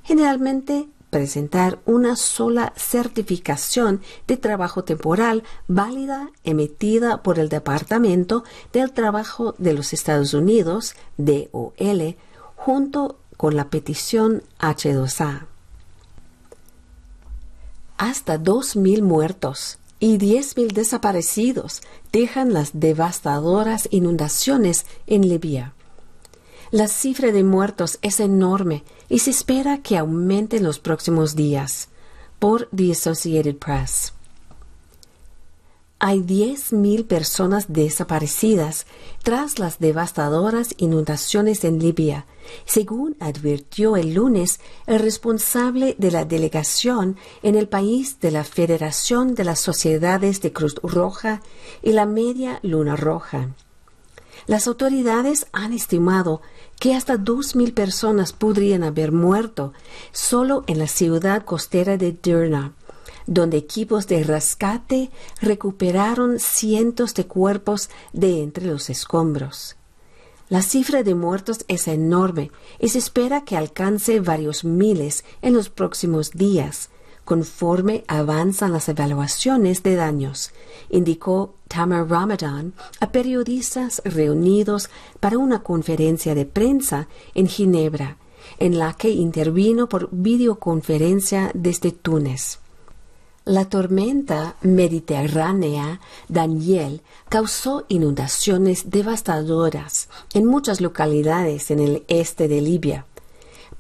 Generalmente, 0.05 0.89
presentar 1.11 1.81
una 1.85 2.17
sola 2.17 2.73
certificación 2.77 4.01
de 4.27 4.37
trabajo 4.37 4.85
temporal 4.85 5.43
válida 5.69 6.31
emitida 6.45 7.23
por 7.23 7.39
el 7.39 7.49
Departamento 7.49 8.45
del 8.73 8.93
Trabajo 8.93 9.55
de 9.59 9.75
los 9.75 9.93
Estados 9.93 10.33
Unidos, 10.35 10.95
DOL, 11.19 12.17
junto 12.57 13.19
con 13.37 13.57
la 13.57 13.69
petición 13.69 14.43
H2A 14.61 15.51
hasta 18.01 18.39
2.000 18.39 19.03
muertos 19.03 19.79
y 19.99 20.17
10.000 20.17 20.73
desaparecidos 20.73 21.83
dejan 22.13 22.55
las 22.55 22.71
devastadoras 22.73 23.89
inundaciones 23.91 24.87
en 25.07 25.29
Libia. 25.29 25.75
La 26.71 26.89
cifra 26.89 27.31
de 27.31 27.45
muertos 27.45 27.99
es 28.01 28.19
enorme 28.19 28.85
y 29.11 29.19
se 29.19 29.31
espera 29.31 29.83
que 29.83 29.99
aumente 29.99 30.57
en 30.57 30.63
los 30.63 30.79
próximos 30.79 31.37
días. 31.37 31.89
Por 32.39 32.71
The 32.75 32.93
Associated 32.93 33.57
Press. 33.57 34.15
Hay 36.03 36.21
10.000 36.21 37.07
personas 37.07 37.67
desaparecidas 37.69 38.87
tras 39.23 39.59
las 39.59 39.79
devastadoras 39.79 40.75
inundaciones 40.79 41.63
en 41.65 41.79
Libia, 41.79 42.25
según 42.65 43.19
advirtió 43.21 43.99
el 43.99 44.15
lunes 44.15 44.61
el 44.87 45.01
responsable 45.01 45.97
de 45.99 46.11
la 46.11 46.25
delegación 46.25 47.19
en 47.43 47.55
el 47.55 47.69
país 47.69 48.19
de 48.21 48.31
la 48.31 48.45
Federación 48.45 49.35
de 49.35 49.45
las 49.45 49.61
Sociedades 49.61 50.41
de 50.41 50.55
Cruz 50.55 50.77
Roja 50.83 51.43
y 51.83 51.93
la 51.93 52.07
Media 52.07 52.61
Luna 52.63 52.97
Roja. 52.97 53.51
Las 54.51 54.67
autoridades 54.67 55.47
han 55.53 55.73
estimado 55.73 56.43
que 56.81 56.97
hasta 56.97 57.15
2.000 57.15 57.73
personas 57.73 58.33
podrían 58.33 58.83
haber 58.83 59.13
muerto 59.13 59.73
solo 60.11 60.65
en 60.67 60.81
la 60.81 60.89
ciudad 60.89 61.45
costera 61.45 61.97
de 61.97 62.11
Derna 62.21 62.73
donde 63.29 63.59
equipos 63.59 64.09
de 64.09 64.25
rescate 64.25 65.13
recuperaron 65.41 66.41
cientos 66.41 67.15
de 67.15 67.29
cuerpos 67.29 67.91
de 68.13 68.43
entre 68.43 68.67
los 68.67 68.91
escombros. 68.91 69.77
La 70.49 70.63
cifra 70.63 71.05
de 71.05 71.15
muertos 71.15 71.65
es 71.69 71.87
enorme 71.87 72.51
y 72.81 72.89
se 72.89 72.99
espera 72.99 73.45
que 73.45 73.57
alcance 73.57 74.19
varios 74.19 74.65
miles 74.65 75.25
en 75.43 75.55
los 75.55 75.69
próximos 75.69 76.33
días, 76.33 76.91
conforme 77.25 78.05
avanzan 78.09 78.73
las 78.73 78.89
evaluaciones 78.89 79.83
de 79.83 79.97
daños, 79.97 80.51
indicó 80.89 81.55
Tamar 81.69 82.09
Ramadan 82.09 82.73
a 83.01 83.13
periodistas 83.13 84.03
reunidos 84.05 84.91
para 85.21 85.39
una 85.39 85.63
conferencia 85.63 86.35
de 86.35 86.47
prensa 86.47 87.09
en 87.35 87.47
Ginebra, 87.47 88.17
en 88.59 88.79
la 88.79 88.95
que 88.95 89.11
intervino 89.11 89.89
por 89.89 90.09
videoconferencia 90.11 91.51
desde 91.55 91.93
Túnez. 91.93 92.59
La 93.45 93.65
tormenta 93.65 94.57
mediterránea 94.61 96.01
Daniel 96.29 97.03
causó 97.29 97.87
inundaciones 97.89 98.91
devastadoras 98.91 100.09
en 100.35 100.47
muchas 100.47 100.81
localidades 100.81 101.71
en 101.71 101.81
el 101.81 102.05
este 102.09 102.49
de 102.49 102.61
Libia, 102.61 103.07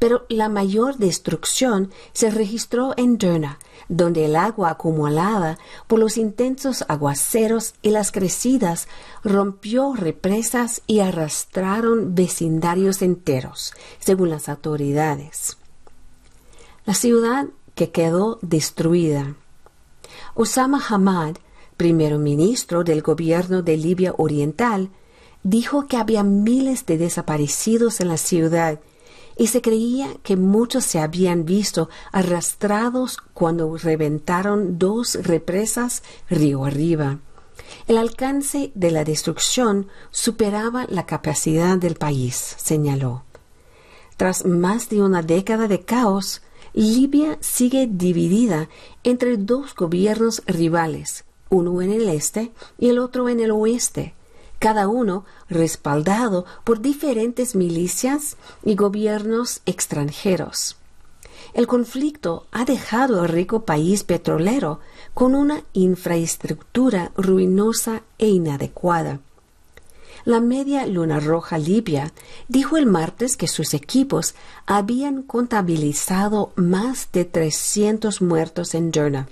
pero 0.00 0.24
la 0.30 0.48
mayor 0.48 0.96
destrucción 0.96 1.92
se 2.14 2.30
registró 2.30 2.94
en 2.96 3.18
Derna, 3.18 3.58
donde 3.88 4.24
el 4.24 4.34
agua 4.34 4.70
acumulada 4.70 5.58
por 5.86 5.98
los 5.98 6.16
intensos 6.16 6.86
aguaceros 6.88 7.74
y 7.82 7.90
las 7.90 8.10
crecidas 8.10 8.88
rompió 9.22 9.94
represas 9.94 10.80
y 10.86 11.00
arrastraron 11.00 12.14
vecindarios 12.14 13.02
enteros, 13.02 13.74
según 13.98 14.30
las 14.30 14.48
autoridades. 14.48 15.58
La 16.86 16.94
ciudad 16.94 17.48
que 17.74 17.90
quedó 17.90 18.38
destruida 18.40 19.34
Osama 20.34 20.82
Hamad, 20.88 21.36
primer 21.76 22.16
ministro 22.16 22.84
del 22.84 23.02
gobierno 23.02 23.60
de 23.60 23.76
Libia 23.76 24.14
Oriental, 24.16 24.88
dijo 25.42 25.86
que 25.86 25.98
había 25.98 26.22
miles 26.22 26.86
de 26.86 26.96
desaparecidos 26.96 28.00
en 28.00 28.08
la 28.08 28.16
ciudad 28.16 28.80
y 29.36 29.48
se 29.48 29.62
creía 29.62 30.14
que 30.22 30.36
muchos 30.36 30.84
se 30.84 31.00
habían 31.00 31.44
visto 31.44 31.88
arrastrados 32.12 33.18
cuando 33.34 33.76
reventaron 33.76 34.78
dos 34.78 35.14
represas 35.22 36.02
río 36.28 36.64
arriba. 36.64 37.18
El 37.86 37.98
alcance 37.98 38.72
de 38.74 38.90
la 38.90 39.04
destrucción 39.04 39.88
superaba 40.10 40.86
la 40.88 41.06
capacidad 41.06 41.78
del 41.78 41.94
país, 41.94 42.54
señaló. 42.58 43.24
Tras 44.16 44.44
más 44.44 44.88
de 44.88 45.02
una 45.02 45.22
década 45.22 45.66
de 45.66 45.80
caos, 45.80 46.42
Libia 46.72 47.38
sigue 47.40 47.88
dividida 47.90 48.68
entre 49.02 49.36
dos 49.36 49.74
gobiernos 49.74 50.42
rivales, 50.46 51.24
uno 51.48 51.82
en 51.82 51.90
el 51.90 52.08
este 52.08 52.52
y 52.78 52.90
el 52.90 52.98
otro 52.98 53.28
en 53.28 53.40
el 53.40 53.50
oeste, 53.50 54.14
cada 54.60 54.86
uno 54.86 55.24
respaldado 55.48 56.44
por 56.62 56.80
diferentes 56.80 57.56
milicias 57.56 58.36
y 58.64 58.76
gobiernos 58.76 59.60
extranjeros. 59.66 60.76
El 61.52 61.66
conflicto 61.66 62.46
ha 62.52 62.64
dejado 62.64 63.22
al 63.22 63.28
rico 63.28 63.64
país 63.64 64.04
petrolero 64.04 64.78
con 65.14 65.34
una 65.34 65.64
infraestructura 65.72 67.10
ruinosa 67.16 68.02
e 68.18 68.28
inadecuada 68.28 69.18
la 70.24 70.40
Media 70.40 70.86
Luna 70.86 71.18
Roja 71.18 71.58
Libia 71.58 72.12
dijo 72.48 72.76
el 72.76 72.86
martes 72.86 73.36
que 73.36 73.48
sus 73.48 73.74
equipos 73.74 74.34
habían 74.66 75.22
contabilizado 75.22 76.52
más 76.56 77.10
de 77.12 77.24
300 77.24 78.20
muertos 78.20 78.74
en 78.74 78.90
Derna. 78.90 79.28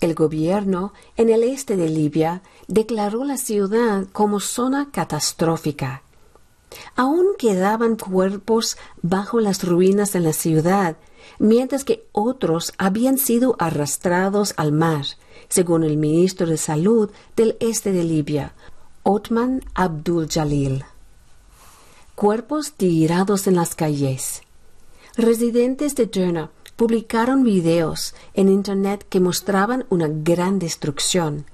El 0.00 0.14
gobierno 0.14 0.94
en 1.16 1.28
el 1.28 1.42
este 1.42 1.76
de 1.76 1.90
Libia 1.90 2.42
declaró 2.68 3.22
la 3.24 3.36
ciudad 3.36 4.06
como 4.12 4.40
zona 4.40 4.90
catastrófica. 4.90 6.02
Aún 6.96 7.26
quedaban 7.38 7.96
cuerpos 7.96 8.78
bajo 9.02 9.40
las 9.40 9.62
ruinas 9.62 10.14
en 10.14 10.24
la 10.24 10.32
ciudad, 10.32 10.96
mientras 11.38 11.84
que 11.84 12.06
otros 12.12 12.72
habían 12.78 13.18
sido 13.18 13.56
arrastrados 13.58 14.54
al 14.56 14.72
mar, 14.72 15.04
según 15.48 15.84
el 15.84 15.98
ministro 15.98 16.46
de 16.46 16.56
Salud 16.56 17.10
del 17.36 17.56
este 17.60 17.92
de 17.92 18.04
Libia, 18.04 18.54
Otman 19.02 19.62
Abdul 19.74 20.28
Jalil. 20.30 20.84
Cuerpos 22.14 22.72
tirados 22.72 23.46
en 23.46 23.56
las 23.56 23.74
calles. 23.74 24.42
Residentes 25.16 25.94
de 25.94 26.06
Derna 26.06 26.50
publicaron 26.80 27.44
videos 27.44 28.14
en 28.32 28.48
Internet 28.48 29.04
que 29.10 29.20
mostraban 29.20 29.84
una 29.90 30.08
gran 30.08 30.58
destrucción. 30.58 31.44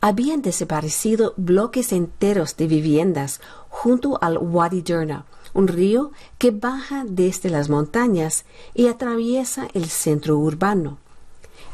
Habían 0.00 0.40
desaparecido 0.40 1.34
bloques 1.36 1.92
enteros 1.92 2.56
de 2.56 2.68
viviendas 2.68 3.42
junto 3.68 4.18
al 4.22 4.38
Wadi 4.38 4.80
Derna, 4.80 5.26
un 5.52 5.68
río 5.68 6.12
que 6.38 6.52
baja 6.52 7.04
desde 7.06 7.50
las 7.50 7.68
montañas 7.68 8.46
y 8.72 8.86
atraviesa 8.86 9.68
el 9.74 9.90
centro 9.90 10.38
urbano 10.38 10.96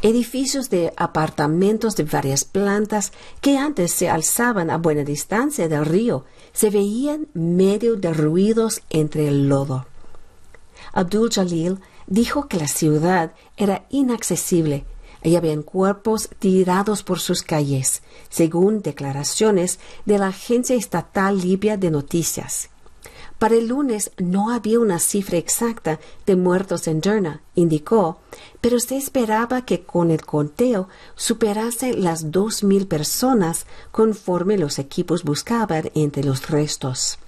edificios 0.02 0.68
de 0.68 0.92
apartamentos 0.96 1.94
de 1.94 2.02
varias 2.02 2.44
plantas 2.44 3.12
que 3.40 3.58
antes 3.58 3.92
se 3.92 4.08
alzaban 4.08 4.70
a 4.70 4.76
buena 4.76 5.04
distancia 5.04 5.68
del 5.68 5.86
río 5.86 6.24
se 6.52 6.70
veían 6.70 7.28
medio 7.32 7.94
derruidos 7.94 8.82
entre 8.90 9.28
el 9.28 9.48
lodo. 9.48 9.86
Abdul 10.92 11.30
Jalil 11.30 11.78
dijo 12.08 12.48
que 12.48 12.56
la 12.56 12.68
ciudad 12.68 13.32
era 13.56 13.86
inaccesible 13.90 14.84
y 15.22 15.36
habían 15.36 15.62
cuerpos 15.62 16.30
tirados 16.38 17.02
por 17.02 17.20
sus 17.20 17.42
calles, 17.42 18.02
según 18.28 18.82
declaraciones 18.82 19.78
de 20.06 20.18
la 20.18 20.28
Agencia 20.28 20.76
Estatal 20.76 21.40
Libia 21.40 21.76
de 21.76 21.90
Noticias. 21.90 22.70
Para 23.38 23.54
el 23.54 23.68
lunes 23.68 24.10
no 24.18 24.50
había 24.50 24.80
una 24.80 24.98
cifra 24.98 25.38
exacta 25.38 26.00
de 26.26 26.34
muertos 26.34 26.88
en 26.88 27.00
Derna, 27.00 27.40
indicó, 27.54 28.18
pero 28.60 28.80
se 28.80 28.96
esperaba 28.96 29.64
que 29.64 29.82
con 29.82 30.10
el 30.10 30.24
conteo 30.24 30.88
superase 31.14 31.94
las 31.94 32.32
dos 32.32 32.64
mil 32.64 32.88
personas 32.88 33.66
conforme 33.92 34.58
los 34.58 34.80
equipos 34.80 35.22
buscaban 35.22 35.90
entre 35.94 36.24
los 36.24 36.50
restos. 36.50 37.18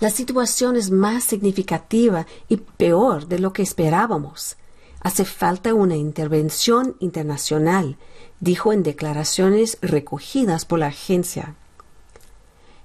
La 0.00 0.08
situación 0.08 0.76
es 0.76 0.90
más 0.90 1.24
significativa 1.24 2.26
y 2.48 2.56
peor 2.56 3.26
de 3.28 3.38
lo 3.38 3.52
que 3.52 3.62
esperábamos. 3.62 4.56
Hace 5.02 5.26
falta 5.26 5.74
una 5.74 5.94
intervención 5.94 6.96
internacional, 7.00 7.98
dijo 8.40 8.72
en 8.72 8.82
declaraciones 8.82 9.76
recogidas 9.82 10.64
por 10.64 10.78
la 10.78 10.86
agencia. 10.86 11.54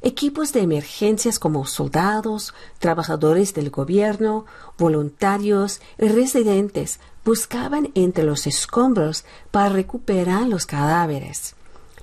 Equipos 0.02 0.52
de 0.52 0.60
emergencias 0.60 1.40
como 1.40 1.66
soldados, 1.66 2.54
trabajadores 2.80 3.54
del 3.54 3.70
gobierno, 3.70 4.46
voluntarios 4.78 5.80
y 5.98 6.10
residentes 6.10 7.00
buscaban 7.24 7.92
entre 7.96 8.26
los 8.26 8.46
escombros 8.46 9.24
para 9.52 9.70
recuperar 9.70 10.48
los 10.48 10.66
cadáveres. 10.66 11.56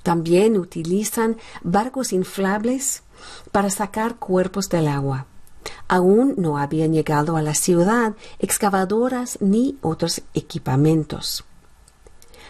También 0.03 0.57
utilizan 0.57 1.37
barcos 1.63 2.13
inflables 2.13 3.03
para 3.51 3.71
sacar 3.71 4.17
cuerpos 4.17 4.69
del 4.69 4.89
agua. 4.89 5.27
Aún 5.89 6.35
no 6.39 6.59
habían 6.59 6.93
llegado 6.93 7.37
a 7.37 7.43
la 7.43 7.55
ciudad 7.55 8.15
excavadoras 8.39 9.39
ni 9.41 9.79
otros 9.83 10.23
equipamientos. 10.35 11.45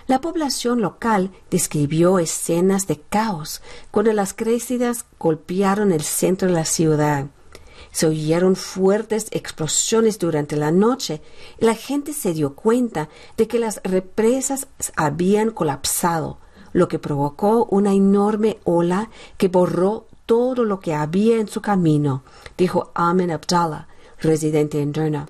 La 0.06 0.20
población 0.20 0.80
local 0.80 1.30
describió 1.50 2.18
escenas 2.18 2.86
de 2.86 3.00
caos 3.00 3.62
cuando 3.90 4.12
las 4.12 4.34
crecidas 4.34 5.04
golpearon 5.18 5.92
el 5.92 6.02
centro 6.02 6.48
de 6.48 6.54
la 6.54 6.64
ciudad. 6.64 7.26
Se 7.92 8.06
oyeron 8.06 8.56
fuertes 8.56 9.28
explosiones 9.30 10.18
durante 10.18 10.56
la 10.56 10.72
noche 10.72 11.22
y 11.60 11.64
la 11.64 11.74
gente 11.74 12.12
se 12.12 12.32
dio 12.32 12.54
cuenta 12.54 13.08
de 13.36 13.46
que 13.46 13.58
las 13.58 13.80
represas 13.84 14.66
habían 14.96 15.50
colapsado, 15.50 16.38
lo 16.72 16.88
que 16.88 16.98
provocó 16.98 17.66
una 17.66 17.92
enorme 17.92 18.58
ola 18.64 19.10
que 19.36 19.48
borró 19.48 20.06
todo 20.32 20.64
lo 20.64 20.80
que 20.80 20.94
había 20.94 21.38
en 21.40 21.46
su 21.46 21.60
camino, 21.60 22.22
dijo 22.56 22.90
Amen 22.94 23.30
Abdallah, 23.30 23.86
residente 24.18 24.80
en 24.80 24.90
Derna. 24.90 25.28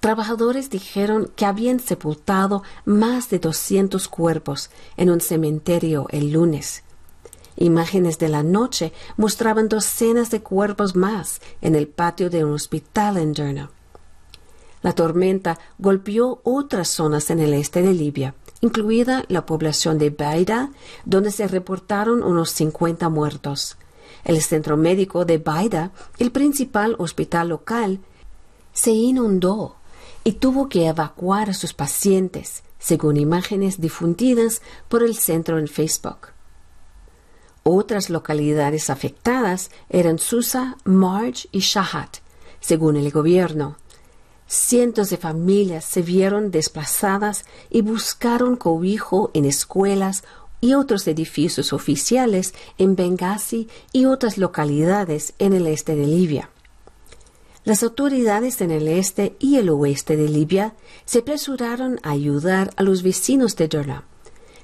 Trabajadores 0.00 0.70
dijeron 0.70 1.30
que 1.36 1.44
habían 1.44 1.78
sepultado 1.78 2.62
más 2.86 3.28
de 3.28 3.40
200 3.40 4.08
cuerpos 4.08 4.70
en 4.96 5.10
un 5.10 5.20
cementerio 5.20 6.06
el 6.08 6.32
lunes. 6.32 6.84
Imágenes 7.56 8.18
de 8.18 8.30
la 8.30 8.42
noche 8.42 8.94
mostraban 9.18 9.68
docenas 9.68 10.30
de 10.30 10.40
cuerpos 10.40 10.96
más 10.96 11.42
en 11.60 11.74
el 11.74 11.86
patio 11.86 12.30
de 12.30 12.46
un 12.46 12.54
hospital 12.54 13.18
en 13.18 13.34
Derna. 13.34 13.70
La 14.80 14.94
tormenta 14.94 15.58
golpeó 15.78 16.40
otras 16.44 16.88
zonas 16.88 17.28
en 17.28 17.40
el 17.40 17.52
este 17.52 17.82
de 17.82 17.92
Libia, 17.92 18.34
incluida 18.60 19.24
la 19.28 19.46
población 19.46 19.98
de 19.98 20.10
Baida, 20.10 20.70
donde 21.04 21.30
se 21.30 21.46
reportaron 21.48 22.22
unos 22.22 22.50
50 22.50 23.08
muertos. 23.08 23.76
El 24.24 24.40
centro 24.40 24.76
médico 24.76 25.24
de 25.24 25.38
Baida, 25.38 25.90
el 26.18 26.30
principal 26.30 26.96
hospital 26.98 27.48
local, 27.48 28.00
se 28.72 28.90
inundó 28.90 29.76
y 30.24 30.32
tuvo 30.32 30.68
que 30.68 30.86
evacuar 30.86 31.50
a 31.50 31.54
sus 31.54 31.74
pacientes, 31.74 32.62
según 32.78 33.16
imágenes 33.16 33.80
difundidas 33.80 34.62
por 34.88 35.02
el 35.02 35.14
centro 35.14 35.58
en 35.58 35.68
Facebook. 35.68 36.28
Otras 37.62 38.10
localidades 38.10 38.90
afectadas 38.90 39.70
eran 39.88 40.18
Susa, 40.18 40.76
Marj 40.84 41.46
y 41.50 41.60
Shahat, 41.60 42.18
según 42.60 42.96
el 42.96 43.10
gobierno. 43.10 43.76
Cientos 44.46 45.10
de 45.10 45.16
familias 45.16 45.84
se 45.84 46.02
vieron 46.02 46.50
desplazadas 46.50 47.44
y 47.70 47.80
buscaron 47.80 48.56
cobijo 48.56 49.30
en 49.34 49.46
escuelas 49.46 50.22
y 50.60 50.74
otros 50.74 51.06
edificios 51.06 51.72
oficiales 51.72 52.54
en 52.78 52.96
Benghazi 52.96 53.68
y 53.92 54.06
otras 54.06 54.38
localidades 54.38 55.34
en 55.38 55.52
el 55.52 55.66
este 55.66 55.96
de 55.96 56.06
Libia. 56.06 56.50
Las 57.64 57.82
autoridades 57.82 58.60
en 58.60 58.70
el 58.70 58.88
este 58.88 59.36
y 59.38 59.56
el 59.56 59.70
oeste 59.70 60.16
de 60.16 60.28
Libia 60.28 60.74
se 61.06 61.20
apresuraron 61.20 61.98
a 62.02 62.10
ayudar 62.10 62.72
a 62.76 62.82
los 62.82 63.02
vecinos 63.02 63.56
de 63.56 63.68
Derna. 63.68 64.04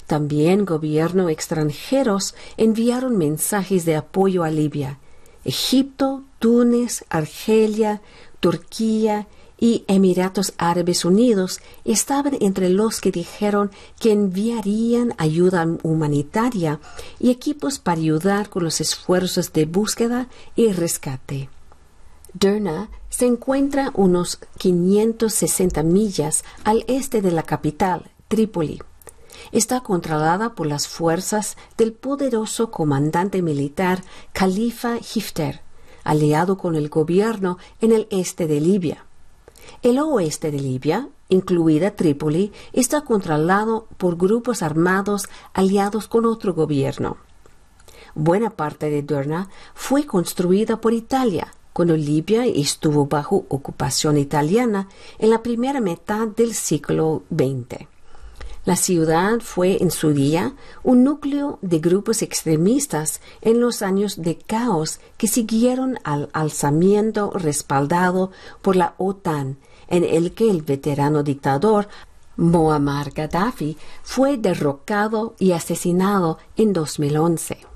También 0.06 0.66
gobiernos 0.66 1.30
extranjeros 1.30 2.34
enviaron 2.58 3.16
mensajes 3.16 3.84
de 3.86 3.96
apoyo 3.96 4.44
a 4.44 4.50
Libia. 4.50 4.98
Egipto, 5.44 6.24
Túnez, 6.38 7.04
Argelia, 7.08 8.02
Turquía 8.40 9.28
y 9.60 9.84
Emiratos 9.86 10.54
Árabes 10.56 11.04
Unidos 11.04 11.60
estaban 11.84 12.36
entre 12.40 12.70
los 12.70 13.00
que 13.00 13.12
dijeron 13.12 13.70
que 14.00 14.10
enviarían 14.10 15.14
ayuda 15.18 15.68
humanitaria 15.82 16.80
y 17.20 17.30
equipos 17.30 17.78
para 17.78 18.00
ayudar 18.00 18.48
con 18.48 18.64
los 18.64 18.80
esfuerzos 18.80 19.52
de 19.52 19.66
búsqueda 19.66 20.28
y 20.56 20.72
rescate. 20.72 21.50
Derna 22.32 22.88
se 23.10 23.26
encuentra 23.26 23.90
unos 23.94 24.38
560 24.58 25.82
millas 25.82 26.44
al 26.64 26.84
este 26.88 27.20
de 27.20 27.32
la 27.32 27.42
capital, 27.42 28.10
Trípoli. 28.28 28.80
Está 29.52 29.80
controlada 29.80 30.54
por 30.54 30.66
las 30.66 30.86
fuerzas 30.86 31.56
del 31.76 31.92
poderoso 31.92 32.70
comandante 32.70 33.42
militar 33.42 34.02
Khalifa 34.32 34.98
Hifter, 34.98 35.60
aliado 36.04 36.56
con 36.56 36.76
el 36.76 36.88
gobierno 36.88 37.58
en 37.80 37.92
el 37.92 38.06
este 38.10 38.46
de 38.46 38.60
Libia. 38.60 39.04
El 39.82 39.98
oeste 39.98 40.50
de 40.50 40.58
Libia, 40.58 41.08
incluida 41.28 41.96
Trípoli, 41.96 42.52
está 42.72 43.02
controlado 43.02 43.86
por 43.96 44.16
grupos 44.16 44.62
armados 44.62 45.28
aliados 45.54 46.08
con 46.08 46.26
otro 46.26 46.54
gobierno. 46.54 47.16
Buena 48.14 48.50
parte 48.50 48.90
de 48.90 49.02
Derna 49.02 49.48
fue 49.74 50.04
construida 50.04 50.80
por 50.80 50.92
Italia, 50.92 51.54
cuando 51.72 51.96
Libia 51.96 52.44
estuvo 52.46 53.06
bajo 53.06 53.44
ocupación 53.48 54.18
italiana 54.18 54.88
en 55.18 55.30
la 55.30 55.42
primera 55.42 55.80
mitad 55.80 56.26
del 56.28 56.54
siglo 56.54 57.22
XX. 57.30 57.89
La 58.70 58.76
ciudad 58.76 59.40
fue 59.40 59.82
en 59.82 59.90
su 59.90 60.12
día 60.12 60.54
un 60.84 61.02
núcleo 61.02 61.58
de 61.60 61.80
grupos 61.80 62.22
extremistas 62.22 63.20
en 63.40 63.60
los 63.60 63.82
años 63.82 64.22
de 64.22 64.38
caos 64.38 65.00
que 65.16 65.26
siguieron 65.26 65.98
al 66.04 66.30
alzamiento 66.32 67.32
respaldado 67.34 68.30
por 68.62 68.76
la 68.76 68.94
OTAN, 68.96 69.58
en 69.88 70.04
el 70.04 70.34
que 70.34 70.48
el 70.48 70.62
veterano 70.62 71.24
dictador 71.24 71.88
Muammar 72.36 73.10
Gaddafi 73.10 73.76
fue 74.04 74.36
derrocado 74.36 75.34
y 75.40 75.50
asesinado 75.50 76.38
en 76.56 76.72
2011 76.72 77.66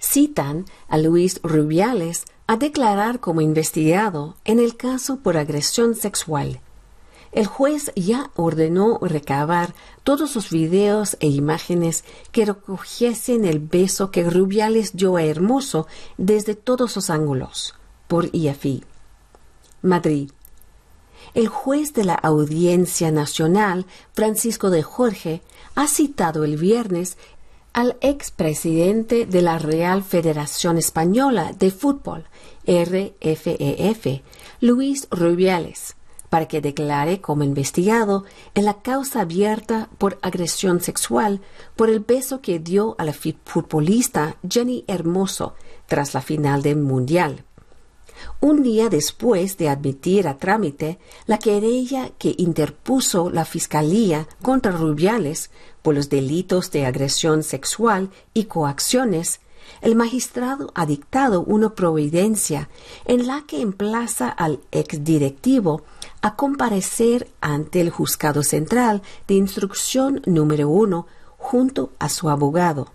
citan 0.00 0.64
a 0.88 0.98
Luis 0.98 1.38
Rubiales 1.44 2.24
a 2.48 2.56
declarar 2.56 3.20
como 3.20 3.40
investigado 3.40 4.34
en 4.44 4.58
el 4.58 4.76
caso 4.76 5.20
por 5.20 5.36
agresión 5.36 5.94
sexual. 5.94 6.60
El 7.32 7.46
juez 7.46 7.92
ya 7.94 8.30
ordenó 8.34 8.98
recabar 9.02 9.74
todos 10.02 10.34
los 10.34 10.50
videos 10.50 11.16
e 11.20 11.28
imágenes 11.28 12.04
que 12.32 12.44
recogiesen 12.44 13.44
el 13.44 13.60
beso 13.60 14.10
que 14.10 14.28
Rubiales 14.28 14.96
dio 14.96 15.16
a 15.16 15.22
Hermoso 15.22 15.86
desde 16.18 16.56
todos 16.56 16.96
los 16.96 17.08
ángulos, 17.08 17.74
por 18.08 18.34
IAFI. 18.34 18.82
Madrid. 19.82 20.30
El 21.34 21.46
juez 21.46 21.92
de 21.94 22.04
la 22.04 22.14
Audiencia 22.14 23.12
Nacional, 23.12 23.86
Francisco 24.12 24.70
de 24.70 24.82
Jorge, 24.82 25.42
ha 25.76 25.86
citado 25.86 26.42
el 26.44 26.56
viernes 26.56 27.16
al 27.72 27.96
expresidente 28.00 29.26
de 29.26 29.42
la 29.42 29.58
Real 29.58 30.02
Federación 30.02 30.76
Española 30.76 31.52
de 31.56 31.70
Fútbol, 31.70 32.24
RFEF, 32.66 34.06
e 34.06 34.22
Luis 34.60 35.06
Rubiales, 35.10 35.94
para 36.30 36.46
que 36.46 36.62
declare 36.62 37.20
como 37.20 37.44
investigado 37.44 38.24
en 38.54 38.64
la 38.64 38.80
causa 38.80 39.20
abierta 39.20 39.90
por 39.98 40.18
agresión 40.22 40.80
sexual 40.80 41.40
por 41.76 41.90
el 41.90 42.00
beso 42.00 42.40
que 42.40 42.58
dio 42.58 42.94
a 42.98 43.04
la 43.04 43.12
futbolista 43.12 44.36
Jenny 44.48 44.84
Hermoso 44.86 45.54
tras 45.86 46.14
la 46.14 46.22
final 46.22 46.62
del 46.62 46.76
Mundial. 46.76 47.44
Un 48.40 48.62
día 48.62 48.88
después 48.88 49.56
de 49.56 49.68
admitir 49.68 50.28
a 50.28 50.38
trámite 50.38 50.98
la 51.26 51.38
querella 51.38 52.10
que 52.18 52.34
interpuso 52.38 53.30
la 53.30 53.44
Fiscalía 53.44 54.28
contra 54.40 54.72
Rubiales 54.72 55.50
por 55.82 55.94
los 55.94 56.08
delitos 56.10 56.70
de 56.70 56.86
agresión 56.86 57.42
sexual 57.42 58.10
y 58.34 58.44
coacciones, 58.44 59.40
el 59.80 59.96
magistrado 59.96 60.70
ha 60.74 60.86
dictado 60.86 61.42
una 61.42 61.74
providencia 61.74 62.68
en 63.04 63.26
la 63.26 63.42
que 63.46 63.62
emplaza 63.62 64.28
al 64.28 64.60
exdirectivo 64.70 65.82
a 66.22 66.36
comparecer 66.36 67.28
ante 67.40 67.80
el 67.80 67.90
Juzgado 67.90 68.42
Central 68.42 69.02
de 69.26 69.34
Instrucción 69.34 70.22
número 70.26 70.68
uno 70.68 71.06
junto 71.38 71.92
a 71.98 72.08
su 72.08 72.28
abogado. 72.28 72.92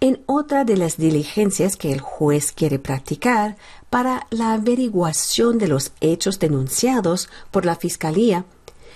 En 0.00 0.20
otra 0.26 0.64
de 0.64 0.76
las 0.76 0.96
diligencias 0.96 1.76
que 1.76 1.92
el 1.92 2.00
juez 2.00 2.50
quiere 2.52 2.78
practicar 2.78 3.56
para 3.88 4.26
la 4.30 4.52
averiguación 4.54 5.58
de 5.58 5.68
los 5.68 5.92
hechos 6.00 6.38
denunciados 6.38 7.28
por 7.52 7.64
la 7.64 7.76
Fiscalía, 7.76 8.44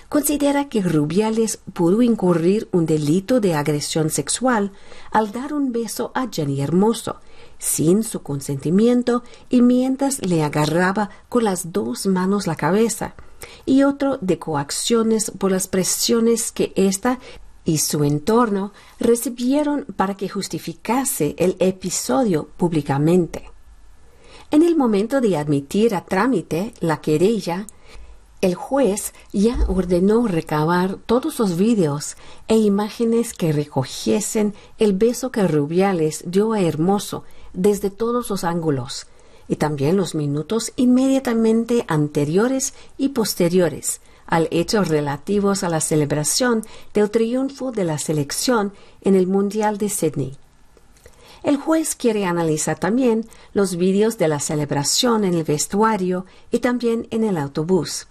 considera 0.09 0.67
que 0.69 0.81
Rubiales 0.81 1.59
pudo 1.73 2.01
incurrir 2.01 2.67
un 2.71 2.85
delito 2.85 3.39
de 3.39 3.55
agresión 3.55 4.09
sexual 4.09 4.71
al 5.11 5.31
dar 5.31 5.53
un 5.53 5.71
beso 5.71 6.11
a 6.13 6.27
Jenny 6.29 6.61
Hermoso, 6.61 7.17
sin 7.59 8.03
su 8.03 8.21
consentimiento 8.21 9.23
y 9.49 9.61
mientras 9.61 10.25
le 10.25 10.43
agarraba 10.43 11.09
con 11.29 11.43
las 11.43 11.71
dos 11.71 12.05
manos 12.05 12.47
la 12.47 12.55
cabeza, 12.55 13.15
y 13.65 13.83
otro 13.83 14.17
de 14.21 14.39
coacciones 14.39 15.31
por 15.31 15.51
las 15.51 15.67
presiones 15.67 16.51
que 16.51 16.73
ésta 16.75 17.19
y 17.65 17.79
su 17.79 18.03
entorno 18.03 18.71
recibieron 18.99 19.85
para 19.95 20.15
que 20.15 20.29
justificase 20.29 21.35
el 21.37 21.55
episodio 21.59 22.47
públicamente. 22.57 23.51
En 24.51 24.63
el 24.63 24.77
momento 24.77 25.19
de 25.19 25.35
admitir 25.35 25.93
a 25.93 26.05
trámite 26.05 26.73
la 26.79 27.01
querella, 27.01 27.67
El 28.39 28.53
juez 28.53 29.13
ya 29.33 29.57
ordenó 29.67 30.27
recabar 30.27 30.97
todos 31.07 31.39
los 31.39 31.57
vídeos 31.57 32.17
e 32.47 32.55
imágenes 32.55 33.33
que 33.33 33.51
recogiesen 33.51 34.53
el 34.77 34.93
beso 34.93 35.31
que 35.31 35.47
Rubiales 35.47 36.23
dio 36.27 36.53
a 36.53 36.61
Hermoso 36.61 37.23
desde 37.53 37.89
todos 37.89 38.29
los 38.29 38.43
ángulos, 38.43 39.07
y 39.47 39.55
también 39.55 39.97
los 39.97 40.15
minutos 40.15 40.73
inmediatamente 40.75 41.85
anteriores 41.87 42.73
y 42.97 43.09
posteriores 43.09 44.01
al 44.27 44.49
hecho 44.51 44.83
relativos 44.83 45.63
a 45.63 45.69
la 45.69 45.81
celebración 45.81 46.63
del 46.93 47.09
triunfo 47.09 47.71
de 47.71 47.85
la 47.85 47.97
selección 47.97 48.73
en 49.01 49.15
el 49.15 49.25
Mundial 49.25 49.77
de 49.77 49.89
Sydney. 49.89 50.37
El 51.43 51.57
juez 51.57 51.95
quiere 51.95 52.25
analizar 52.25 52.77
también 52.77 53.25
los 53.53 53.77
vídeos 53.77 54.17
de 54.17 54.27
la 54.27 54.39
celebración 54.39 55.23
en 55.23 55.33
el 55.33 55.45
vestuario 55.45 56.25
y 56.51 56.59
también 56.59 57.07
en 57.09 57.23
el 57.23 57.37
autobús. 57.37 58.07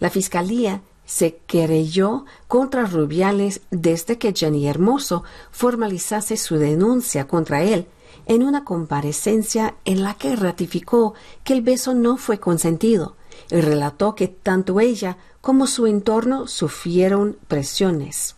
La 0.00 0.08
fiscalía 0.08 0.80
se 1.04 1.36
querelló 1.46 2.24
contra 2.48 2.86
Rubiales 2.86 3.60
desde 3.70 4.16
que 4.16 4.32
Jenny 4.32 4.66
Hermoso 4.66 5.22
formalizase 5.50 6.38
su 6.38 6.56
denuncia 6.56 7.28
contra 7.28 7.62
él 7.62 7.86
en 8.26 8.42
una 8.42 8.64
comparecencia 8.64 9.74
en 9.84 10.02
la 10.02 10.14
que 10.14 10.36
ratificó 10.36 11.14
que 11.42 11.52
el 11.52 11.62
beso 11.62 11.94
no 11.94 12.16
fue 12.16 12.38
consentido 12.38 13.16
y 13.50 13.60
relató 13.60 14.14
que 14.14 14.28
tanto 14.28 14.80
ella 14.80 15.18
como 15.40 15.66
su 15.66 15.86
entorno 15.86 16.46
sufrieron 16.46 17.36
presiones. 17.48 18.36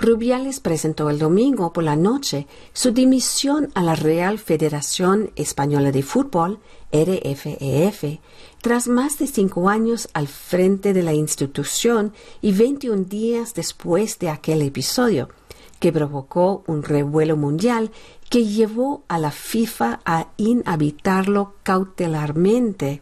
Rubiales 0.00 0.60
presentó 0.60 1.10
el 1.10 1.18
domingo 1.18 1.72
por 1.72 1.82
la 1.82 1.96
noche 1.96 2.46
su 2.72 2.92
dimisión 2.92 3.70
a 3.74 3.82
la 3.82 3.96
Real 3.96 4.38
Federación 4.38 5.32
Española 5.34 5.90
de 5.90 6.04
Fútbol, 6.04 6.60
RFEF, 6.92 8.20
tras 8.62 8.86
más 8.86 9.18
de 9.18 9.26
cinco 9.26 9.68
años 9.68 10.08
al 10.12 10.28
frente 10.28 10.92
de 10.92 11.02
la 11.02 11.14
institución 11.14 12.12
y 12.40 12.52
21 12.52 13.04
días 13.04 13.54
después 13.54 14.20
de 14.20 14.28
aquel 14.28 14.62
episodio, 14.62 15.30
que 15.78 15.92
provocó 15.92 16.64
un 16.66 16.82
revuelo 16.82 17.36
mundial 17.36 17.90
que 18.28 18.44
llevó 18.44 19.04
a 19.08 19.18
la 19.18 19.30
FIFA 19.30 20.00
a 20.04 20.28
inhabitarlo 20.36 21.54
cautelarmente 21.62 23.00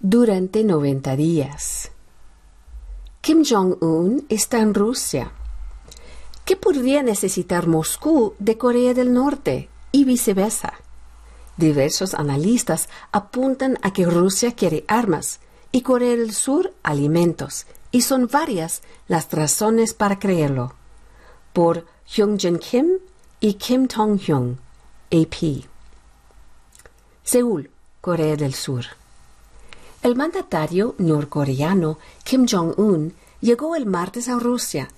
durante 0.00 0.64
90 0.64 1.16
días. 1.16 1.92
Kim 3.20 3.44
Jong-un 3.44 4.24
está 4.28 4.60
en 4.60 4.74
Rusia. 4.74 5.32
¿Qué 6.44 6.56
podría 6.56 7.02
necesitar 7.02 7.66
Moscú 7.66 8.34
de 8.38 8.56
Corea 8.56 8.94
del 8.94 9.12
Norte 9.12 9.68
y 9.92 10.04
viceversa? 10.04 10.74
Diversos 11.56 12.14
analistas 12.14 12.88
apuntan 13.12 13.78
a 13.82 13.92
que 13.92 14.06
Rusia 14.06 14.52
quiere 14.52 14.84
armas 14.88 15.40
y 15.70 15.82
Corea 15.82 16.16
del 16.16 16.32
Sur 16.32 16.72
alimentos, 16.82 17.66
y 17.92 18.02
son 18.02 18.26
varias 18.26 18.82
las 19.06 19.30
razones 19.30 19.94
para 19.94 20.18
creerlo. 20.18 20.74
Por 21.52 21.86
Hyunjin 22.06 22.58
Kim 22.58 22.98
y 23.40 23.54
Kim 23.54 23.88
Tong-hyun, 23.88 24.58
AP. 25.10 25.64
Seúl, 27.22 27.70
Corea 28.00 28.36
del 28.36 28.54
Sur. 28.54 28.84
El 30.02 30.16
mandatario 30.16 30.94
norcoreano 30.98 31.98
Kim 32.24 32.46
Jong-un 32.50 33.14
llegó 33.40 33.76
el 33.76 33.86
martes 33.86 34.28
a 34.28 34.38
Rusia 34.38 34.88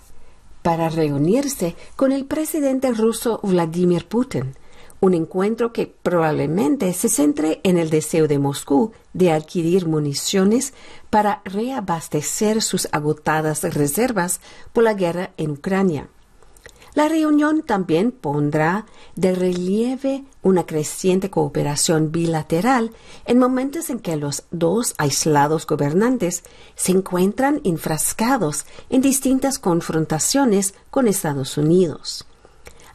para 0.62 0.88
reunirse 0.88 1.74
con 1.96 2.12
el 2.12 2.24
presidente 2.24 2.92
ruso 2.92 3.40
Vladimir 3.42 4.06
Putin 4.06 4.54
un 5.02 5.14
encuentro 5.14 5.72
que 5.72 5.88
probablemente 5.88 6.92
se 6.92 7.08
centre 7.08 7.60
en 7.64 7.76
el 7.76 7.90
deseo 7.90 8.28
de 8.28 8.38
Moscú 8.38 8.92
de 9.12 9.32
adquirir 9.32 9.88
municiones 9.88 10.74
para 11.10 11.42
reabastecer 11.44 12.62
sus 12.62 12.86
agotadas 12.92 13.64
reservas 13.64 14.40
por 14.72 14.84
la 14.84 14.94
guerra 14.94 15.32
en 15.36 15.50
Ucrania. 15.50 16.08
La 16.94 17.08
reunión 17.08 17.62
también 17.62 18.12
pondrá 18.12 18.84
de 19.16 19.34
relieve 19.34 20.24
una 20.42 20.66
creciente 20.66 21.30
cooperación 21.30 22.12
bilateral 22.12 22.90
en 23.24 23.38
momentos 23.38 23.88
en 23.88 23.98
que 23.98 24.16
los 24.16 24.44
dos 24.50 24.94
aislados 24.98 25.66
gobernantes 25.66 26.42
se 26.74 26.92
encuentran 26.92 27.62
enfrascados 27.64 28.66
en 28.90 29.00
distintas 29.00 29.58
confrontaciones 29.58 30.74
con 30.90 31.08
Estados 31.08 31.56
Unidos. 31.56 32.26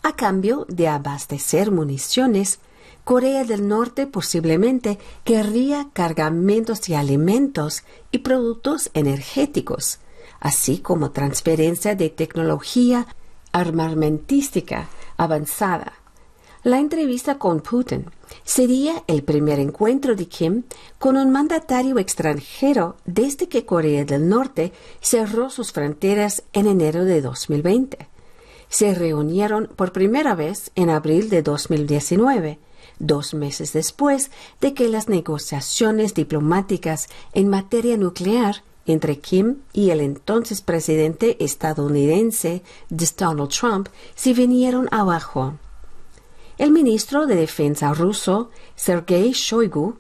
A 0.04 0.16
cambio 0.16 0.68
de 0.70 0.88
abastecer 0.88 1.72
municiones, 1.72 2.60
Corea 3.04 3.46
del 3.46 3.68
Norte 3.68 4.06
posiblemente 4.06 5.00
querría 5.24 5.90
cargamentos 5.94 6.82
de 6.82 6.98
alimentos 6.98 7.84
y 8.12 8.20
productos 8.20 8.92
energéticos, 8.94 10.00
así 10.40 10.80
como 10.80 11.12
transferencia 11.12 11.96
de 11.96 12.10
tecnología 12.10 13.08
armamentística 13.52 14.88
avanzada. 15.18 15.94
La 16.64 16.80
entrevista 16.80 17.38
con 17.38 17.62
Putin 17.62 18.06
sería 18.44 19.04
el 19.08 19.24
primer 19.24 19.60
encuentro 19.60 20.16
de 20.16 20.28
Kim 20.28 20.64
con 21.00 21.16
un 21.16 21.32
mandatario 21.32 21.98
extranjero 21.98 22.98
desde 23.06 23.48
que 23.48 23.66
Corea 23.66 24.06
del 24.06 24.28
Norte 24.28 24.74
cerró 25.00 25.50
sus 25.50 25.72
fronteras 25.72 26.44
en 26.54 26.68
enero 26.68 27.06
de 27.06 27.22
2020 27.22 28.10
se 28.70 28.94
reunieron 28.94 29.70
por 29.76 29.92
primera 29.92 30.36
vez 30.36 30.72
en 30.76 30.90
abril 30.90 31.30
de 31.30 31.42
2019, 31.42 32.60
dos 33.00 33.34
meses 33.34 33.74
después 33.74 34.32
de 34.60 34.74
que 34.74 34.90
las 34.90 35.08
negociaciones 35.08 36.14
diplomáticas 36.14 37.08
en 37.34 37.50
materia 37.50 37.98
nuclear 37.98 38.64
entre 38.88 39.20
Kim 39.20 39.58
y 39.74 39.92
el 39.92 40.02
entonces 40.02 40.62
presidente 40.62 41.44
estadounidense 41.44 42.64
Donald 42.90 43.50
Trump 43.50 43.90
se 44.16 44.34
vinieron 44.34 44.88
abajo. 44.92 45.54
El 46.58 46.72
ministro 46.72 47.28
de 47.28 47.36
Defensa 47.36 47.94
ruso, 47.94 48.50
Sergei 48.76 49.32
Shoigu, 49.32 49.98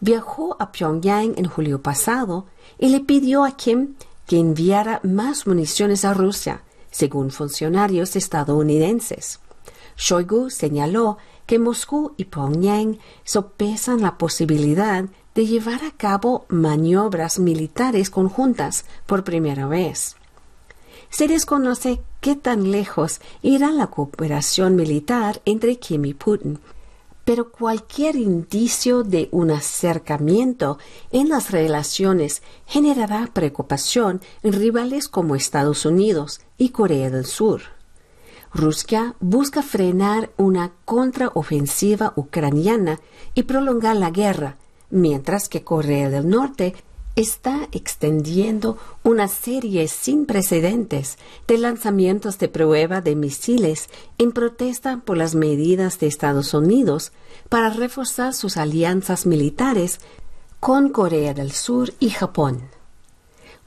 viajó 0.00 0.56
a 0.58 0.72
Pyongyang 0.72 1.34
en 1.36 1.44
julio 1.44 1.82
pasado 1.82 2.46
y 2.78 2.88
le 2.88 3.00
pidió 3.00 3.44
a 3.44 3.56
Kim 3.56 3.94
que 4.26 4.38
enviara 4.38 5.00
más 5.02 5.46
municiones 5.46 6.04
a 6.04 6.14
Rusia, 6.14 6.62
según 6.90 7.30
funcionarios 7.30 8.16
estadounidenses. 8.16 9.40
Shoigu 9.96 10.48
señaló 10.50 11.18
que 11.46 11.58
Moscú 11.58 12.14
y 12.16 12.24
Pyongyang 12.24 12.98
sopesan 13.24 14.00
la 14.00 14.16
posibilidad 14.16 15.04
de 15.34 15.46
llevar 15.46 15.84
a 15.84 15.90
cabo 15.90 16.44
maniobras 16.48 17.38
militares 17.38 18.10
conjuntas 18.10 18.84
por 19.06 19.24
primera 19.24 19.66
vez. 19.66 20.16
Se 21.10 21.26
desconoce 21.28 22.00
qué 22.20 22.36
tan 22.36 22.70
lejos 22.70 23.20
irá 23.42 23.70
la 23.70 23.88
cooperación 23.88 24.76
militar 24.76 25.42
entre 25.44 25.76
Kim 25.76 26.04
y 26.04 26.14
Putin, 26.14 26.60
pero 27.24 27.50
cualquier 27.50 28.16
indicio 28.16 29.02
de 29.02 29.28
un 29.30 29.50
acercamiento 29.50 30.78
en 31.10 31.28
las 31.28 31.50
relaciones 31.50 32.42
generará 32.66 33.28
preocupación 33.32 34.20
en 34.42 34.52
rivales 34.52 35.08
como 35.08 35.36
Estados 35.36 35.84
Unidos 35.84 36.40
y 36.58 36.70
Corea 36.70 37.10
del 37.10 37.26
Sur. 37.26 37.62
Rusia 38.52 39.14
busca 39.20 39.62
frenar 39.62 40.30
una 40.36 40.72
contraofensiva 40.84 42.12
ucraniana 42.16 42.98
y 43.34 43.44
prolongar 43.44 43.96
la 43.96 44.10
guerra, 44.10 44.56
mientras 44.90 45.48
que 45.48 45.62
Corea 45.62 46.10
del 46.10 46.28
Norte 46.28 46.74
está 47.16 47.68
extendiendo 47.72 48.78
una 49.02 49.28
serie 49.28 49.88
sin 49.88 50.26
precedentes 50.26 51.18
de 51.46 51.58
lanzamientos 51.58 52.38
de 52.38 52.48
prueba 52.48 53.00
de 53.00 53.16
misiles 53.16 53.88
en 54.18 54.32
protesta 54.32 55.00
por 55.04 55.16
las 55.16 55.34
medidas 55.34 55.98
de 55.98 56.06
Estados 56.06 56.54
Unidos 56.54 57.12
para 57.48 57.70
reforzar 57.70 58.32
sus 58.32 58.56
alianzas 58.56 59.26
militares 59.26 60.00
con 60.60 60.90
Corea 60.90 61.34
del 61.34 61.52
Sur 61.52 61.92
y 61.98 62.10
Japón. 62.10 62.68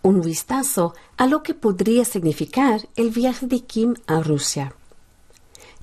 Un 0.01 0.21
vistazo 0.21 0.93
a 1.17 1.27
lo 1.27 1.43
que 1.43 1.53
podría 1.53 2.05
significar 2.05 2.87
el 2.95 3.09
viaje 3.09 3.47
de 3.47 3.61
Kim 3.61 3.95
a 4.07 4.21
Rusia. 4.21 4.75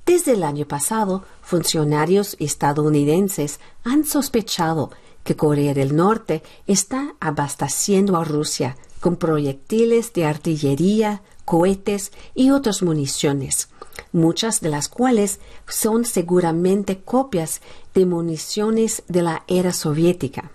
Desde 0.06 0.32
el 0.32 0.42
año 0.42 0.66
pasado, 0.66 1.24
funcionarios 1.42 2.36
estadounidenses 2.38 3.60
han 3.84 4.04
sospechado 4.04 4.90
Corea 5.36 5.74
del 5.74 5.94
Norte 5.96 6.42
está 6.66 7.14
abasteciendo 7.20 8.16
a 8.16 8.24
Rusia 8.24 8.76
con 9.00 9.16
proyectiles 9.16 10.12
de 10.12 10.26
artillería, 10.26 11.22
cohetes 11.44 12.12
y 12.34 12.50
otras 12.50 12.82
municiones, 12.82 13.68
muchas 14.12 14.60
de 14.60 14.68
las 14.68 14.88
cuales 14.88 15.40
son 15.66 16.04
seguramente 16.04 17.00
copias 17.00 17.60
de 17.94 18.06
municiones 18.06 19.02
de 19.08 19.22
la 19.22 19.44
era 19.48 19.72
soviética. 19.72 20.50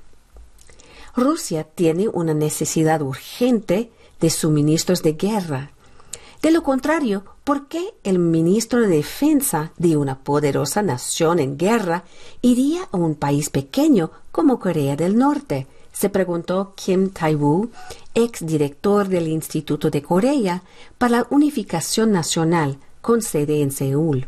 Rusia 1.15 1.63
tiene 1.63 2.07
una 2.09 2.33
necesidad 2.33 3.01
urgente 3.01 3.91
de 4.19 4.29
suministros 4.29 5.01
de 5.01 5.13
guerra. 5.13 5.71
De 6.41 6.51
lo 6.51 6.63
contrario, 6.63 7.23
¿por 7.45 7.67
qué 7.67 7.93
el 8.03 8.17
ministro 8.17 8.81
de 8.81 8.87
Defensa 8.87 9.71
de 9.77 9.95
una 9.95 10.17
poderosa 10.17 10.81
nación 10.81 11.39
en 11.39 11.57
guerra 11.57 12.03
iría 12.41 12.89
a 12.91 12.97
un 12.97 13.13
país 13.13 13.51
pequeño 13.51 14.09
como 14.31 14.59
Corea 14.59 14.95
del 14.95 15.15
Norte, 15.15 15.67
se 15.93 16.09
preguntó 16.09 16.73
Kim 16.75 17.11
Tai-woo, 17.11 17.69
ex 18.15 18.45
director 18.45 19.07
del 19.07 19.27
Instituto 19.27 19.91
de 19.91 20.01
Corea 20.01 20.63
para 20.97 21.19
la 21.19 21.27
Unificación 21.29 22.11
Nacional 22.11 22.79
con 22.99 23.21
sede 23.21 23.61
en 23.61 23.71
Seúl. 23.71 24.27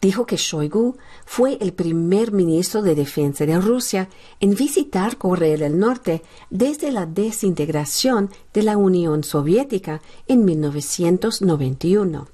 Dijo 0.00 0.26
que 0.26 0.36
Shoigu 0.36 0.96
fue 1.24 1.56
el 1.60 1.72
primer 1.72 2.30
ministro 2.30 2.82
de 2.82 2.94
Defensa 2.94 3.46
de 3.46 3.58
Rusia 3.58 4.08
en 4.40 4.54
visitar 4.54 5.16
Corea 5.16 5.56
del 5.56 5.78
Norte 5.78 6.22
desde 6.50 6.92
la 6.92 7.06
desintegración 7.06 8.30
de 8.52 8.62
la 8.62 8.76
Unión 8.76 9.24
Soviética 9.24 10.02
en 10.28 10.44
1991. 10.44 12.28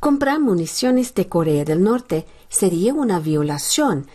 Comprar 0.00 0.40
municiones 0.40 1.14
de 1.14 1.28
Corea 1.28 1.64
del 1.64 1.82
Norte 1.82 2.26
sería 2.48 2.92
una 2.92 3.20
violación 3.20 4.06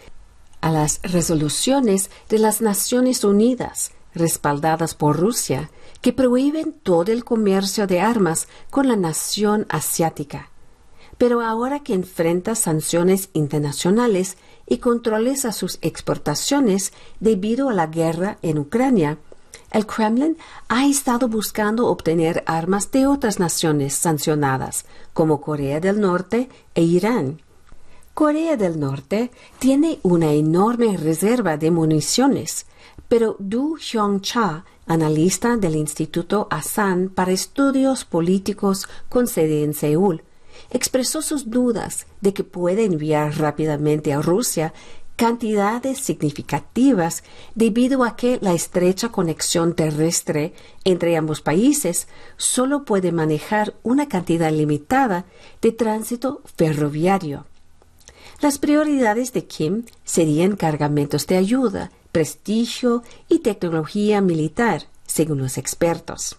a 0.60 0.72
las 0.72 1.00
resoluciones 1.04 2.10
de 2.28 2.40
las 2.40 2.60
Naciones 2.60 3.24
Unidas, 3.24 3.92
respaldadas 4.16 4.96
por 4.96 5.18
Rusia, 5.18 5.70
que 6.02 6.12
prohíben 6.12 6.74
todo 6.74 7.12
el 7.12 7.24
comercio 7.24 7.88
de 7.88 8.02
armas 8.02 8.48
con 8.70 8.88
la 8.88 8.96
nación 8.96 9.66
asiática. 9.70 10.50
Pero 11.18 11.42
ahora 11.42 11.80
que 11.80 11.94
enfrenta 11.94 12.56
sanciones 12.56 13.30
internacionales 13.34 14.38
y 14.68 14.80
controles 14.80 15.46
a 15.46 15.52
sus 15.52 15.78
exportaciones 15.82 16.92
debido 17.20 17.70
a 17.70 17.74
la 17.74 17.88
guerra 17.88 18.38
en 18.42 18.60
Ucrania, 18.60 19.18
el 19.72 19.86
Kremlin 19.86 20.38
ha 20.68 20.86
estado 20.86 21.28
buscando 21.28 21.88
obtener 21.88 22.44
armas 22.46 22.92
de 22.92 23.08
otras 23.08 23.40
naciones 23.40 23.94
sancionadas, 23.94 24.86
como 25.14 25.42
Corea 25.42 25.80
del 25.80 26.00
Norte 26.00 26.50
e 26.76 26.82
Irán. 26.84 27.42
Corea 28.14 28.56
del 28.56 28.80
Norte 28.80 29.32
tiene 29.60 30.00
una 30.02 30.32
enorme 30.32 30.96
reserva 30.96 31.58
de 31.58 31.72
municiones, 31.72 32.66
pero 33.10 33.36
Du 33.40 33.78
Hyung-cha, 33.78 34.64
analista 34.88 35.58
del 35.58 35.76
Instituto 35.76 36.48
Asan 36.50 37.10
para 37.10 37.34
Estudios 37.34 38.06
Políticos 38.06 38.88
con 39.10 39.28
sede 39.28 39.64
en 39.64 39.74
Seúl, 39.74 40.24
expresó 40.76 41.22
sus 41.22 41.50
dudas 41.50 42.06
de 42.20 42.34
que 42.34 42.44
puede 42.44 42.84
enviar 42.84 43.38
rápidamente 43.38 44.12
a 44.12 44.22
Rusia 44.22 44.74
cantidades 45.16 46.00
significativas 46.00 47.24
debido 47.56 48.04
a 48.04 48.18
que 48.18 48.40
la 48.42 48.54
estrecha 48.54 49.10
conexión 49.10 49.74
terrestre 49.74 50.54
entre 50.84 51.16
ambos 51.16 51.40
países 51.40 52.10
solo 52.36 52.84
puede 52.84 53.14
manejar 53.14 53.76
una 53.84 54.10
cantidad 54.10 54.52
limitada 54.52 55.24
de 55.62 55.72
tránsito 55.72 56.42
ferroviario. 56.58 57.46
Las 58.42 58.58
prioridades 58.58 59.32
de 59.32 59.46
Kim 59.46 59.86
serían 60.04 60.58
cargamentos 60.58 61.26
de 61.28 61.38
ayuda, 61.38 61.92
prestigio 62.12 63.02
y 63.30 63.40
tecnología 63.40 64.20
militar, 64.20 64.88
según 65.08 65.38
los 65.38 65.58
expertos. 65.58 66.36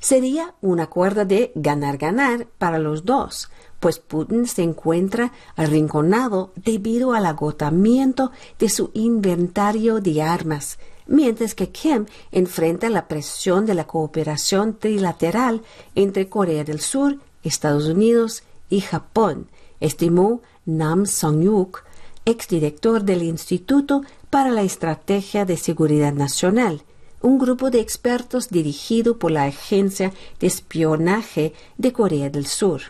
Sería 0.00 0.54
un 0.62 0.80
acuerdo 0.80 1.26
de 1.26 1.52
ganar-ganar 1.54 2.46
para 2.58 2.78
los 2.78 3.04
dos, 3.04 3.50
pues 3.80 3.98
Putin 3.98 4.46
se 4.46 4.62
encuentra 4.62 5.32
arrinconado 5.56 6.52
debido 6.56 7.12
al 7.12 7.26
agotamiento 7.26 8.32
de 8.58 8.70
su 8.70 8.90
inventario 8.94 10.00
de 10.00 10.22
armas, 10.22 10.78
mientras 11.06 11.54
que 11.54 11.68
Kim 11.68 12.06
enfrenta 12.32 12.88
la 12.88 13.08
presión 13.08 13.66
de 13.66 13.74
la 13.74 13.86
cooperación 13.86 14.78
trilateral 14.78 15.62
entre 15.94 16.30
Corea 16.30 16.64
del 16.64 16.80
Sur, 16.80 17.18
Estados 17.42 17.84
Unidos 17.86 18.42
y 18.70 18.80
Japón, 18.80 19.48
estimó 19.80 20.40
Nam 20.64 21.04
Song-yuk, 21.04 21.84
exdirector 22.24 23.02
del 23.02 23.22
Instituto 23.22 24.02
para 24.30 24.50
la 24.50 24.62
Estrategia 24.62 25.44
de 25.44 25.58
Seguridad 25.58 26.14
Nacional, 26.14 26.84
un 27.20 27.38
grupo 27.38 27.70
de 27.70 27.80
expertos 27.80 28.48
dirigido 28.48 29.18
por 29.18 29.30
la 29.30 29.44
Agencia 29.44 30.12
de 30.38 30.46
Espionaje 30.46 31.52
de 31.76 31.92
Corea 31.92 32.30
del 32.30 32.46
Sur. 32.46 32.82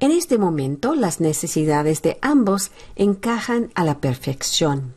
En 0.00 0.10
este 0.10 0.38
momento, 0.38 0.94
las 0.94 1.20
necesidades 1.20 2.02
de 2.02 2.18
ambos 2.22 2.70
encajan 2.96 3.70
a 3.74 3.84
la 3.84 3.98
perfección. 3.98 4.94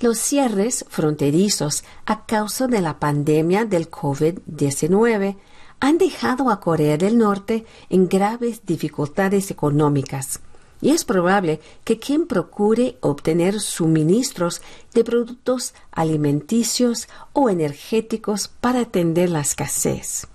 Los 0.00 0.18
cierres 0.18 0.84
fronterizos 0.88 1.84
a 2.06 2.24
causa 2.24 2.66
de 2.66 2.80
la 2.80 2.98
pandemia 2.98 3.64
del 3.64 3.90
COVID-19 3.90 5.36
han 5.80 5.98
dejado 5.98 6.50
a 6.50 6.60
Corea 6.60 6.96
del 6.96 7.18
Norte 7.18 7.64
en 7.90 8.08
graves 8.08 8.62
dificultades 8.64 9.50
económicas 9.50 10.40
y 10.80 10.90
es 10.90 11.04
probable 11.04 11.60
que 11.84 11.98
quien 11.98 12.26
procure 12.26 12.96
obtener 13.00 13.60
suministros 13.60 14.62
de 14.94 15.04
productos 15.04 15.74
alimenticios 15.90 17.08
o 17.32 17.48
energéticos 17.48 18.48
para 18.48 18.80
atender 18.80 19.30
la 19.30 19.40
escasez. 19.40 20.26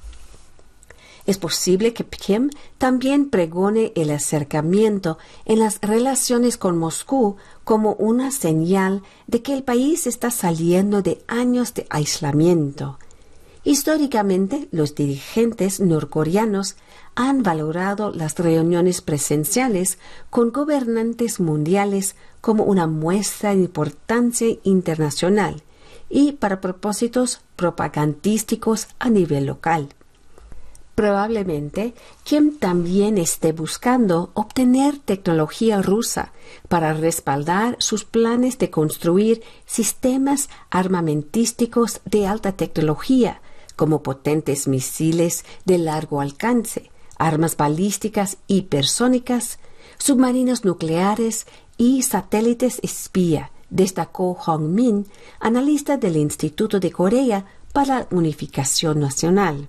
Es 1.25 1.37
posible 1.37 1.93
que 1.93 2.03
Kim 2.03 2.49
también 2.77 3.29
pregone 3.29 3.93
el 3.95 4.11
acercamiento 4.11 5.17
en 5.45 5.59
las 5.59 5.79
relaciones 5.81 6.57
con 6.57 6.77
Moscú 6.77 7.37
como 7.63 7.93
una 7.93 8.29
señal 8.29 9.03
de 9.27 9.41
que 9.41 9.53
el 9.53 9.63
país 9.63 10.05
está 10.05 10.31
saliendo 10.31 11.01
de 11.01 11.23
años 11.27 11.73
de 11.73 11.87
aislamiento 11.89 12.99
Históricamente, 13.65 14.67
los 14.71 14.93
dirigentes 14.93 15.79
norcoreanos 15.79 16.75
han 17.15 17.43
valorado 17.43 18.11
las 18.11 18.37
reuniones 18.37 19.01
presenciales 19.01 19.99
con 20.29 20.51
gobernantes 20.51 21.39
mundiales 21.39 22.15
como 22.41 22.65
una 22.65 22.87
muestra 22.87 23.55
de 23.55 23.61
importancia 23.61 24.47
internacional 24.63 25.63
y 26.09 26.33
para 26.33 26.59
propósitos 26.59 27.39
propagandísticos 27.55 28.87
a 28.99 29.09
nivel 29.09 29.45
local. 29.45 29.89
Probablemente 30.95 31.95
Kim 32.23 32.59
también 32.59 33.17
esté 33.17 33.51
buscando 33.51 34.29
obtener 34.33 34.99
tecnología 34.99 35.81
rusa 35.81 36.33
para 36.67 36.93
respaldar 36.93 37.77
sus 37.79 38.03
planes 38.03 38.59
de 38.59 38.69
construir 38.69 39.41
sistemas 39.65 40.49
armamentísticos 40.69 42.01
de 42.05 42.27
alta 42.27 42.51
tecnología 42.51 43.41
como 43.75 44.03
potentes 44.03 44.67
misiles 44.67 45.45
de 45.65 45.77
largo 45.77 46.21
alcance, 46.21 46.91
armas 47.17 47.57
balísticas 47.57 48.37
hipersónicas, 48.47 49.59
submarinos 49.97 50.65
nucleares 50.65 51.47
y 51.77 52.01
satélites 52.03 52.79
espía, 52.83 53.51
destacó 53.69 54.33
Hong 54.33 54.73
Min, 54.73 55.07
analista 55.39 55.97
del 55.97 56.17
Instituto 56.17 56.79
de 56.79 56.91
Corea 56.91 57.45
para 57.71 57.99
la 57.99 58.07
Unificación 58.11 58.99
Nacional. 58.99 59.67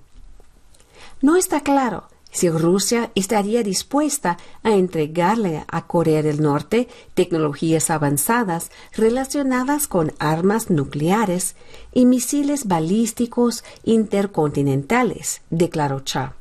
No 1.21 1.35
está 1.35 1.61
claro 1.61 2.07
si 2.35 2.49
Rusia 2.49 3.11
estaría 3.15 3.63
dispuesta 3.63 4.37
a 4.61 4.73
entregarle 4.73 5.63
a 5.69 5.87
Corea 5.87 6.21
del 6.21 6.41
Norte 6.41 6.89
tecnologías 7.13 7.89
avanzadas 7.89 8.71
relacionadas 8.91 9.87
con 9.87 10.11
armas 10.19 10.69
nucleares 10.69 11.55
y 11.93 12.05
misiles 12.05 12.67
balísticos 12.67 13.63
intercontinentales, 13.85 15.43
declaró 15.49 16.01
Cha. 16.01 16.35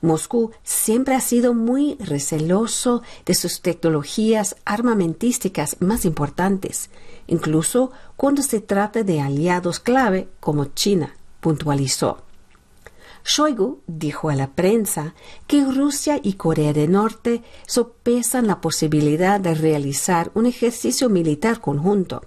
Moscú 0.00 0.52
siempre 0.62 1.14
ha 1.14 1.20
sido 1.20 1.52
muy 1.52 1.96
receloso 2.00 3.02
de 3.26 3.34
sus 3.34 3.60
tecnologías 3.60 4.56
armamentísticas 4.64 5.76
más 5.80 6.06
importantes, 6.06 6.88
incluso 7.26 7.90
cuando 8.16 8.40
se 8.40 8.62
trata 8.62 9.02
de 9.02 9.20
aliados 9.20 9.78
clave 9.78 10.26
como 10.40 10.64
China, 10.64 11.14
puntualizó. 11.40 12.27
Shoigu 13.28 13.82
dijo 13.86 14.30
a 14.30 14.34
la 14.34 14.52
prensa 14.52 15.14
que 15.46 15.62
Rusia 15.62 16.18
y 16.22 16.32
Corea 16.32 16.72
del 16.72 16.92
Norte 16.92 17.42
sopesan 17.66 18.46
la 18.46 18.62
posibilidad 18.62 19.38
de 19.38 19.54
realizar 19.54 20.30
un 20.32 20.46
ejercicio 20.46 21.10
militar 21.10 21.60
conjunto. 21.60 22.22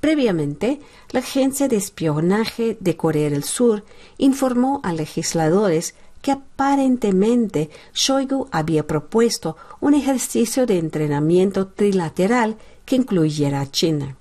Previamente, 0.00 0.78
la 1.10 1.20
Agencia 1.20 1.68
de 1.68 1.76
Espionaje 1.76 2.76
de 2.78 2.96
Corea 2.98 3.30
del 3.30 3.44
Sur 3.44 3.84
informó 4.18 4.82
a 4.84 4.92
legisladores 4.92 5.94
que 6.20 6.32
aparentemente 6.32 7.70
Shoigu 7.94 8.48
había 8.52 8.86
propuesto 8.86 9.56
un 9.80 9.94
ejercicio 9.94 10.66
de 10.66 10.76
entrenamiento 10.78 11.68
trilateral 11.68 12.58
que 12.84 12.96
incluyera 12.96 13.62
a 13.62 13.70
China. 13.70 14.16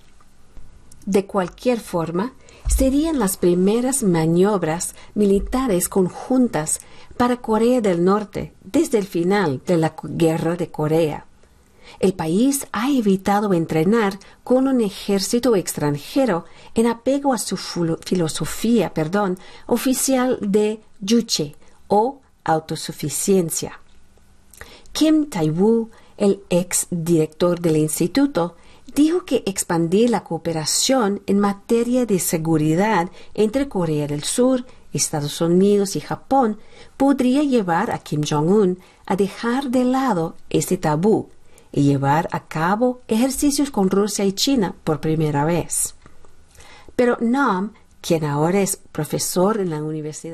De 1.06 1.26
cualquier 1.26 1.82
forma, 1.82 2.34
serían 2.68 3.20
las 3.20 3.38
primeras 3.38 4.04
maniobras 4.04 4.96
militares 5.14 5.90
conjuntas 5.90 6.82
para 7.18 7.38
Corea 7.38 7.82
del 7.82 8.04
Norte 8.04 8.54
desde 8.64 8.98
el 8.98 9.06
final 9.06 9.62
de 9.66 9.78
la 9.78 9.96
Guerra 10.04 10.56
de 10.56 10.70
Corea. 10.70 11.26
El 12.00 12.14
país 12.14 12.68
ha 12.72 12.92
evitado 12.92 13.54
entrenar 13.54 14.20
con 14.44 14.68
un 14.68 14.82
ejército 14.82 15.56
extranjero 15.56 16.46
en 16.74 16.88
apego 16.88 17.34
a 17.34 17.38
su 17.38 17.58
filosofía 17.58 18.94
perdón, 18.94 19.38
oficial 19.68 20.38
de 20.42 20.82
yuche 21.00 21.56
o 21.88 22.22
autosuficiencia. 22.44 23.80
Kim 24.92 25.30
Tai-woo, 25.30 25.90
el 26.18 26.42
ex 26.50 26.88
director 26.90 27.60
del 27.60 27.78
instituto, 27.78 28.56
dijo 28.96 29.26
que 29.26 29.44
expandir 29.46 30.10
la 30.10 30.24
cooperación 30.24 31.22
en 31.28 31.40
materia 31.40 32.06
de 32.06 32.20
seguridad 32.20 33.12
entre 33.34 33.68
Corea 33.68 34.08
del 34.08 34.24
Sur, 34.24 34.66
Estados 34.94 35.42
Unidos 35.42 35.98
y 35.98 36.00
Japón 36.00 36.58
podría 36.96 37.44
llevar 37.44 37.92
a 37.92 38.00
Kim 38.00 38.22
Jong-un 38.28 38.80
a 39.06 39.18
dejar 39.18 39.70
de 39.70 39.84
lado 39.84 40.36
este 40.50 40.78
tabú 40.78 41.30
y 41.72 41.84
llevar 41.84 42.30
a 42.32 42.48
cabo 42.48 43.02
ejercicios 43.10 43.70
con 43.70 43.90
Rusia 43.90 44.24
y 44.24 44.32
China 44.32 44.74
por 44.86 45.02
primera 45.02 45.44
vez. 45.44 45.96
Pero 46.96 47.18
Nam, 47.20 47.74
quien 48.00 48.24
ahora 48.24 48.62
es 48.62 48.78
profesor 48.78 49.60
en 49.60 49.72
la 49.72 49.84
Universidad 49.84 50.34